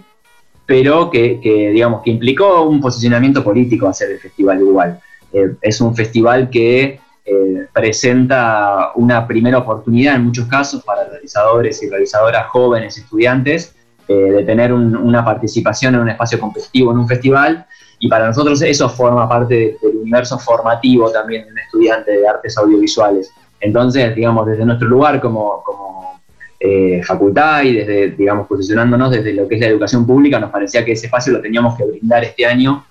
pero 0.66 1.12
que, 1.12 1.40
digamos, 1.72 2.02
que 2.02 2.10
implicó 2.10 2.64
un 2.64 2.82
posicionamiento 2.82 3.44
político 3.44 3.88
hacer 3.88 4.10
el 4.10 4.18
festival 4.18 4.62
igual. 4.62 5.00
Eh, 5.32 5.52
es 5.62 5.80
un 5.80 5.96
festival 5.96 6.50
que 6.50 7.00
eh, 7.28 7.66
presenta 7.74 8.92
una 8.94 9.28
primera 9.28 9.58
oportunidad 9.58 10.16
en 10.16 10.26
muchos 10.26 10.46
casos 10.48 10.84
para 10.84 11.06
realizadores 11.06 11.82
y 11.82 11.90
realizadoras 11.90 12.48
jóvenes, 12.50 13.00
estudiantes, 13.00 13.76
eh, 14.08 14.14
de 14.14 14.44
tener 14.44 14.72
una 14.72 15.26
participación 15.26 15.96
en 15.96 16.02
un 16.02 16.10
espacio 16.10 16.40
competitivo 16.40 16.92
en 16.92 17.00
un 17.00 17.08
festival. 17.08 17.66
Y 17.98 18.08
para 18.10 18.28
nosotros 18.28 18.62
eso 18.62 18.88
forma 18.90 19.28
parte 19.28 19.76
del 19.82 19.98
universo 19.98 20.38
formativo 20.38 21.10
también 21.10 21.46
de 21.46 21.54
un 21.54 21.58
estudiante 21.58 22.12
de 22.12 22.28
artes 22.28 22.56
audiovisuales. 22.60 23.32
Entonces, 23.60 24.16
digamos, 24.16 24.46
desde 24.46 24.64
nuestro 24.64 24.88
lugar 24.88 25.20
como, 25.20 25.64
como 25.64 26.22
eh, 26.60 27.02
facultad 27.04 27.64
y 27.64 27.74
desde, 27.78 28.12
digamos, 28.12 28.48
posicionándonos 28.48 29.10
desde 29.10 29.34
lo 29.34 29.48
que 29.48 29.56
es 29.56 29.62
la 29.62 29.68
educación 29.68 30.06
pública, 30.06 30.40
nos 30.40 30.52
parecía 30.52 30.86
que 30.86 30.92
ese 30.92 31.08
espacio 31.08 31.34
lo 31.34 31.42
teníamos 31.42 31.76
que 31.76 31.86
brindar 31.86 32.24
este 32.24 32.46
año, 32.46 32.86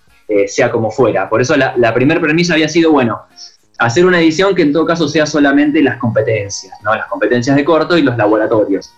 sea 0.47 0.73
como 0.73 0.91
fuera. 0.91 1.29
Por 1.29 1.43
eso 1.43 1.55
la, 1.55 1.75
la 1.77 1.93
primera 1.93 2.19
premisa 2.19 2.55
había 2.55 2.69
sido, 2.69 2.91
bueno, 2.91 3.21
hacer 3.79 4.07
una 4.07 4.21
edición 4.21 4.55
que 4.55 4.63
en 4.63 4.73
todo 4.73 4.87
caso 4.87 5.09
sea 5.09 5.27
solamente 5.27 5.83
las 5.83 5.99
competencias, 5.99 6.75
¿no? 6.83 6.95
Las 6.95 7.07
competencias 7.07 7.57
de 7.57 7.65
corto 7.65 7.97
y 7.99 8.03
los 8.03 8.17
laboratorios. 8.17 8.93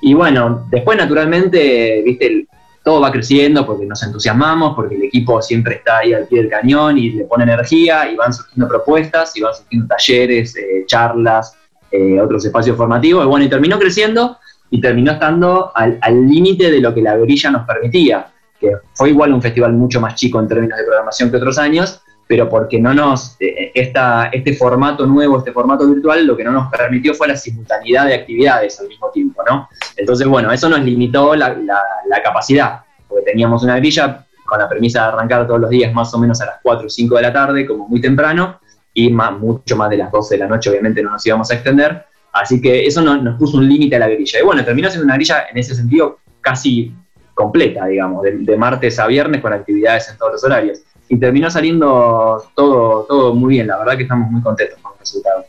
Y 0.00 0.14
bueno, 0.14 0.66
después 0.70 0.98
naturalmente, 0.98 2.02
viste, 2.04 2.46
todo 2.84 3.00
va 3.00 3.10
creciendo 3.10 3.66
porque 3.66 3.86
nos 3.86 4.02
entusiasmamos, 4.02 4.74
porque 4.74 4.94
el 4.94 5.04
equipo 5.04 5.40
siempre 5.42 5.76
está 5.76 5.98
ahí 5.98 6.12
al 6.12 6.26
pie 6.26 6.42
del 6.42 6.50
cañón 6.50 6.98
y 6.98 7.10
le 7.10 7.24
pone 7.24 7.44
energía 7.44 8.10
y 8.10 8.16
van 8.16 8.32
surgiendo 8.32 8.68
propuestas 8.68 9.36
y 9.36 9.40
van 9.40 9.54
surgiendo 9.54 9.86
talleres, 9.88 10.54
eh, 10.56 10.84
charlas, 10.86 11.56
eh, 11.90 12.20
otros 12.20 12.44
espacios 12.44 12.76
formativos. 12.76 13.24
Y 13.24 13.28
bueno, 13.28 13.44
y 13.44 13.48
terminó 13.48 13.78
creciendo 13.78 14.38
y 14.70 14.80
terminó 14.80 15.12
estando 15.12 15.72
al 15.74 16.28
límite 16.28 16.70
de 16.70 16.80
lo 16.80 16.92
que 16.92 17.00
la 17.00 17.16
grilla 17.16 17.50
nos 17.50 17.66
permitía, 17.66 18.32
que 18.60 18.72
fue 18.94 19.10
igual 19.10 19.32
un 19.32 19.40
festival 19.40 19.72
mucho 19.72 20.00
más 20.00 20.14
chico 20.16 20.40
en 20.40 20.48
términos 20.48 20.76
de 20.78 20.84
programación 20.84 21.30
que 21.30 21.36
otros 21.36 21.58
años, 21.58 22.02
pero 22.26 22.48
porque 22.48 22.80
no 22.80 22.92
nos, 22.92 23.36
eh, 23.38 23.70
esta, 23.74 24.26
este 24.32 24.54
formato 24.54 25.06
nuevo, 25.06 25.38
este 25.38 25.52
formato 25.52 25.86
virtual, 25.86 26.26
lo 26.26 26.36
que 26.36 26.42
no 26.42 26.50
nos 26.50 26.70
permitió 26.70 27.14
fue 27.14 27.28
la 27.28 27.36
simultaneidad 27.36 28.06
de 28.06 28.14
actividades 28.14 28.80
al 28.80 28.88
mismo 28.88 29.10
tiempo, 29.10 29.42
¿no? 29.48 29.68
Entonces, 29.96 30.26
bueno, 30.26 30.50
eso 30.50 30.68
nos 30.68 30.80
limitó 30.80 31.36
la, 31.36 31.54
la, 31.54 32.22
capacidad, 32.22 32.80
porque 33.08 33.24
teníamos 33.24 33.62
una 33.62 33.76
grilla 33.76 34.26
con 34.44 34.58
la 34.58 34.68
premisa 34.68 35.02
de 35.02 35.08
arrancar 35.08 35.46
todos 35.46 35.60
los 35.60 35.70
días 35.70 35.92
más 35.92 36.12
o 36.14 36.18
menos 36.18 36.40
a 36.40 36.46
las 36.46 36.56
4 36.62 36.86
o 36.86 36.90
5 36.90 37.16
de 37.16 37.22
la 37.22 37.32
tarde, 37.32 37.66
como 37.66 37.86
muy 37.86 38.00
temprano, 38.00 38.58
y 38.92 39.10
más, 39.10 39.38
mucho 39.38 39.76
más 39.76 39.90
de 39.90 39.98
las 39.98 40.10
12 40.10 40.34
de 40.34 40.38
la 40.40 40.48
noche, 40.48 40.70
obviamente 40.70 41.02
no 41.02 41.10
nos 41.10 41.24
íbamos 41.24 41.50
a 41.50 41.54
extender, 41.54 42.06
así 42.32 42.60
que 42.60 42.86
eso 42.86 43.02
nos 43.02 43.38
puso 43.38 43.58
un 43.58 43.68
límite 43.68 43.96
a 43.96 44.00
la 44.00 44.08
grilla. 44.08 44.40
Y 44.40 44.42
bueno, 44.42 44.64
terminó 44.64 44.88
siendo 44.88 45.04
una 45.04 45.14
grilla 45.14 45.46
en 45.50 45.58
ese 45.58 45.74
sentido 45.74 46.18
casi 46.40 46.92
completa, 47.34 47.86
digamos, 47.86 48.22
de 48.22 48.56
martes 48.56 48.98
a 48.98 49.06
viernes 49.06 49.42
con 49.42 49.52
actividades 49.52 50.08
en 50.10 50.16
todos 50.16 50.32
los 50.32 50.44
horarios 50.44 50.80
y 51.08 51.18
terminó 51.18 51.50
saliendo 51.50 52.42
todo, 52.54 53.04
todo 53.04 53.34
muy 53.34 53.54
bien. 53.54 53.66
La 53.66 53.78
verdad 53.78 53.96
que 53.96 54.02
estamos 54.02 54.30
muy 54.30 54.42
contentos 54.42 54.78
con 54.80 54.92
el 54.92 54.98
resultado. 54.98 55.44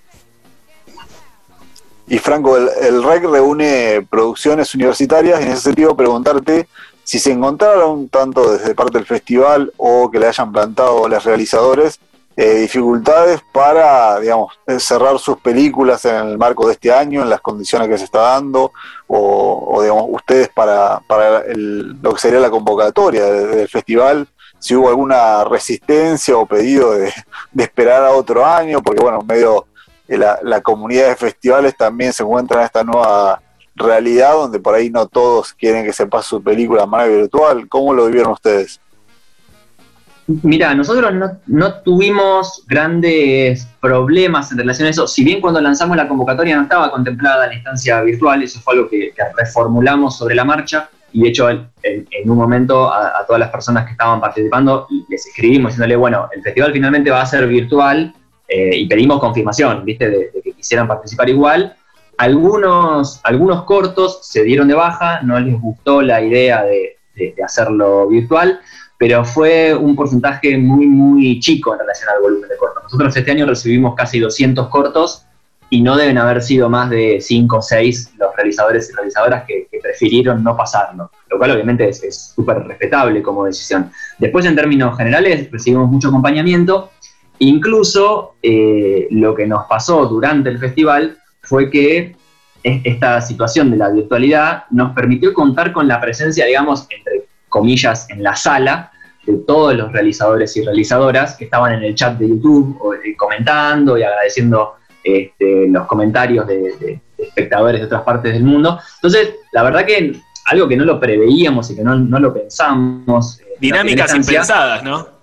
Y 2.09 2.19
Franco, 2.19 2.55
el, 2.55 3.03
REC 3.03 3.23
reúne 3.25 4.07
producciones 4.09 4.73
universitarias 4.73 5.41
y 5.41 5.43
en 5.43 5.51
ese 5.51 5.61
sentido 5.61 5.95
preguntarte 5.95 6.67
si 7.03 7.19
se 7.19 7.31
encontraron, 7.31 8.07
tanto 8.09 8.53
desde 8.53 8.75
parte 8.75 8.97
del 8.97 9.05
festival 9.05 9.73
o 9.77 10.09
que 10.09 10.19
le 10.19 10.27
hayan 10.27 10.51
plantado 10.51 11.07
los 11.07 11.23
realizadores, 11.23 11.99
eh, 12.35 12.59
dificultades 12.59 13.41
para, 13.51 14.19
digamos, 14.19 14.53
cerrar 14.77 15.17
sus 15.17 15.37
películas 15.37 16.05
en 16.05 16.15
el 16.15 16.37
marco 16.37 16.67
de 16.67 16.73
este 16.73 16.91
año, 16.91 17.23
en 17.23 17.29
las 17.29 17.41
condiciones 17.41 17.89
que 17.89 17.97
se 17.97 18.03
está 18.05 18.19
dando, 18.19 18.71
o, 19.07 19.81
digamos, 19.81 20.05
ustedes 20.09 20.49
para, 20.49 21.01
para 21.07 21.43
lo 21.47 22.13
que 22.13 22.19
sería 22.19 22.39
la 22.39 22.51
convocatoria 22.51 23.25
del 23.25 23.67
festival, 23.67 24.27
si 24.59 24.75
hubo 24.75 24.89
alguna 24.89 25.43
resistencia 25.43 26.37
o 26.37 26.45
pedido 26.45 26.93
de, 26.93 27.13
esperar 27.57 28.03
a 28.03 28.11
otro 28.11 28.45
año, 28.45 28.81
porque 28.81 29.01
bueno, 29.01 29.21
medio 29.21 29.67
la, 30.07 30.39
la, 30.41 30.61
comunidad 30.61 31.09
de 31.09 31.15
festivales 31.15 31.75
también 31.75 32.13
se 32.13 32.23
encuentra 32.23 32.59
en 32.59 32.65
esta 32.65 32.83
nueva 32.83 33.41
realidad 33.75 34.33
donde 34.33 34.59
por 34.59 34.73
ahí 34.73 34.89
no 34.89 35.05
todos 35.05 35.53
quieren 35.53 35.85
que 35.85 35.93
se 35.93 36.07
pase 36.07 36.29
su 36.29 36.41
película 36.41 36.83
a 36.83 36.87
manera 36.87 37.15
virtual. 37.15 37.67
¿Cómo 37.67 37.93
lo 37.93 38.07
vivieron 38.07 38.31
ustedes? 38.31 38.79
Mira, 40.27 40.75
nosotros 40.75 41.13
no, 41.45 41.73
tuvimos 41.75 42.65
grandes 42.67 43.65
problemas 43.79 44.51
en 44.51 44.57
relación 44.57 44.87
a 44.87 44.91
eso. 44.91 45.07
Si 45.07 45.23
bien 45.23 45.39
cuando 45.39 45.61
lanzamos 45.61 45.95
la 45.95 46.07
convocatoria 46.07 46.57
no 46.57 46.63
estaba 46.63 46.91
contemplada 46.91 47.47
la 47.47 47.53
instancia 47.53 48.01
virtual, 48.01 48.43
eso 48.43 48.59
fue 48.59 48.73
algo 48.73 48.89
que 48.89 49.13
reformulamos 49.37 50.17
sobre 50.17 50.35
la 50.35 50.43
marcha 50.43 50.89
y 51.17 51.23
de 51.23 51.29
hecho 51.29 51.49
en, 51.49 51.67
un 52.25 52.37
momento 52.37 52.93
a, 52.93 53.25
todas 53.25 53.39
las 53.39 53.49
personas 53.49 53.85
que 53.85 53.93
estaban 53.93 54.21
participando 54.21 54.87
les 55.09 55.25
escribimos 55.25 55.71
diciéndole, 55.71 55.95
bueno, 55.95 56.29
el 56.31 56.43
festival 56.43 56.71
finalmente 56.71 57.09
va 57.09 57.21
a 57.21 57.25
ser 57.25 57.47
virtual 57.47 58.13
eh, 58.47 58.77
y 58.77 58.87
pedimos 58.87 59.19
confirmación, 59.19 59.83
¿viste? 59.83 60.09
De, 60.11 60.31
que 60.43 60.51
quisieran 60.53 60.87
participar 60.87 61.27
igual. 61.27 61.75
algunos, 62.19 63.19
algunos 63.23 63.63
cortos 63.63 64.19
se 64.21 64.43
dieron 64.43 64.67
de 64.67 64.75
baja, 64.75 65.21
no 65.23 65.39
les 65.39 65.59
gustó 65.59 66.03
la 66.03 66.21
idea 66.21 66.63
de, 66.63 66.93
hacerlo 67.43 68.07
virtual, 68.07 68.59
pero 68.99 69.25
fue 69.25 69.73
un 69.73 69.95
porcentaje 69.95 70.55
muy, 70.55 70.85
muy 70.85 71.39
chico 71.39 71.73
en 71.73 71.79
relación 71.79 72.09
al 72.15 72.21
volumen 72.21 72.47
de 72.47 72.57
cortos. 72.57 72.83
Nosotros 72.83 73.17
este 73.17 73.31
año 73.31 73.47
recibimos 73.47 73.95
casi 73.95 74.19
200 74.19 74.67
cortos 74.67 75.25
y 75.69 75.81
no 75.81 75.97
deben 75.97 76.17
haber 76.17 76.41
sido 76.41 76.69
más 76.69 76.89
de 76.89 77.19
5 77.19 77.57
o 77.57 77.61
6 77.61 78.13
los 78.17 78.35
realizadores 78.35 78.89
y 78.89 78.93
realizadoras 78.93 79.43
que, 79.45 79.67
prefirieron 79.81 80.43
no 80.43 80.57
pasarlo, 80.57 81.11
lo 81.29 81.37
cual 81.37 81.51
obviamente 81.51 81.87
es 81.87 82.33
súper 82.35 82.63
respetable 82.63 83.21
como 83.21 83.45
decisión. 83.45 83.89
Después, 84.17 84.45
en 84.45 84.55
términos 84.55 84.97
generales, 84.97 85.49
recibimos 85.51 85.89
mucho 85.89 86.09
acompañamiento, 86.09 86.91
incluso 87.39 88.35
eh, 88.41 89.07
lo 89.11 89.33
que 89.33 89.47
nos 89.47 89.65
pasó 89.67 90.07
durante 90.07 90.49
el 90.49 90.59
festival 90.59 91.17
fue 91.41 91.69
que 91.69 92.15
esta 92.63 93.21
situación 93.21 93.71
de 93.71 93.77
la 93.77 93.89
virtualidad 93.89 94.65
nos 94.71 94.93
permitió 94.93 95.33
contar 95.33 95.71
con 95.71 95.87
la 95.87 96.01
presencia, 96.01 96.45
digamos, 96.45 96.87
entre 96.89 97.27
comillas, 97.47 98.09
en 98.09 98.23
la 98.23 98.35
sala 98.35 98.91
de 99.25 99.37
todos 99.45 99.75
los 99.75 99.91
realizadores 99.91 100.55
y 100.57 100.63
realizadoras 100.63 101.35
que 101.35 101.45
estaban 101.45 101.73
en 101.73 101.83
el 101.83 101.95
chat 101.95 102.17
de 102.17 102.29
YouTube 102.29 102.77
eh, 103.03 103.15
comentando 103.15 103.97
y 103.97 104.03
agradeciendo 104.03 104.76
este, 105.03 105.67
los 105.67 105.85
comentarios 105.87 106.47
de, 106.47 106.99
espectadores 107.17 107.81
de 107.81 107.87
otras 107.87 108.03
partes 108.03 108.33
del 108.33 108.43
mundo. 108.43 108.79
Entonces, 108.95 109.35
la 109.51 109.63
verdad 109.63 109.85
que 109.85 110.13
algo 110.45 110.67
que 110.67 110.77
no 110.77 110.85
lo 110.85 110.99
preveíamos 110.99 111.69
y 111.71 111.75
que 111.75 111.83
no, 111.83 111.95
lo 111.95 112.33
pensamos. 112.33 113.39
Eh, 113.39 113.55
dinámicas 113.59 114.13
impensadas, 114.15 114.83
¿no? 114.83 115.17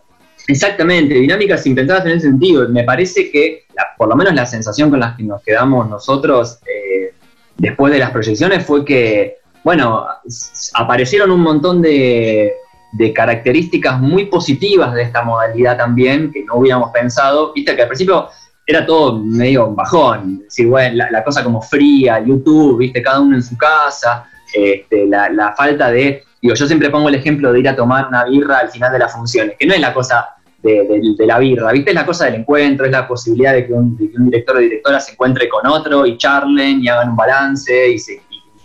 Exactamente, 0.46 1.14
dinámicas 1.14 1.66
impensadas 1.66 2.04
en 2.04 2.12
ese 2.12 2.28
sentido. 2.28 2.68
Me 2.68 2.84
parece 2.84 3.30
que, 3.30 3.64
por 3.96 4.08
lo 4.08 4.16
menos 4.16 4.34
la 4.34 4.44
sensación 4.44 4.90
con 4.90 5.00
la 5.00 5.16
que 5.16 5.22
nos 5.22 5.42
quedamos 5.42 5.88
nosotros 5.88 6.58
eh, 6.66 7.14
después 7.56 7.92
de 7.92 7.98
las 7.98 8.10
proyecciones 8.10 8.64
fue 8.64 8.84
que, 8.84 9.36
bueno, 9.62 10.06
aparecieron 10.74 11.30
un 11.30 11.40
montón 11.40 11.80
de, 11.80 12.54
características 13.14 14.00
muy 14.00 14.26
positivas 14.26 14.94
de 14.94 15.02
esta 15.02 15.22
modalidad 15.22 15.76
también, 15.76 16.30
que 16.30 16.44
no 16.44 16.56
hubiéramos 16.56 16.90
pensado. 16.90 17.52
Viste 17.52 17.74
que 17.74 17.82
al 17.82 17.88
principio 17.88 18.28
era 18.66 18.86
todo 18.86 19.18
medio 19.18 19.70
bajón, 19.74 20.44
bueno, 20.66 21.04
la, 21.10 21.24
cosa 21.24 21.44
como 21.44 21.60
fría, 21.60 22.20
YouTube, 22.20 22.78
viste, 22.78 23.02
cada 23.02 23.20
uno 23.20 23.36
en 23.36 23.42
su 23.42 23.56
casa, 23.56 24.26
este, 24.54 25.06
la, 25.06 25.54
falta 25.56 25.90
de, 25.90 26.22
digo, 26.40 26.54
yo 26.54 26.66
siempre 26.66 26.88
pongo 26.88 27.08
el 27.08 27.16
ejemplo 27.16 27.52
de 27.52 27.60
ir 27.60 27.68
a 27.68 27.76
tomar 27.76 28.08
una 28.08 28.24
birra 28.24 28.58
al 28.58 28.70
final 28.70 28.92
de 28.92 28.98
las 28.98 29.12
funciones, 29.12 29.56
que 29.58 29.66
no 29.66 29.74
es 29.74 29.80
la 29.80 29.92
cosa 29.92 30.28
de, 30.62 31.14
la 31.18 31.38
birra, 31.38 31.72
viste, 31.72 31.90
es 31.90 31.94
la 31.94 32.06
cosa 32.06 32.24
del 32.24 32.36
encuentro, 32.36 32.86
es 32.86 32.92
la 32.92 33.06
posibilidad 33.06 33.52
de 33.52 33.66
que 33.66 33.72
un, 33.74 33.96
director 33.98 34.56
o 34.56 34.60
directora 34.60 34.98
se 34.98 35.12
encuentre 35.12 35.46
con 35.48 35.66
otro 35.66 36.06
y 36.06 36.16
charlen 36.16 36.82
y 36.82 36.88
hagan 36.88 37.10
un 37.10 37.16
balance 37.16 37.90
y, 37.90 37.98
se, 37.98 38.22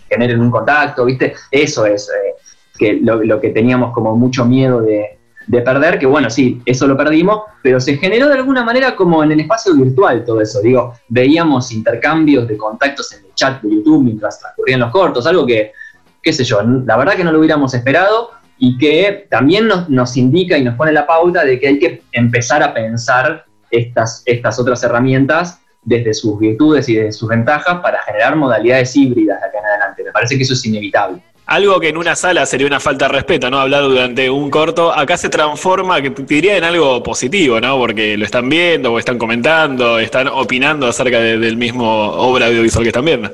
generen 0.08 0.40
un 0.40 0.50
contacto, 0.50 1.06
viste, 1.06 1.34
eso 1.52 1.86
es 1.86 2.10
eh, 2.10 2.34
que 2.78 2.94
lo 3.02 3.40
que 3.42 3.50
teníamos 3.50 3.94
como 3.94 4.16
mucho 4.16 4.46
miedo 4.46 4.82
de 4.82 5.19
de 5.50 5.62
perder, 5.62 5.98
que 5.98 6.06
bueno, 6.06 6.30
sí, 6.30 6.62
eso 6.64 6.86
lo 6.86 6.96
perdimos, 6.96 7.42
pero 7.64 7.80
se 7.80 7.98
generó 7.98 8.28
de 8.28 8.36
alguna 8.36 8.64
manera 8.64 8.96
como 8.96 9.24
en 9.24 9.32
el 9.32 9.40
espacio 9.40 9.74
virtual 9.74 10.24
todo 10.24 10.42
eso. 10.42 10.62
Digo, 10.62 10.94
veíamos 11.08 11.72
intercambios 11.72 12.48
de 12.48 12.56
contactos 12.56 13.12
en 13.14 13.26
el 13.26 13.34
chat 13.34 13.60
de 13.64 13.76
YouTube 13.76 14.04
mientras 14.04 14.40
transcurrían 14.40 14.80
los 14.80 14.92
cortos, 14.92 15.26
algo 15.26 15.48
que, 15.48 15.72
qué 16.22 16.34
sé 16.34 16.44
yo, 16.44 16.62
la 16.62 16.96
verdad 16.98 17.16
que 17.16 17.24
no 17.24 17.32
lo 17.32 17.40
hubiéramos 17.40 17.74
esperado 17.74 18.30
y 18.60 18.78
que 18.78 19.26
también 19.32 19.68
nos, 19.68 20.18
indica 20.18 20.56
y 20.56 20.64
nos 20.64 20.76
pone 20.76 20.92
la 20.92 21.08
pauta 21.08 21.44
de 21.44 21.60
que 21.60 21.68
hay 21.68 21.80
que 21.80 22.04
empezar 22.12 22.62
a 22.62 22.72
pensar 22.72 23.46
estas, 23.72 24.22
estas 24.28 24.60
otras 24.60 24.84
herramientas 24.84 25.62
desde 25.82 26.14
sus 26.14 26.38
virtudes 26.38 26.88
y 26.90 26.96
desde 26.96 27.12
sus 27.12 27.28
ventajas 27.28 27.80
para 27.82 28.04
generar 28.04 28.36
modalidades 28.36 28.96
híbridas 28.96 29.42
de 29.42 29.48
acá 29.48 29.58
en 29.58 29.66
adelante. 29.66 30.04
Me 30.04 30.12
parece 30.12 30.38
que 30.38 30.44
eso 30.44 30.54
es 30.54 30.64
inevitable. 30.64 31.24
Algo 31.50 31.80
que 31.80 31.90
en 31.90 31.98
una 31.98 32.16
sala 32.16 32.46
sería 32.46 32.68
una 32.68 32.80
falta 32.80 33.08
de 33.08 33.14
respeto, 33.14 33.50
¿no? 33.50 33.60
Hablar 33.60 33.82
durante 33.82 34.30
un 34.30 34.52
corto, 34.52 34.94
acá 34.94 35.18
se 35.18 35.30
transforma, 35.30 36.00
que 36.00 36.12
te 36.12 36.22
diría 36.22 36.58
en 36.58 36.64
algo 36.64 37.02
positivo, 37.02 37.60
¿no? 37.60 37.76
Porque 37.76 38.16
lo 38.18 38.26
están 38.26 38.48
viendo 38.48 38.94
o 38.94 39.00
están 39.00 39.18
comentando, 39.18 39.98
están 39.98 40.28
opinando 40.28 40.86
acerca 40.86 41.20
del 41.20 41.58
mismo 41.58 41.90
obra 41.90 42.46
audiovisual 42.46 42.84
que 42.84 42.90
están 42.90 43.06
viendo. 43.06 43.32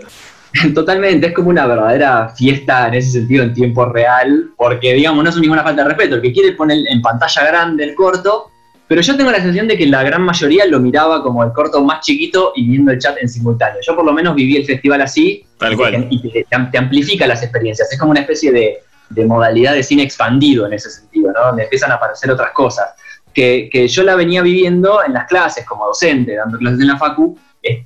Totalmente, 0.73 1.27
es 1.27 1.33
como 1.33 1.49
una 1.49 1.67
verdadera 1.67 2.29
fiesta 2.29 2.87
en 2.87 2.93
ese 2.93 3.11
sentido 3.11 3.43
en 3.43 3.53
tiempo 3.53 3.83
real, 3.83 4.51
porque 4.55 4.93
digamos, 4.93 5.21
no 5.21 5.29
es 5.29 5.35
ninguna 5.35 5.63
falta 5.63 5.83
de 5.83 5.89
respeto, 5.89 6.15
el 6.15 6.21
que 6.21 6.31
quiere 6.31 6.53
poner 6.53 6.77
en 6.87 7.01
pantalla 7.01 7.43
grande 7.45 7.83
el 7.83 7.95
corto, 7.95 8.49
pero 8.87 9.01
yo 9.01 9.17
tengo 9.17 9.31
la 9.31 9.37
sensación 9.37 9.67
de 9.67 9.77
que 9.77 9.87
la 9.87 10.03
gran 10.03 10.21
mayoría 10.21 10.65
lo 10.67 10.79
miraba 10.79 11.23
como 11.23 11.43
el 11.43 11.51
corto 11.53 11.83
más 11.83 12.05
chiquito 12.05 12.53
y 12.55 12.67
viendo 12.67 12.91
el 12.91 12.99
chat 12.99 13.17
en 13.19 13.27
simultáneo. 13.27 13.79
Yo 13.81 13.95
por 13.95 14.05
lo 14.05 14.13
menos 14.13 14.35
viví 14.35 14.57
el 14.57 14.65
festival 14.65 15.01
así. 15.01 15.43
Tal 15.57 15.75
cual. 15.75 16.07
Y 16.11 16.43
te, 16.43 16.77
amplifica 16.77 17.25
las 17.25 17.41
experiencias. 17.41 17.91
Es 17.91 17.97
como 17.97 18.11
una 18.11 18.19
especie 18.19 18.51
de, 18.51 19.25
modalidad 19.25 19.73
de 19.73 19.81
cine 19.81 20.03
expandido 20.03 20.67
en 20.67 20.73
ese 20.73 20.91
sentido, 20.91 21.31
¿no? 21.31 21.47
Donde 21.47 21.63
empiezan 21.63 21.91
a 21.91 21.95
aparecer 21.95 22.29
otras 22.29 22.51
cosas. 22.51 22.89
Que, 23.33 23.87
yo 23.87 24.03
la 24.03 24.15
venía 24.15 24.43
viviendo 24.43 25.03
en 25.03 25.13
las 25.13 25.25
clases 25.25 25.65
como 25.65 25.87
docente, 25.87 26.35
dando 26.35 26.57
clases 26.59 26.79
en 26.79 26.87
la 26.87 26.97
facu, 26.97 27.37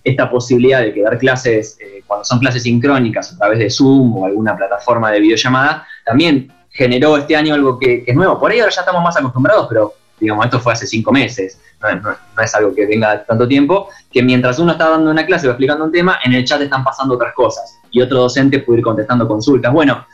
esta 0.03 0.29
posibilidad 0.29 0.81
de 0.81 0.93
que 0.93 1.01
dar 1.01 1.17
clases, 1.17 1.77
eh, 1.79 2.03
cuando 2.05 2.25
son 2.25 2.39
clases 2.39 2.63
sincrónicas 2.63 3.31
a 3.33 3.37
través 3.37 3.59
de 3.59 3.69
Zoom 3.69 4.17
o 4.17 4.25
alguna 4.25 4.57
plataforma 4.57 5.09
de 5.11 5.21
videollamada, 5.21 5.87
también 6.05 6.51
generó 6.69 7.15
este 7.15 7.37
año 7.37 7.53
algo 7.53 7.79
que, 7.79 8.03
que 8.03 8.11
es 8.11 8.17
nuevo. 8.17 8.37
Por 8.37 8.51
ahí 8.51 8.59
ahora 8.59 8.73
ya 8.73 8.81
estamos 8.81 9.01
más 9.01 9.15
acostumbrados, 9.15 9.67
pero 9.69 9.93
digamos, 10.19 10.45
esto 10.45 10.59
fue 10.59 10.73
hace 10.73 10.87
cinco 10.87 11.11
meses, 11.11 11.59
no, 11.81 12.43
es 12.43 12.55
algo 12.55 12.73
que 12.73 12.85
venga 12.85 13.23
tanto 13.23 13.47
tiempo, 13.47 13.89
que 14.11 14.21
mientras 14.21 14.59
uno 14.59 14.73
está 14.73 14.89
dando 14.89 15.11
una 15.11 15.25
clase 15.25 15.47
o 15.47 15.51
explicando 15.51 15.85
un 15.85 15.91
tema, 15.91 16.19
en 16.23 16.33
el 16.33 16.45
chat 16.45 16.61
están 16.61 16.83
pasando 16.83 17.15
otras 17.15 17.33
cosas 17.33 17.79
y 17.91 18.01
otro 18.01 18.19
docente 18.19 18.59
puede 18.59 18.79
ir 18.79 18.83
contestando 18.83 19.27
consultas. 19.27 19.71
Bueno, 19.71 20.05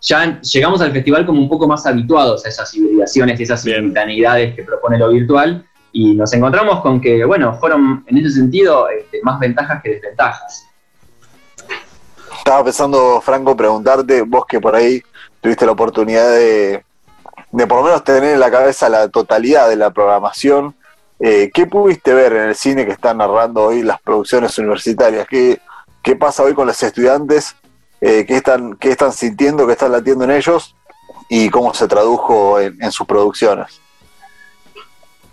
ya 0.00 0.40
llegamos 0.40 0.80
al 0.80 0.92
festival 0.92 1.26
como 1.26 1.40
un 1.40 1.48
poco 1.48 1.68
más 1.68 1.84
habituados 1.86 2.44
a 2.46 2.48
esas 2.48 2.74
hibridaciones 2.74 3.38
y 3.38 3.42
esas 3.42 3.62
simultaneidades 3.62 4.54
que 4.54 4.62
propone 4.62 4.98
lo 4.98 5.10
virtual 5.10 5.64
y 5.92 6.14
nos 6.14 6.32
encontramos 6.32 6.80
con 6.80 7.00
que, 7.00 7.24
bueno, 7.24 7.54
fueron 7.58 8.04
en 8.06 8.16
ese 8.16 8.30
sentido 8.30 8.88
este, 8.88 9.20
más 9.22 9.38
ventajas 9.40 9.82
que 9.82 9.90
desventajas. 9.90 10.66
Estaba 12.38 12.64
pensando, 12.64 13.20
Franco, 13.20 13.56
preguntarte, 13.56 14.22
vos 14.22 14.46
que 14.46 14.60
por 14.60 14.74
ahí 14.74 15.02
tuviste 15.40 15.66
la 15.66 15.72
oportunidad 15.72 16.30
de, 16.30 16.82
de 17.52 17.66
por 17.66 17.78
lo 17.78 17.84
menos 17.84 18.04
tener 18.04 18.24
en 18.24 18.40
la 18.40 18.50
cabeza 18.50 18.88
la 18.88 19.08
totalidad 19.08 19.68
de 19.68 19.76
la 19.76 19.90
programación. 19.90 20.74
Eh, 21.18 21.50
¿Qué 21.52 21.66
pudiste 21.66 22.14
ver 22.14 22.32
en 22.32 22.48
el 22.48 22.54
cine 22.54 22.86
que 22.86 22.92
están 22.92 23.18
narrando 23.18 23.64
hoy 23.64 23.82
las 23.82 24.00
producciones 24.00 24.56
universitarias? 24.58 25.26
¿Qué, 25.28 25.58
qué 26.02 26.16
pasa 26.16 26.42
hoy 26.42 26.54
con 26.54 26.66
los 26.66 26.82
estudiantes? 26.82 27.56
Eh, 28.00 28.24
¿qué, 28.26 28.36
están, 28.36 28.76
¿Qué 28.76 28.90
están 28.90 29.12
sintiendo? 29.12 29.66
¿Qué 29.66 29.72
están 29.72 29.92
latiendo 29.92 30.24
en 30.24 30.30
ellos? 30.30 30.74
¿Y 31.28 31.48
cómo 31.50 31.74
se 31.74 31.86
tradujo 31.86 32.58
en, 32.58 32.90
sus 32.90 33.06
producciones? 33.06 33.80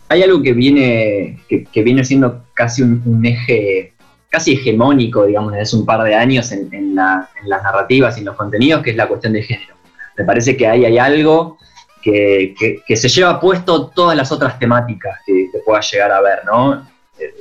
Hay 0.09 0.21
algo 0.23 0.41
que 0.41 0.53
viene, 0.53 1.39
que, 1.47 1.81
viene 1.81 2.03
siendo 2.03 2.43
casi 2.53 2.81
un, 2.81 3.25
eje 3.25 3.93
casi 4.29 4.53
hegemónico, 4.53 5.25
digamos, 5.25 5.51
desde 5.53 5.63
hace 5.63 5.75
un 5.77 5.85
par 5.85 6.03
de 6.03 6.13
años 6.13 6.51
en, 6.51 6.71
en, 6.73 6.95
las 6.95 7.63
narrativas 7.63 8.17
y 8.17 8.19
en 8.19 8.25
los 8.25 8.35
contenidos, 8.35 8.83
que 8.83 8.91
es 8.91 8.95
la 8.97 9.07
cuestión 9.07 9.33
de 9.33 9.41
género. 9.41 9.75
Me 10.17 10.25
parece 10.25 10.57
que 10.57 10.67
ahí 10.67 10.85
hay 10.85 10.97
algo 10.97 11.57
que, 12.01 12.55
se 12.95 13.09
lleva 13.09 13.39
puesto 13.39 13.87
todas 13.87 14.15
las 14.15 14.31
otras 14.31 14.57
temáticas 14.59 15.19
que, 15.25 15.49
que 15.51 15.59
pueda 15.59 15.81
llegar 15.81 16.11
a 16.11 16.21
ver, 16.21 16.45
¿no? 16.45 16.87
Eh, 17.19 17.33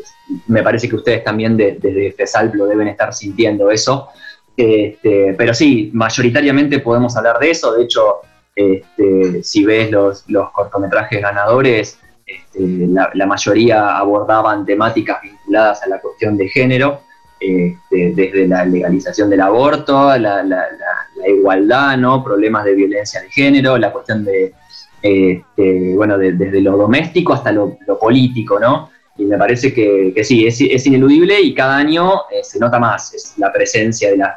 me 0.49 0.63
parece 0.63 0.89
que 0.89 0.97
ustedes 0.97 1.23
también 1.23 1.57
desde 1.57 2.13
FESAL 2.13 2.51
lo 2.55 2.67
deben 2.67 2.89
estar 2.89 3.13
sintiendo 3.13 3.71
eso. 3.71 4.09
Este, 4.57 5.35
pero 5.37 5.53
sí, 5.53 5.91
mayoritariamente 5.93 6.79
podemos 6.79 7.17
hablar 7.17 7.39
de 7.39 7.51
eso. 7.51 7.73
De 7.75 7.85
hecho, 7.85 8.21
este, 8.55 9.43
si 9.43 9.65
ves 9.65 9.91
los, 9.91 10.25
cortometrajes 10.53 11.21
ganadores, 11.21 11.99
este, 12.25 12.61
la, 12.61 13.27
mayoría 13.27 13.99
abordaban 13.99 14.65
temáticas 14.65 15.21
vinculadas 15.23 15.83
a 15.83 15.89
la 15.89 16.01
cuestión 16.01 16.37
de 16.37 16.49
género, 16.49 17.03
desde 17.39 18.49
la 18.49 18.65
legalización 18.65 19.31
del 19.31 19.41
aborto, 19.41 20.17
la, 20.19 20.43
la 20.43 21.29
igualdad, 21.29 21.97
¿no? 21.97 22.23
problemas 22.23 22.65
de 22.65 22.75
violencia 22.75 23.21
de 23.21 23.31
género, 23.31 23.79
la 23.79 23.93
cuestión 23.93 24.25
de, 24.25 24.55
este, 25.03 25.95
bueno, 25.95 26.19
desde 26.19 26.61
lo 26.61 26.77
doméstico 26.77 27.33
hasta 27.33 27.53
lo, 27.53 27.79
político, 28.01 28.59
¿no? 28.59 28.91
Y 29.19 29.25
me 29.25 29.39
parece 29.39 29.73
que, 29.73 30.13
sí, 30.25 30.47
es, 30.47 30.87
ineludible 30.87 31.41
y 31.41 31.55
cada 31.55 31.77
año 31.77 32.23
eh, 32.31 32.43
se 32.43 32.59
nota 32.59 32.79
más 32.79 33.35
la 33.39 33.53
presencia 33.53 34.11
de, 34.11 34.19
las 34.19 34.37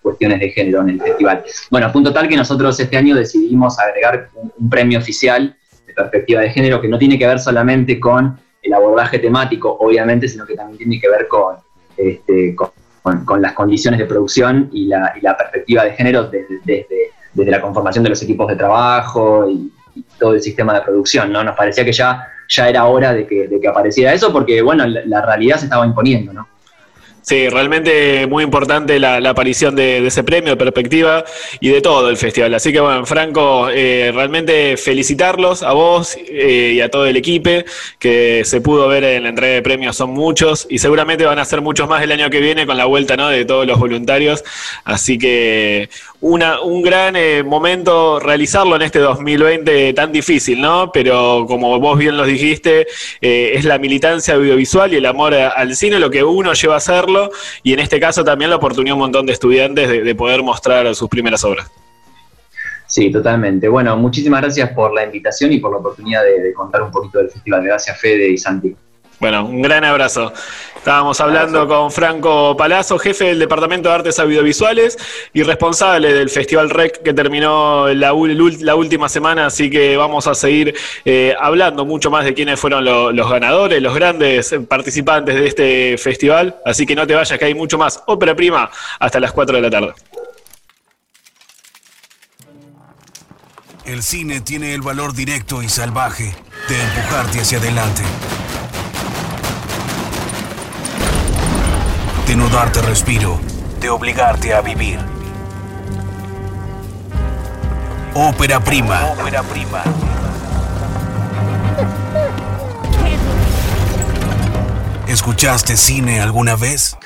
cuestiones 0.00 0.38
de 0.38 0.50
género 0.50 0.82
en 0.82 0.90
el 0.90 1.00
festival. 1.00 1.42
Bueno, 1.70 1.90
punto 1.90 2.12
tal 2.12 2.28
que 2.28 2.36
nosotros 2.36 2.78
este 2.78 2.96
año 2.96 3.16
decidimos 3.16 3.78
agregar 3.80 4.28
un, 4.34 4.70
premio 4.70 4.98
oficial 4.98 5.56
de 5.86 5.92
perspectiva 5.92 6.40
de 6.42 6.50
género 6.50 6.80
que 6.80 6.88
no 6.88 6.98
tiene 6.98 7.18
que 7.18 7.26
ver 7.26 7.40
solamente 7.40 7.98
con 7.98 8.38
el 8.62 8.74
abordaje 8.74 9.18
temático, 9.18 9.76
obviamente, 9.80 10.28
sino 10.28 10.46
que 10.46 10.54
también 10.54 10.78
tiene 10.78 11.00
que 11.00 11.08
ver 11.08 11.26
con, 11.26 11.56
este, 11.96 12.54
con, 12.54 13.42
las 13.42 13.52
condiciones 13.54 13.98
de 13.98 14.06
producción 14.06 14.70
y 14.72 14.86
la, 14.86 15.36
perspectiva 15.38 15.84
de 15.84 15.92
género 15.92 16.30
desde, 16.30 16.86
la 17.34 17.60
conformación 17.60 18.04
de 18.04 18.10
los 18.10 18.22
equipos 18.22 18.48
de 18.48 18.56
trabajo 18.56 19.48
y, 19.48 19.72
todo 20.18 20.32
el 20.32 20.40
sistema 20.40 20.72
de 20.72 20.80
producción, 20.80 21.30
¿no? 21.30 21.44
Nos 21.44 21.54
parecía 21.54 21.84
que 21.84 21.92
ya, 21.92 22.26
ya 22.48 22.66
era 22.66 22.86
hora 22.86 23.12
de 23.12 23.26
que, 23.26 23.68
apareciera 23.68 24.14
eso 24.14 24.32
porque, 24.32 24.62
bueno, 24.62 24.86
la, 24.86 25.20
realidad 25.20 25.58
se 25.58 25.64
estaba 25.64 25.84
imponiendo, 25.84 26.32
¿no? 26.32 26.48
Sí, 27.22 27.48
realmente 27.48 28.26
muy 28.26 28.42
importante 28.42 28.98
la, 28.98 29.18
aparición 29.30 29.76
de, 29.76 30.04
ese 30.04 30.24
premio, 30.24 30.58
perspectiva 30.58 31.24
y 31.60 31.68
de 31.68 31.80
todo 31.80 32.10
el 32.10 32.16
festival. 32.16 32.52
Así 32.52 32.72
que 32.72 32.80
bueno, 32.80 33.06
Franco, 33.06 33.68
eh, 33.70 34.10
realmente 34.12 34.76
felicitarlos 34.76 35.62
a 35.62 35.72
vos 35.72 36.16
eh, 36.28 36.72
y 36.74 36.80
a 36.80 36.90
todo 36.90 37.06
el 37.06 37.16
equipo 37.16 37.50
que 38.00 38.42
se 38.44 38.60
pudo 38.60 38.88
ver 38.88 39.04
en 39.04 39.22
la 39.22 39.28
entrega 39.28 39.54
de 39.54 39.62
premios, 39.62 39.96
son 39.96 40.10
muchos 40.10 40.66
y 40.68 40.78
seguramente 40.78 41.24
van 41.24 41.38
a 41.38 41.44
ser 41.44 41.60
muchos 41.60 41.88
más 41.88 42.02
el 42.02 42.10
año 42.10 42.28
que 42.28 42.40
viene 42.40 42.66
con 42.66 42.76
la 42.76 42.86
vuelta 42.86 43.16
¿no? 43.16 43.28
de 43.28 43.44
todos 43.44 43.68
los 43.68 43.78
voluntarios. 43.78 44.42
Así 44.84 45.16
que 45.16 45.90
una, 46.20 46.60
un 46.60 46.82
gran 46.82 47.14
eh, 47.14 47.44
momento 47.44 48.18
realizarlo 48.18 48.74
en 48.74 48.82
este 48.82 48.98
2020 48.98 49.92
tan 49.92 50.10
difícil, 50.10 50.60
¿no? 50.60 50.90
Pero 50.92 51.46
como 51.46 51.78
vos 51.78 51.98
bien 51.98 52.16
lo 52.16 52.24
dijiste, 52.24 52.86
es 53.20 53.64
la 53.64 53.78
militancia 53.78 54.34
audiovisual 54.34 54.92
y 54.92 54.96
el 54.96 55.06
amor 55.06 55.34
al 55.34 55.76
cine 55.76 55.98
lo 55.98 56.10
que 56.10 56.24
uno 56.24 56.52
lleva 56.52 56.74
a 56.74 56.78
hacerlo 56.78 57.11
y 57.62 57.72
en 57.72 57.80
este 57.80 57.98
caso 58.00 58.24
también 58.24 58.50
la 58.50 58.56
oportunidad 58.56 58.94
un 58.94 59.00
montón 59.00 59.26
de 59.26 59.32
estudiantes 59.32 59.88
de, 59.88 60.14
poder 60.14 60.42
mostrar 60.42 60.94
sus 60.94 61.08
primeras 61.08 61.44
obras. 61.44 61.70
Sí, 62.86 63.10
totalmente. 63.10 63.68
Bueno, 63.68 63.96
muchísimas 63.96 64.42
gracias 64.42 64.70
por 64.70 64.92
la 64.92 65.04
invitación 65.04 65.52
y 65.52 65.58
por 65.58 65.72
la 65.72 65.78
oportunidad 65.78 66.22
de, 66.22 66.52
contar 66.52 66.82
un 66.82 66.90
poquito 66.90 67.18
del 67.18 67.30
festival. 67.30 67.64
Gracias, 67.64 67.98
Fede 67.98 68.28
y 68.28 68.36
Santi. 68.36 68.76
Bueno, 69.22 69.44
un 69.44 69.62
gran 69.62 69.84
abrazo. 69.84 70.32
Estábamos 70.74 71.20
hablando 71.20 71.68
con 71.68 71.92
Franco 71.92 72.56
Palazzo, 72.56 72.98
jefe 72.98 73.26
del 73.26 73.38
Departamento 73.38 73.88
de 73.88 73.94
Artes 73.94 74.18
Audiovisuales 74.18 74.98
y 75.32 75.44
responsable 75.44 76.12
del 76.12 76.28
Festival 76.28 76.70
REC 76.70 77.04
que 77.04 77.14
terminó 77.14 77.86
la, 77.94 78.14
última 78.14 79.08
semana, 79.08 79.46
así 79.46 79.70
que 79.70 79.96
vamos 79.96 80.26
a 80.26 80.34
seguir 80.34 80.74
eh, 81.04 81.36
hablando 81.40 81.84
mucho 81.84 82.10
más 82.10 82.24
de 82.24 82.34
quiénes 82.34 82.58
fueron 82.58 82.84
los 82.84 83.30
ganadores, 83.30 83.80
los 83.80 83.94
grandes 83.94 84.56
participantes 84.68 85.36
de 85.36 85.46
este 85.46 85.98
festival, 85.98 86.56
así 86.64 86.84
que 86.84 86.96
no 86.96 87.06
te 87.06 87.14
vayas 87.14 87.38
que 87.38 87.44
hay 87.44 87.54
mucho 87.54 87.78
más. 87.78 88.02
Ópera 88.06 88.34
prima 88.34 88.72
hasta 88.98 89.20
las 89.20 89.30
4 89.30 89.54
de 89.54 89.62
la 89.62 89.70
tarde. 89.70 89.92
El 93.84 94.02
cine 94.02 94.40
tiene 94.40 94.74
el 94.74 94.82
valor 94.82 95.14
directo 95.14 95.62
y 95.62 95.68
salvaje 95.68 96.34
de 96.68 96.82
empujarte 96.82 97.38
hacia 97.38 97.58
adelante 97.58 98.02
de 102.26 102.36
no 102.36 102.48
darte 102.48 102.80
respiro, 102.82 103.38
de 103.80 103.90
obligarte 103.90 104.54
a 104.54 104.60
vivir. 104.60 104.98
Ópera 108.14 108.60
prima. 108.60 109.06
Ópera 109.06 109.42
prima. 109.42 109.82
¿Escuchaste 115.06 115.76
cine 115.76 116.20
alguna 116.20 116.56
vez? 116.56 116.96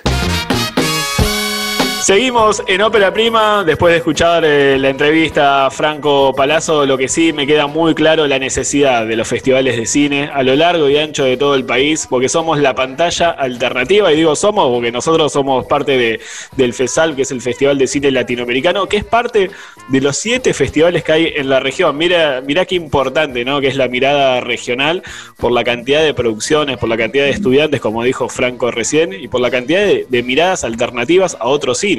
Seguimos 2.06 2.62
en 2.68 2.82
Ópera 2.82 3.12
Prima, 3.12 3.64
después 3.64 3.90
de 3.90 3.96
escuchar 3.96 4.44
eh, 4.44 4.78
la 4.78 4.90
entrevista 4.90 5.66
a 5.66 5.72
Franco 5.72 6.32
Palazzo, 6.36 6.86
lo 6.86 6.96
que 6.96 7.08
sí 7.08 7.32
me 7.32 7.48
queda 7.48 7.66
muy 7.66 7.96
claro 7.96 8.28
la 8.28 8.38
necesidad 8.38 9.04
de 9.04 9.16
los 9.16 9.26
festivales 9.26 9.76
de 9.76 9.86
cine 9.86 10.30
a 10.32 10.44
lo 10.44 10.54
largo 10.54 10.88
y 10.88 10.96
ancho 10.98 11.24
de 11.24 11.36
todo 11.36 11.56
el 11.56 11.64
país, 11.64 12.06
porque 12.08 12.28
somos 12.28 12.60
la 12.60 12.76
pantalla 12.76 13.30
alternativa, 13.30 14.12
y 14.12 14.16
digo 14.18 14.36
somos 14.36 14.70
porque 14.70 14.92
nosotros 14.92 15.32
somos 15.32 15.66
parte 15.66 15.98
de, 15.98 16.20
del 16.56 16.74
FESAL, 16.74 17.16
que 17.16 17.22
es 17.22 17.32
el 17.32 17.40
Festival 17.40 17.76
de 17.76 17.88
Cine 17.88 18.12
Latinoamericano, 18.12 18.86
que 18.86 18.98
es 18.98 19.04
parte 19.04 19.50
de 19.88 20.00
los 20.00 20.16
siete 20.16 20.54
festivales 20.54 21.02
que 21.02 21.10
hay 21.10 21.32
en 21.34 21.48
la 21.48 21.58
región. 21.58 21.98
Mira, 21.98 22.40
mira 22.40 22.66
qué 22.66 22.76
importante, 22.76 23.44
¿no? 23.44 23.60
Que 23.60 23.66
es 23.66 23.74
la 23.74 23.88
mirada 23.88 24.40
regional 24.40 25.02
por 25.38 25.50
la 25.50 25.64
cantidad 25.64 26.04
de 26.04 26.14
producciones, 26.14 26.78
por 26.78 26.88
la 26.88 26.96
cantidad 26.96 27.24
de 27.24 27.30
estudiantes, 27.30 27.80
como 27.80 28.04
dijo 28.04 28.28
Franco 28.28 28.70
recién, 28.70 29.12
y 29.12 29.26
por 29.26 29.40
la 29.40 29.50
cantidad 29.50 29.80
de, 29.80 30.06
de 30.08 30.22
miradas 30.22 30.62
alternativas 30.62 31.36
a 31.40 31.48
otros 31.48 31.78
cines. 31.78 31.95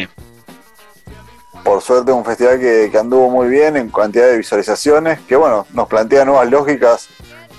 Por 1.63 1.81
suerte 1.81 2.11
un 2.11 2.23
festival 2.23 2.59
que, 2.59 2.91
anduvo 2.97 3.29
muy 3.29 3.49
bien 3.49 3.75
en 3.77 3.89
cantidad 3.89 4.27
de 4.27 4.37
visualizaciones, 4.37 5.19
que 5.21 5.35
bueno, 5.35 5.65
nos 5.73 5.87
plantea 5.87 6.25
nuevas 6.25 6.49
lógicas 6.49 7.09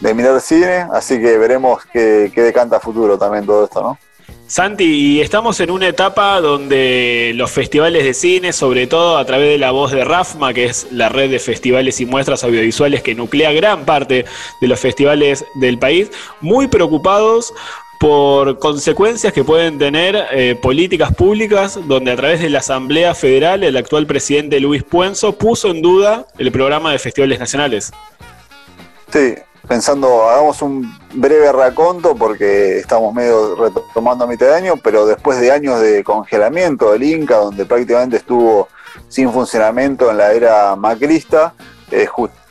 de 0.00 0.14
mirar 0.14 0.40
cine, 0.40 0.86
así 0.92 1.18
que 1.18 1.36
veremos 1.36 1.84
qué, 1.92 2.30
decanta 2.34 2.76
a 2.76 2.80
futuro 2.80 3.18
también 3.18 3.44
todo 3.44 3.64
esto, 3.64 3.82
¿no? 3.82 3.98
Santi, 4.46 5.20
estamos 5.20 5.60
en 5.60 5.70
una 5.70 5.88
etapa 5.88 6.40
donde 6.40 7.32
los 7.34 7.50
festivales 7.50 8.02
de 8.02 8.14
cine, 8.14 8.54
sobre 8.54 8.86
todo 8.86 9.18
a 9.18 9.24
través 9.26 9.50
de 9.50 9.58
la 9.58 9.72
voz 9.72 9.92
de 9.92 10.04
RAFMA, 10.04 10.54
que 10.54 10.64
es 10.64 10.86
la 10.90 11.10
red 11.10 11.30
de 11.30 11.38
festivales 11.38 12.00
y 12.00 12.06
muestras 12.06 12.44
audiovisuales 12.44 13.02
que 13.02 13.14
nuclea 13.14 13.52
gran 13.52 13.84
parte 13.84 14.24
de 14.62 14.66
los 14.66 14.80
festivales 14.80 15.44
del 15.56 15.78
país, 15.78 16.10
muy 16.40 16.66
preocupados 16.66 17.52
por 17.98 18.58
consecuencias 18.58 19.32
que 19.32 19.44
pueden 19.44 19.78
tener 19.78 20.16
eh, 20.30 20.56
políticas 20.60 21.14
públicas 21.14 21.78
donde 21.86 22.12
a 22.12 22.16
través 22.16 22.40
de 22.40 22.48
la 22.48 22.60
Asamblea 22.60 23.14
Federal 23.14 23.64
el 23.64 23.76
actual 23.76 24.06
presidente 24.06 24.60
Luis 24.60 24.84
Puenzo 24.84 25.32
puso 25.32 25.68
en 25.70 25.82
duda 25.82 26.26
el 26.38 26.52
programa 26.52 26.92
de 26.92 26.98
festivales 26.98 27.40
nacionales. 27.40 27.92
Sí, 29.12 29.34
pensando, 29.66 30.28
hagamos 30.28 30.62
un 30.62 30.92
breve 31.14 31.50
raconto 31.50 32.14
porque 32.14 32.78
estamos 32.78 33.12
medio 33.14 33.56
retomando 33.56 34.24
a 34.24 34.28
mitad 34.28 34.46
de 34.46 34.54
año, 34.54 34.74
pero 34.82 35.06
después 35.06 35.40
de 35.40 35.50
años 35.50 35.80
de 35.80 36.04
congelamiento 36.04 36.92
del 36.92 37.02
Inca, 37.02 37.36
donde 37.38 37.66
prácticamente 37.66 38.16
estuvo 38.16 38.68
sin 39.08 39.32
funcionamiento 39.32 40.10
en 40.10 40.18
la 40.18 40.32
era 40.32 40.76
macrista, 40.76 41.54
eh, 41.90 42.06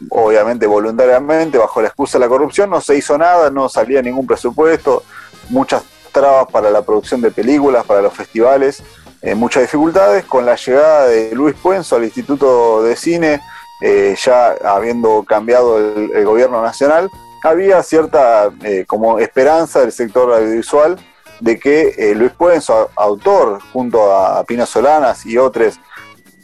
obviamente 0.10 0.68
voluntariamente, 0.68 1.58
bajo 1.58 1.82
la 1.82 1.88
excusa 1.88 2.18
de 2.18 2.26
la 2.26 2.30
corrupción, 2.30 2.70
no 2.70 2.82
se 2.82 2.98
hizo 2.98 3.18
nada, 3.18 3.50
no 3.50 3.70
salía 3.70 4.02
ningún 4.02 4.28
presupuesto, 4.28 5.04
muchas 5.50 5.84
trabas 6.12 6.48
para 6.52 6.70
la 6.70 6.82
producción 6.82 7.22
de 7.22 7.32
películas, 7.32 7.86
para 7.86 8.02
los 8.02 8.14
festivales, 8.14 8.82
eh, 9.22 9.36
muchas 9.36 9.64
dificultades. 9.64 10.26
Con 10.26 10.46
la 10.46 10.56
llegada 10.56 11.08
de 11.08 11.34
Luis 11.34 11.56
Puenzo 11.56 11.96
al 11.96 12.04
Instituto 12.04 12.84
de 12.84 12.96
Cine, 12.96 13.42
eh, 13.82 14.16
ya 14.24 14.56
habiendo 14.64 15.24
cambiado 15.24 15.78
el, 15.78 16.26
gobierno 16.26 16.62
nacional, 16.62 17.10
había 17.44 17.84
cierta 17.84 18.50
eh, 18.64 18.86
como 18.88 19.20
esperanza 19.20 19.82
del 19.82 19.92
sector 19.92 20.34
audiovisual 20.34 20.98
de 21.40 21.60
que 21.60 22.14
Luis 22.16 22.32
Puenzo, 22.32 22.90
autor 22.96 23.60
junto 23.72 24.12
a 24.12 24.44
Pino 24.44 24.66
Solanas 24.66 25.24
y 25.24 25.38
otros 25.38 25.80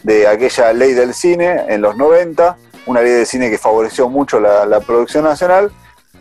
de 0.04 0.28
aquella 0.28 0.72
ley 0.72 0.93
del 0.93 1.16
cine 1.16 1.64
en 1.68 1.82
los 1.82 1.97
90, 1.97 2.58
una 2.86 3.02
ley 3.02 3.12
de 3.12 3.26
cine 3.26 3.50
que 3.50 3.58
favoreció 3.58 4.10
mucho 4.10 4.40
la 4.40 4.80
producción 4.82 5.24
nacional, 5.24 5.72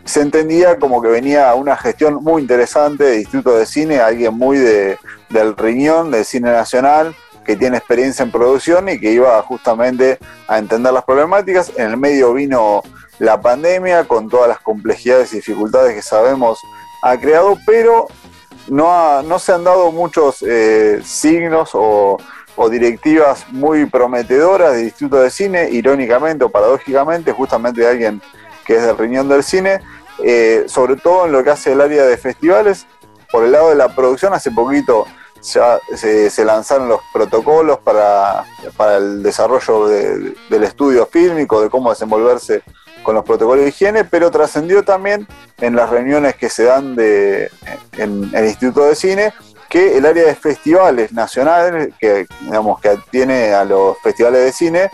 se 0.05 0.21
entendía 0.21 0.79
como 0.79 1.01
que 1.01 1.07
venía 1.07 1.53
una 1.53 1.77
gestión 1.77 2.15
muy 2.15 2.41
interesante 2.41 3.03
de 3.05 3.19
Instituto 3.19 3.55
de 3.55 3.65
Cine, 3.65 3.99
alguien 3.99 4.33
muy 4.33 4.57
de, 4.57 4.97
del 5.29 5.55
riñón 5.55 6.11
del 6.11 6.25
cine 6.25 6.51
nacional, 6.51 7.15
que 7.45 7.55
tiene 7.55 7.77
experiencia 7.77 8.23
en 8.23 8.31
producción 8.31 8.89
y 8.89 8.99
que 8.99 9.11
iba 9.11 9.41
justamente 9.43 10.19
a 10.47 10.57
entender 10.57 10.93
las 10.93 11.03
problemáticas. 11.03 11.71
En 11.77 11.91
el 11.91 11.97
medio 11.97 12.33
vino 12.33 12.83
la 13.19 13.39
pandemia 13.39 14.05
con 14.05 14.29
todas 14.29 14.49
las 14.49 14.59
complejidades 14.59 15.33
y 15.33 15.37
dificultades 15.37 15.93
que 15.95 16.01
sabemos 16.01 16.59
ha 17.01 17.17
creado, 17.17 17.57
pero 17.65 18.07
no, 18.67 19.21
no 19.23 19.39
se 19.39 19.53
han 19.53 19.63
dado 19.63 19.91
muchos 19.91 20.41
eh, 20.41 21.01
signos 21.03 21.71
o, 21.73 22.17
o, 22.55 22.69
directivas 22.69 23.45
muy 23.51 23.85
prometedoras 23.85 24.73
de 24.73 24.83
Instituto 24.83 25.17
de 25.17 25.29
Cine, 25.29 25.69
irónicamente 25.71 26.45
o 26.45 26.49
paradójicamente, 26.49 27.31
justamente 27.31 27.81
de 27.81 27.87
alguien 27.87 28.21
que 28.65 28.75
es 28.75 28.83
del 28.83 28.97
riñón 28.97 29.27
del 29.27 29.43
cine, 29.43 29.81
eh, 30.23 30.63
sobre 30.67 30.95
todo 30.95 31.25
en 31.25 31.31
lo 31.31 31.43
que 31.43 31.49
hace 31.49 31.73
el 31.73 31.81
área 31.81 32.03
de 32.05 32.17
festivales. 32.17 32.85
Por 33.31 33.43
el 33.43 33.51
lado 33.51 33.69
de 33.69 33.75
la 33.75 33.93
producción, 33.95 34.33
hace 34.33 34.51
poquito 34.51 35.05
ya 35.43 35.79
se, 35.95 36.45
lanzaron 36.45 36.87
los 36.87 37.01
protocolos 37.11 37.79
para, 37.79 38.45
el 38.95 39.21
desarrollo 39.21 39.87
del 39.87 40.63
estudio 40.63 41.05
fílmico, 41.05 41.61
de 41.61 41.69
cómo 41.69 41.89
desenvolverse 41.89 42.63
con 43.03 43.15
los 43.15 43.25
protocolos 43.25 43.63
de 43.63 43.69
higiene, 43.69 44.05
pero 44.05 44.31
trascendió 44.31 44.83
también 44.83 45.27
en 45.59 45.75
las 45.75 45.89
reuniones 45.89 46.35
que 46.35 46.49
se 46.49 46.63
dan 46.63 46.95
de, 46.95 47.51
en, 47.97 48.31
el 48.33 48.45
Instituto 48.45 48.85
de 48.85 48.95
Cine, 48.95 49.33
que 49.73 49.97
el 49.97 50.05
área 50.05 50.25
de 50.25 50.35
festivales 50.35 51.11
nacionales, 51.11 51.95
que 51.99 52.27
digamos 52.41 52.79
que 52.79 52.95
tiene 53.09 53.55
a 53.55 53.65
los 53.65 53.97
festivales 54.03 54.45
de 54.45 54.51
cine, 54.51 54.91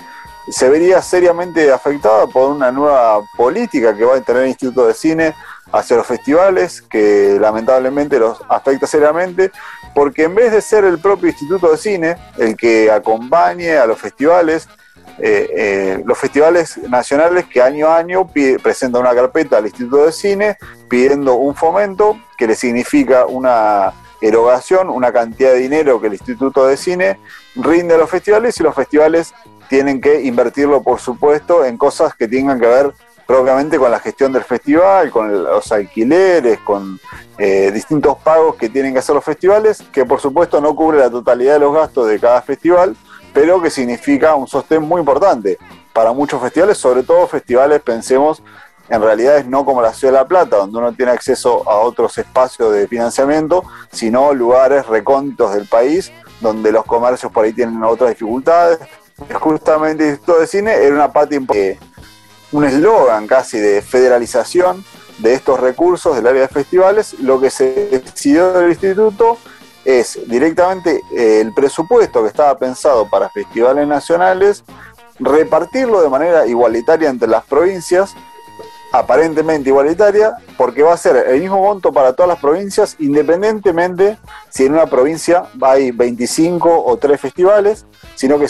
se 0.50 0.70
vería 0.70 1.02
seriamente 1.02 1.70
afectada 1.70 2.26
por 2.28 2.50
una 2.52 2.72
nueva 2.72 3.20
política 3.36 3.94
que 3.94 4.06
va 4.06 4.16
a 4.16 4.22
tener 4.22 4.44
el 4.44 4.48
Instituto 4.48 4.88
de 4.88 4.94
Cine 4.94 5.36
hacia 5.74 5.98
los 5.98 6.08
festivales, 6.08 6.82
que 6.82 7.38
lamentablemente 7.42 8.18
los 8.20 8.40
afecta 8.48 8.88
seriamente, 8.88 9.52
porque 9.94 10.24
en 10.24 10.36
vez 10.36 10.54
de 10.54 10.62
ser 10.62 10.86
el 10.86 10.98
propio 10.98 11.28
Instituto 11.28 11.72
de 11.72 11.78
Cine 11.78 12.16
el 12.38 12.56
que 12.56 12.90
acompañe 12.90 13.76
a 13.76 13.86
los 13.86 14.00
festivales, 14.00 14.70
eh, 15.18 15.50
eh, 15.58 16.04
los 16.06 16.18
festivales 16.18 16.78
nacionales 16.88 17.48
que 17.48 17.62
año 17.62 17.90
a 17.90 17.98
año 17.98 18.26
presentan 18.64 19.02
una 19.02 19.14
carpeta 19.14 19.58
al 19.58 19.66
Instituto 19.66 20.06
de 20.06 20.14
Cine 20.14 20.58
pidiendo 20.90 21.36
un 21.36 21.54
fomento 21.54 22.18
que 22.38 22.48
le 22.48 22.56
significa 22.56 23.26
una 23.26 23.92
erogación, 24.22 24.90
una 24.90 25.12
cantidad 25.12 25.52
de 25.52 25.60
dinero 25.60 26.00
que 26.00 26.08
el 26.08 26.14
Instituto 26.14 26.66
de 26.66 26.78
Cine 26.78 27.20
rinde 27.56 27.96
a 27.96 27.98
los 27.98 28.10
festivales 28.10 28.60
y 28.60 28.64
los 28.64 28.76
festivales 28.76 29.34
tienen 29.70 30.02
que 30.02 30.22
invertirlo, 30.24 30.82
por 30.82 31.00
supuesto, 31.00 31.64
en 31.64 31.78
cosas 31.78 32.16
que 32.16 32.28
tengan 32.28 32.60
que 32.60 32.68
ver 32.68 32.94
propiamente 33.30 33.78
con 33.78 33.92
la 33.92 34.00
gestión 34.00 34.32
del 34.32 34.44
festival, 34.44 35.12
con 35.12 35.44
los 35.44 35.72
alquileres, 35.72 36.58
con 36.62 37.00
eh, 37.38 37.70
distintos 37.72 38.18
pagos 38.18 38.56
que 38.56 38.70
tienen 38.70 38.92
que 38.92 39.00
hacer 39.00 39.14
los 39.14 39.24
festivales, 39.24 39.84
que 39.94 40.04
por 40.04 40.20
supuesto 40.20 40.60
no 40.60 40.76
cubre 40.76 40.98
la 40.98 41.12
totalidad 41.12 41.54
de 41.54 41.60
los 41.60 41.72
gastos 41.72 42.08
de 42.08 42.20
cada 42.20 42.42
festival, 42.42 42.96
pero 43.32 43.62
que 43.62 43.70
significa 43.70 44.34
un 44.34 44.48
sostén 44.48 44.82
muy 44.82 45.00
importante 45.00 45.60
para 45.94 46.12
muchos 46.12 46.42
festivales, 46.42 46.80
sobre 46.80 47.04
todo 47.04 47.28
festivales, 47.28 47.82
pensemos, 47.82 48.42
en 48.90 49.02
realidad 49.02 49.38
es 49.38 49.46
no 49.46 49.66
como 49.66 49.82
la 49.82 49.94
Ciudad 49.94 50.14
de 50.14 50.20
La 50.20 50.28
Plata, 50.28 50.58
donde 50.58 50.78
uno 50.78 50.94
tiene 50.94 51.12
acceso 51.12 51.70
a 51.70 51.78
otros 51.78 52.18
espacios 52.18 52.74
de 52.74 52.88
financiamiento, 52.88 53.64
sino 53.92 54.34
lugares 54.34 54.86
recónditos 54.88 55.54
del 55.54 55.68
país, 55.68 56.12
donde 56.42 56.72
los 56.72 56.86
comercios 56.86 57.32
por 57.32 57.46
ahí 57.46 57.54
tienen 57.54 57.84
otras 57.84 58.12
dificultades. 58.12 58.80
Justamente 59.34 60.04
el 60.04 60.10
Instituto 60.12 60.40
de 60.40 60.48
Cine 60.48 60.74
era 60.74 60.96
una 60.96 61.12
parte 61.12 61.36
importante 61.36 61.90
un 62.52 62.66
eslogan 62.66 63.28
casi 63.28 63.60
de 63.60 63.82
federalización 63.82 64.84
de 65.20 65.34
estos 65.34 65.60
recursos 65.60 66.16
del 66.16 66.28
área 66.28 66.44
de 66.44 66.48
festivales, 66.48 67.14
lo 67.20 67.40
que 67.40 67.50
se 67.50 67.90
decidió 67.92 68.54
del 68.54 68.70
instituto 68.70 69.38
es 69.86 70.20
directamente 70.28 71.02
eh, 71.16 71.42
el 71.42 71.54
presupuesto 71.54 72.22
que 72.22 72.30
estaba 72.30 72.58
pensado 72.58 73.10
para 73.10 73.30
festivales 73.30 73.88
nacionales, 73.88 74.64
repartirlo 75.20 76.02
de 76.02 76.10
manera 76.10 76.48
igualitaria 76.48 77.10
entre 77.10 77.28
las 77.28 77.44
provincias, 77.46 78.16
aparentemente 78.92 79.70
igualitaria, 79.70 80.36
porque 80.58 80.84
va 80.84 80.94
a 80.94 80.98
ser 80.98 81.16
el 81.28 81.42
mismo 81.42 81.62
monto 81.62 81.92
para 81.92 82.14
todas 82.14 82.30
las 82.30 82.40
provincias, 82.40 82.96
independientemente 83.00 84.18
si 84.50 84.66
en 84.66 84.74
una 84.74 84.88
provincia 84.88 85.44
hay 85.62 85.92
25 85.92 86.86
o 86.86 86.98
3 86.98 87.20
festivales, 87.20 87.86
sino 88.16 88.40
que 88.40 88.48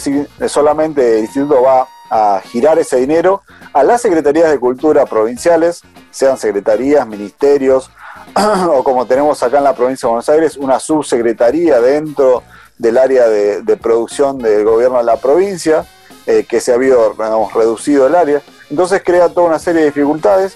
solamente 0.47 1.17
el 1.17 1.25
instituto 1.25 1.61
va 1.61 1.87
a 2.09 2.41
girar 2.43 2.79
ese 2.79 2.97
dinero 2.97 3.43
a 3.73 3.83
las 3.83 4.01
secretarías 4.01 4.49
de 4.49 4.59
cultura 4.59 5.05
provinciales, 5.05 5.81
sean 6.11 6.37
secretarías, 6.37 7.07
ministerios, 7.07 7.91
o 8.71 8.83
como 8.83 9.05
tenemos 9.05 9.41
acá 9.43 9.57
en 9.57 9.63
la 9.63 9.75
provincia 9.75 10.07
de 10.07 10.11
Buenos 10.11 10.29
Aires, 10.29 10.57
una 10.57 10.79
subsecretaría 10.79 11.79
dentro 11.79 12.43
del 12.77 12.97
área 12.97 13.27
de, 13.27 13.77
producción 13.77 14.39
del 14.39 14.63
gobierno 14.63 14.97
de 14.97 15.03
la 15.03 15.17
provincia, 15.17 15.85
eh, 16.25 16.45
que 16.47 16.59
se 16.61 16.71
ha 16.71 16.75
habido 16.75 17.15
reducido 17.53 18.07
el 18.07 18.15
área. 18.15 18.41
Entonces 18.69 19.01
crea 19.03 19.29
toda 19.29 19.47
una 19.47 19.59
serie 19.59 19.81
de 19.81 19.87
dificultades 19.87 20.55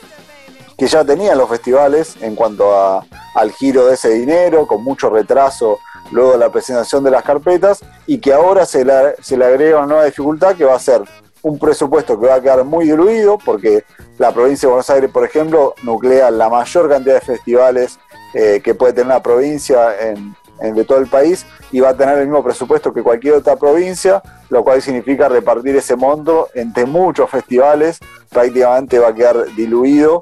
que 0.77 0.87
ya 0.87 1.03
tenían 1.03 1.37
los 1.37 1.49
festivales 1.49 2.15
en 2.21 2.35
cuanto 2.35 2.75
a, 2.75 3.05
al 3.35 3.51
giro 3.51 3.85
de 3.85 3.95
ese 3.95 4.09
dinero, 4.09 4.67
con 4.67 4.83
mucho 4.83 5.09
retraso 5.09 5.79
luego 6.11 6.33
de 6.33 6.37
la 6.37 6.51
presentación 6.51 7.03
de 7.03 7.11
las 7.11 7.23
carpetas, 7.23 7.79
y 8.05 8.19
que 8.19 8.33
ahora 8.33 8.65
se 8.65 8.83
le, 8.83 9.15
se 9.21 9.37
le 9.37 9.45
agrega 9.45 9.77
una 9.77 9.87
nueva 9.87 10.05
dificultad 10.05 10.55
que 10.55 10.65
va 10.65 10.75
a 10.75 10.79
ser 10.79 11.01
un 11.41 11.59
presupuesto 11.59 12.19
que 12.19 12.27
va 12.27 12.35
a 12.35 12.41
quedar 12.41 12.63
muy 12.63 12.85
diluido 12.85 13.37
porque 13.37 13.83
la 14.17 14.31
provincia 14.31 14.67
de 14.67 14.71
Buenos 14.71 14.89
Aires, 14.89 15.11
por 15.11 15.25
ejemplo, 15.25 15.75
nuclea 15.83 16.31
la 16.31 16.49
mayor 16.49 16.89
cantidad 16.89 17.15
de 17.15 17.21
festivales 17.21 17.99
eh, 18.33 18.61
que 18.63 18.73
puede 18.73 18.93
tener 18.93 19.07
una 19.07 19.21
provincia 19.21 19.99
en, 19.99 20.35
de 20.61 20.85
todo 20.85 20.99
el 20.99 21.07
país 21.07 21.45
y 21.71 21.79
va 21.79 21.89
a 21.89 21.97
tener 21.97 22.17
el 22.19 22.27
mismo 22.27 22.43
presupuesto 22.43 22.93
que 22.93 23.03
cualquier 23.03 23.33
otra 23.35 23.55
provincia, 23.55 24.21
lo 24.49 24.63
cual 24.63 24.81
significa 24.81 25.27
repartir 25.27 25.75
ese 25.75 25.95
monto 25.95 26.49
entre 26.53 26.85
muchos 26.85 27.29
festivales, 27.29 27.99
prácticamente 28.29 28.99
va 28.99 29.09
a 29.09 29.13
quedar 29.13 29.45
diluido 29.55 30.21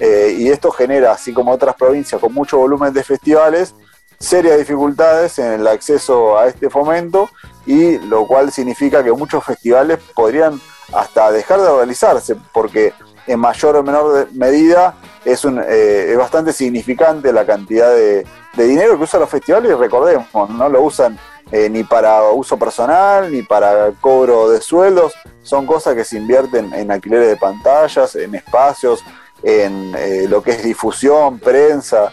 eh, 0.00 0.34
y 0.38 0.48
esto 0.48 0.70
genera, 0.70 1.12
así 1.12 1.32
como 1.32 1.52
otras 1.52 1.74
provincias 1.76 2.20
con 2.20 2.32
mucho 2.32 2.58
volumen 2.58 2.92
de 2.92 3.04
festivales, 3.04 3.74
serias 4.18 4.58
dificultades 4.58 5.38
en 5.38 5.52
el 5.52 5.66
acceso 5.66 6.38
a 6.38 6.46
este 6.46 6.70
fomento 6.70 7.28
y 7.66 7.98
lo 7.98 8.26
cual 8.26 8.50
significa 8.50 9.04
que 9.04 9.12
muchos 9.12 9.44
festivales 9.44 9.98
podrían 10.14 10.60
hasta 10.92 11.30
dejar 11.30 11.60
de 11.60 11.70
realizarse 11.70 12.36
porque 12.52 12.92
en 13.26 13.40
mayor 13.40 13.76
o 13.76 13.82
menor 13.82 14.28
medida 14.32 14.94
es, 15.24 15.44
un, 15.44 15.58
eh, 15.58 16.12
es 16.12 16.16
bastante 16.16 16.52
significante 16.52 17.32
la 17.32 17.44
cantidad 17.44 17.92
de, 17.94 18.24
dinero 18.64 18.96
que 18.96 19.04
usan 19.04 19.20
los 19.20 19.30
festivales 19.30 19.70
y 19.70 19.74
recordemos, 19.74 20.26
no 20.50 20.68
lo 20.68 20.82
usan 20.82 21.18
eh, 21.52 21.68
ni 21.68 21.84
para 21.84 22.22
uso 22.30 22.58
personal 22.58 23.30
ni 23.30 23.42
para 23.42 23.92
cobro 24.00 24.50
de 24.50 24.60
sueldos, 24.60 25.14
son 25.42 25.66
cosas 25.66 25.94
que 25.94 26.04
se 26.04 26.16
invierten 26.16 26.72
en 26.74 26.90
alquileres 26.90 27.28
de 27.28 27.36
pantallas, 27.36 28.14
en 28.16 28.34
espacios, 28.34 29.04
en 29.42 29.94
eh, 29.96 30.26
lo 30.28 30.42
que 30.42 30.52
es 30.52 30.62
difusión, 30.62 31.38
prensa, 31.38 32.12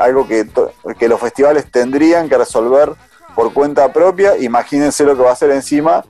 algo 0.00 0.26
que, 0.26 0.48
que 0.98 1.06
los 1.06 1.20
festivales 1.20 1.70
tendrían 1.70 2.30
que 2.30 2.38
resolver 2.38 2.94
por 3.34 3.52
cuenta 3.52 3.92
propia, 3.92 4.38
imagínense 4.38 5.04
lo 5.04 5.14
que 5.14 5.22
va 5.22 5.30
a 5.30 5.32
hacer 5.34 5.50
encima 5.50 6.02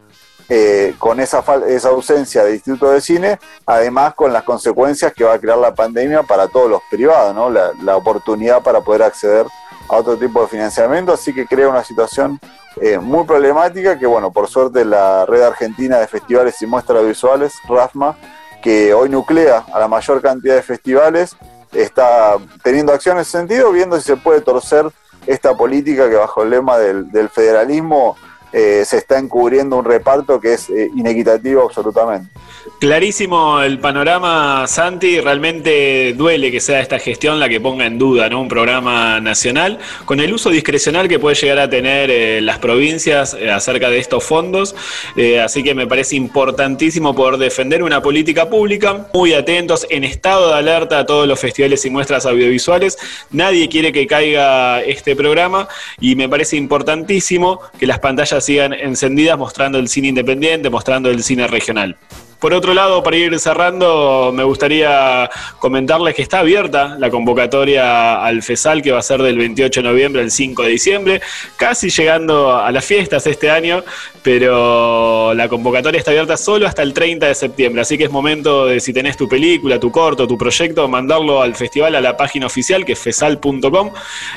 eh, 0.48 0.94
con 1.00 1.18
esa, 1.18 1.42
esa 1.66 1.88
ausencia 1.88 2.44
de 2.44 2.54
instituto 2.54 2.92
de 2.92 3.00
cine, 3.00 3.40
además 3.66 4.14
con 4.14 4.32
las 4.32 4.44
consecuencias 4.44 5.12
que 5.12 5.24
va 5.24 5.34
a 5.34 5.40
crear 5.40 5.58
la 5.58 5.74
pandemia 5.74 6.22
para 6.22 6.46
todos 6.46 6.70
los 6.70 6.82
privados, 6.88 7.34
¿no? 7.34 7.50
la, 7.50 7.96
oportunidad 7.96 8.62
para 8.62 8.80
poder 8.80 9.02
acceder 9.02 9.44
a 9.88 9.96
otro 9.96 10.16
tipo 10.16 10.42
de 10.42 10.48
financiamiento, 10.48 11.12
así 11.12 11.32
que 11.32 11.46
crea 11.46 11.68
una 11.68 11.84
situación 11.84 12.40
eh, 12.80 12.98
muy 12.98 13.24
problemática 13.24 13.98
que, 13.98 14.06
bueno, 14.06 14.30
por 14.30 14.48
suerte 14.48 14.84
la 14.84 15.24
Red 15.26 15.42
Argentina 15.42 15.98
de 15.98 16.06
Festivales 16.06 16.60
y 16.62 16.66
Muestras 16.66 17.04
Visuales, 17.06 17.54
RAFMA, 17.68 18.16
que 18.62 18.92
hoy 18.94 19.08
nuclea 19.08 19.64
a 19.72 19.78
la 19.78 19.88
mayor 19.88 20.20
cantidad 20.20 20.54
de 20.54 20.62
festivales, 20.62 21.36
está 21.72 22.36
teniendo 22.62 22.92
acción 22.92 23.16
en 23.16 23.22
ese 23.22 23.32
sentido, 23.32 23.72
viendo 23.72 23.98
si 23.98 24.06
se 24.06 24.16
puede 24.16 24.40
torcer 24.40 24.86
esta 25.26 25.54
política 25.56 26.08
que 26.08 26.16
bajo 26.16 26.42
el 26.42 26.50
lema 26.50 26.78
del, 26.78 27.28
federalismo 27.28 28.16
eh, 28.52 28.84
se 28.84 28.98
está 28.98 29.18
encubriendo 29.18 29.76
un 29.76 29.84
reparto 29.84 30.40
que 30.40 30.54
es 30.54 30.70
eh, 30.70 30.90
inequitativo 30.94 31.62
absolutamente. 31.62 32.30
Clarísimo 32.78 33.62
el 33.62 33.78
panorama, 33.78 34.66
Santi. 34.66 35.20
Realmente 35.20 36.12
duele 36.12 36.50
que 36.50 36.60
sea 36.60 36.80
esta 36.80 36.98
gestión 36.98 37.40
la 37.40 37.48
que 37.48 37.60
ponga 37.60 37.86
en 37.86 37.98
duda 37.98 38.28
un 38.36 38.48
programa 38.48 39.18
nacional, 39.20 39.78
con 40.04 40.20
el 40.20 40.32
uso 40.32 40.50
discrecional 40.50 41.08
que 41.08 41.18
puede 41.18 41.36
llegar 41.36 41.58
a 41.58 41.70
tener 41.70 42.10
eh, 42.10 42.40
las 42.42 42.58
provincias 42.58 43.34
eh, 43.34 43.50
acerca 43.50 43.88
de 43.88 43.98
estos 43.98 44.24
fondos. 44.24 44.74
Eh, 45.16 45.40
así 45.40 45.62
que 45.62 45.74
me 45.74 45.86
parece 45.86 46.16
importantísimo 46.16 47.14
poder 47.14 47.38
defender 47.38 47.82
una 47.82 48.02
política 48.02 48.50
pública. 48.50 49.08
Muy 49.14 49.32
atentos, 49.32 49.86
en 49.88 50.04
estado 50.04 50.48
de 50.48 50.54
alerta 50.54 50.98
a 50.98 51.06
todos 51.06 51.26
los 51.26 51.40
festivales 51.40 51.84
y 51.86 51.90
muestras 51.90 52.26
audiovisuales. 52.26 52.98
Nadie 53.30 53.68
quiere 53.68 53.92
que 53.92 54.06
caiga 54.06 54.82
este 54.82 55.16
programa 55.16 55.66
y 56.00 56.14
me 56.14 56.28
parece 56.28 56.56
importantísimo 56.56 57.60
que 57.78 57.86
las 57.86 58.00
pantallas 58.00 58.44
sigan 58.44 58.74
encendidas 58.74 59.38
mostrando 59.38 59.78
el 59.78 59.88
cine 59.88 60.08
independiente, 60.08 60.68
mostrando 60.68 61.10
el 61.10 61.22
cine 61.22 61.46
regional. 61.46 61.96
Por 62.38 62.52
otro 62.52 62.74
lado, 62.74 63.02
para 63.02 63.16
ir 63.16 63.38
cerrando, 63.38 64.30
me 64.34 64.44
gustaría 64.44 65.30
comentarles 65.58 66.14
que 66.14 66.22
está 66.22 66.40
abierta 66.40 66.96
la 66.98 67.08
convocatoria 67.08 68.22
al 68.22 68.42
FESAL, 68.42 68.82
que 68.82 68.92
va 68.92 68.98
a 68.98 69.02
ser 69.02 69.22
del 69.22 69.38
28 69.38 69.80
de 69.80 69.88
noviembre 69.88 70.22
al 70.22 70.30
5 70.30 70.62
de 70.62 70.68
diciembre, 70.68 71.20
casi 71.56 71.88
llegando 71.88 72.54
a 72.54 72.70
las 72.72 72.84
fiestas 72.84 73.26
este 73.26 73.50
año, 73.50 73.82
pero 74.22 75.32
la 75.32 75.48
convocatoria 75.48 75.98
está 75.98 76.10
abierta 76.10 76.36
solo 76.36 76.66
hasta 76.66 76.82
el 76.82 76.92
30 76.92 77.26
de 77.26 77.34
septiembre, 77.34 77.80
así 77.80 77.96
que 77.96 78.04
es 78.04 78.10
momento 78.10 78.66
de 78.66 78.80
si 78.80 78.92
tenés 78.92 79.16
tu 79.16 79.28
película, 79.28 79.80
tu 79.80 79.90
corto, 79.90 80.26
tu 80.26 80.36
proyecto, 80.36 80.86
mandarlo 80.88 81.40
al 81.40 81.54
festival 81.54 81.94
a 81.94 82.02
la 82.02 82.18
página 82.18 82.46
oficial 82.46 82.84
que 82.84 82.92
es 82.92 82.98
fesal.com 82.98 83.92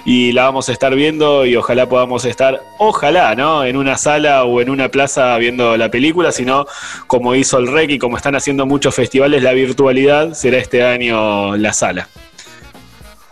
y 0.06 0.32
la 0.32 0.44
vamos 0.44 0.70
a 0.70 0.72
estar 0.72 0.96
viendo 0.96 1.46
y 1.46 1.56
ojalá 1.58 1.90
podamos 1.90 2.24
estar, 2.24 2.62
ojalá, 2.78 3.36
¿no? 3.36 3.66
En 3.66 3.76
una 3.76 3.98
sala 3.98 4.46
o 4.46 4.62
en 4.62 4.70
una 4.70 4.88
plaza 4.90 5.38
viendo 5.38 5.76
la 5.76 5.90
película, 5.92 6.32
sino 6.32 6.66
como 7.08 7.36
hizo 7.36 7.58
el 7.58 7.68
REC 7.68 7.89
y 7.92 8.00
como 8.00 8.18
están 8.18 8.36
haciendo 8.36 8.66
muchos 8.66 8.96
festivales, 8.96 9.44
la 9.44 9.54
virtualidad 9.54 10.34
será 10.34 10.58
este 10.58 10.84
año 10.84 11.56
la 11.58 11.74
sala. 11.74 12.10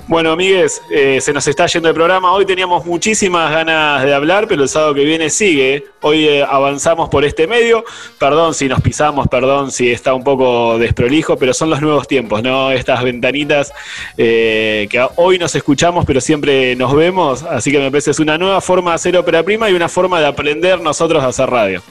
Bueno, 0.09 0.31
amigues, 0.31 0.81
eh, 0.89 1.19
se 1.19 1.33
nos 1.33 1.45
está 1.49 1.65
yendo 1.65 1.89
el 1.89 1.93
programa. 1.93 2.31
Hoy 2.31 2.45
teníamos 2.45 2.85
muchísimas 2.85 3.51
ganas 3.51 4.05
de 4.05 4.13
hablar, 4.13 4.47
pero 4.47 4.63
el 4.63 4.69
sábado 4.69 4.93
que 4.93 5.03
viene 5.03 5.29
sigue. 5.29 5.83
Hoy 5.99 6.25
eh, 6.25 6.45
avanzamos 6.49 7.09
por 7.09 7.25
este 7.25 7.45
medio. 7.45 7.83
Perdón 8.17 8.53
si 8.53 8.69
nos 8.69 8.79
pisamos, 8.79 9.27
perdón 9.27 9.69
si 9.69 9.91
está 9.91 10.13
un 10.13 10.23
poco 10.23 10.79
desprolijo, 10.79 11.35
pero 11.35 11.53
son 11.53 11.69
los 11.69 11.81
nuevos 11.81 12.07
tiempos, 12.07 12.41
¿no? 12.41 12.71
Estas 12.71 13.03
ventanitas 13.03 13.73
eh, 14.17 14.87
que 14.89 15.05
hoy 15.17 15.39
nos 15.39 15.53
escuchamos, 15.55 16.05
pero 16.05 16.21
siempre 16.21 16.77
nos 16.77 16.95
vemos. 16.95 17.43
Así 17.43 17.69
que 17.69 17.79
me 17.79 17.91
parece 17.91 18.11
es 18.11 18.19
una 18.19 18.37
nueva 18.37 18.61
forma 18.61 18.91
de 18.91 18.95
hacer 18.95 19.17
ópera 19.17 19.43
prima 19.43 19.69
y 19.69 19.73
una 19.73 19.89
forma 19.89 20.21
de 20.21 20.27
aprender 20.27 20.79
nosotros 20.79 21.21
a 21.21 21.27
hacer 21.27 21.49
radio. 21.49 21.83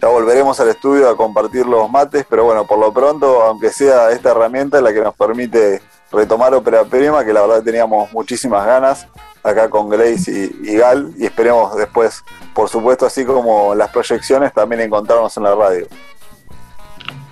Ya 0.00 0.08
volveremos 0.08 0.58
al 0.60 0.68
estudio 0.68 1.08
a 1.08 1.16
compartir 1.16 1.66
los 1.66 1.90
mates, 1.90 2.26
pero 2.28 2.44
bueno, 2.44 2.66
por 2.66 2.78
lo 2.78 2.92
pronto, 2.92 3.42
aunque 3.42 3.70
sea 3.70 4.10
esta 4.10 4.32
herramienta 4.32 4.80
la 4.80 4.92
que 4.92 5.00
nos 5.00 5.14
permite 5.14 5.80
retomar 6.12 6.54
Opera 6.54 6.84
Prima, 6.84 7.24
que 7.24 7.32
la 7.32 7.42
verdad 7.42 7.62
teníamos 7.62 8.12
muchísimas 8.12 8.66
ganas 8.66 9.06
acá 9.42 9.68
con 9.68 9.88
Grace 9.88 10.52
y, 10.62 10.76
Gal, 10.76 11.12
y 11.18 11.26
esperemos 11.26 11.76
después, 11.76 12.22
por 12.54 12.68
supuesto, 12.68 13.06
así 13.06 13.24
como 13.24 13.74
las 13.74 13.90
proyecciones, 13.90 14.52
también 14.52 14.80
encontrarnos 14.80 15.36
en 15.36 15.42
la 15.42 15.54
radio. 15.54 15.86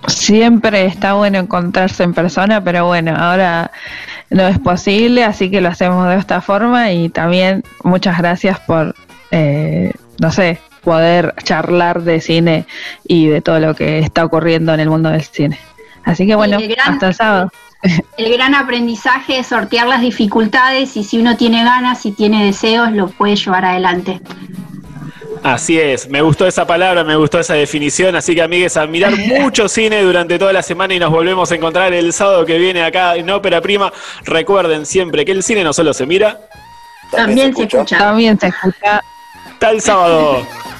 Siempre 0.07 0.85
está 0.85 1.13
bueno 1.13 1.39
encontrarse 1.39 2.03
en 2.03 2.13
persona, 2.13 2.63
pero 2.63 2.85
bueno, 2.85 3.15
ahora 3.17 3.71
no 4.29 4.47
es 4.47 4.59
posible, 4.59 5.23
así 5.23 5.49
que 5.49 5.61
lo 5.61 5.69
hacemos 5.69 6.07
de 6.07 6.17
esta 6.17 6.41
forma 6.41 6.91
y 6.91 7.09
también 7.09 7.63
muchas 7.83 8.17
gracias 8.17 8.59
por, 8.59 8.93
eh, 9.31 9.91
no 10.19 10.31
sé, 10.31 10.59
poder 10.83 11.33
charlar 11.43 12.01
de 12.03 12.19
cine 12.21 12.65
y 13.07 13.27
de 13.27 13.41
todo 13.41 13.59
lo 13.59 13.73
que 13.75 13.99
está 13.99 14.23
ocurriendo 14.25 14.73
en 14.73 14.79
el 14.79 14.89
mundo 14.89 15.09
del 15.09 15.23
cine. 15.23 15.59
Así 16.05 16.27
que 16.27 16.35
bueno, 16.35 16.57
el 16.57 16.67
gran- 16.67 16.93
hasta 16.93 17.07
el 17.07 17.13
sábado. 17.13 17.51
El 18.17 18.31
gran 18.31 18.55
aprendizaje 18.55 19.39
es 19.39 19.47
sortear 19.47 19.87
las 19.87 19.99
dificultades 19.99 20.95
y 20.95 21.03
si 21.03 21.17
uno 21.19 21.35
tiene 21.35 21.65
ganas 21.65 22.05
y 22.05 22.13
tiene 22.13 22.45
deseos, 22.45 22.93
lo 22.93 23.09
puede 23.09 23.35
llevar 23.35 23.65
adelante. 23.65 24.21
Así 25.43 25.77
es, 25.77 26.07
me 26.09 26.21
gustó 26.21 26.47
esa 26.47 26.65
palabra, 26.65 27.03
me 27.03 27.17
gustó 27.17 27.39
esa 27.41 27.55
definición, 27.55 28.15
así 28.15 28.33
que 28.35 28.41
amigues, 28.41 28.77
a 28.77 28.87
mirar 28.87 29.11
mucho 29.41 29.67
cine 29.67 30.01
durante 30.01 30.39
toda 30.39 30.53
la 30.53 30.61
semana 30.63 30.93
y 30.93 30.99
nos 30.99 31.09
volvemos 31.11 31.51
a 31.51 31.55
encontrar 31.55 31.93
el 31.93 32.13
sábado 32.13 32.45
que 32.45 32.57
viene 32.57 32.81
acá 32.83 33.17
en 33.17 33.29
Ópera 33.29 33.59
Prima. 33.59 33.91
Recuerden 34.23 34.85
siempre 34.85 35.25
que 35.25 35.33
el 35.33 35.43
cine 35.43 35.65
no 35.65 35.73
solo 35.73 35.93
se 35.93 36.05
mira, 36.05 36.39
También 37.11 37.53
se 37.53 37.63
escucha. 37.63 37.97
También 37.97 38.39
se 38.39 38.47
escucha. 38.47 39.01
hasta 39.51 39.69
el 39.71 39.81
sábado. 39.81 40.47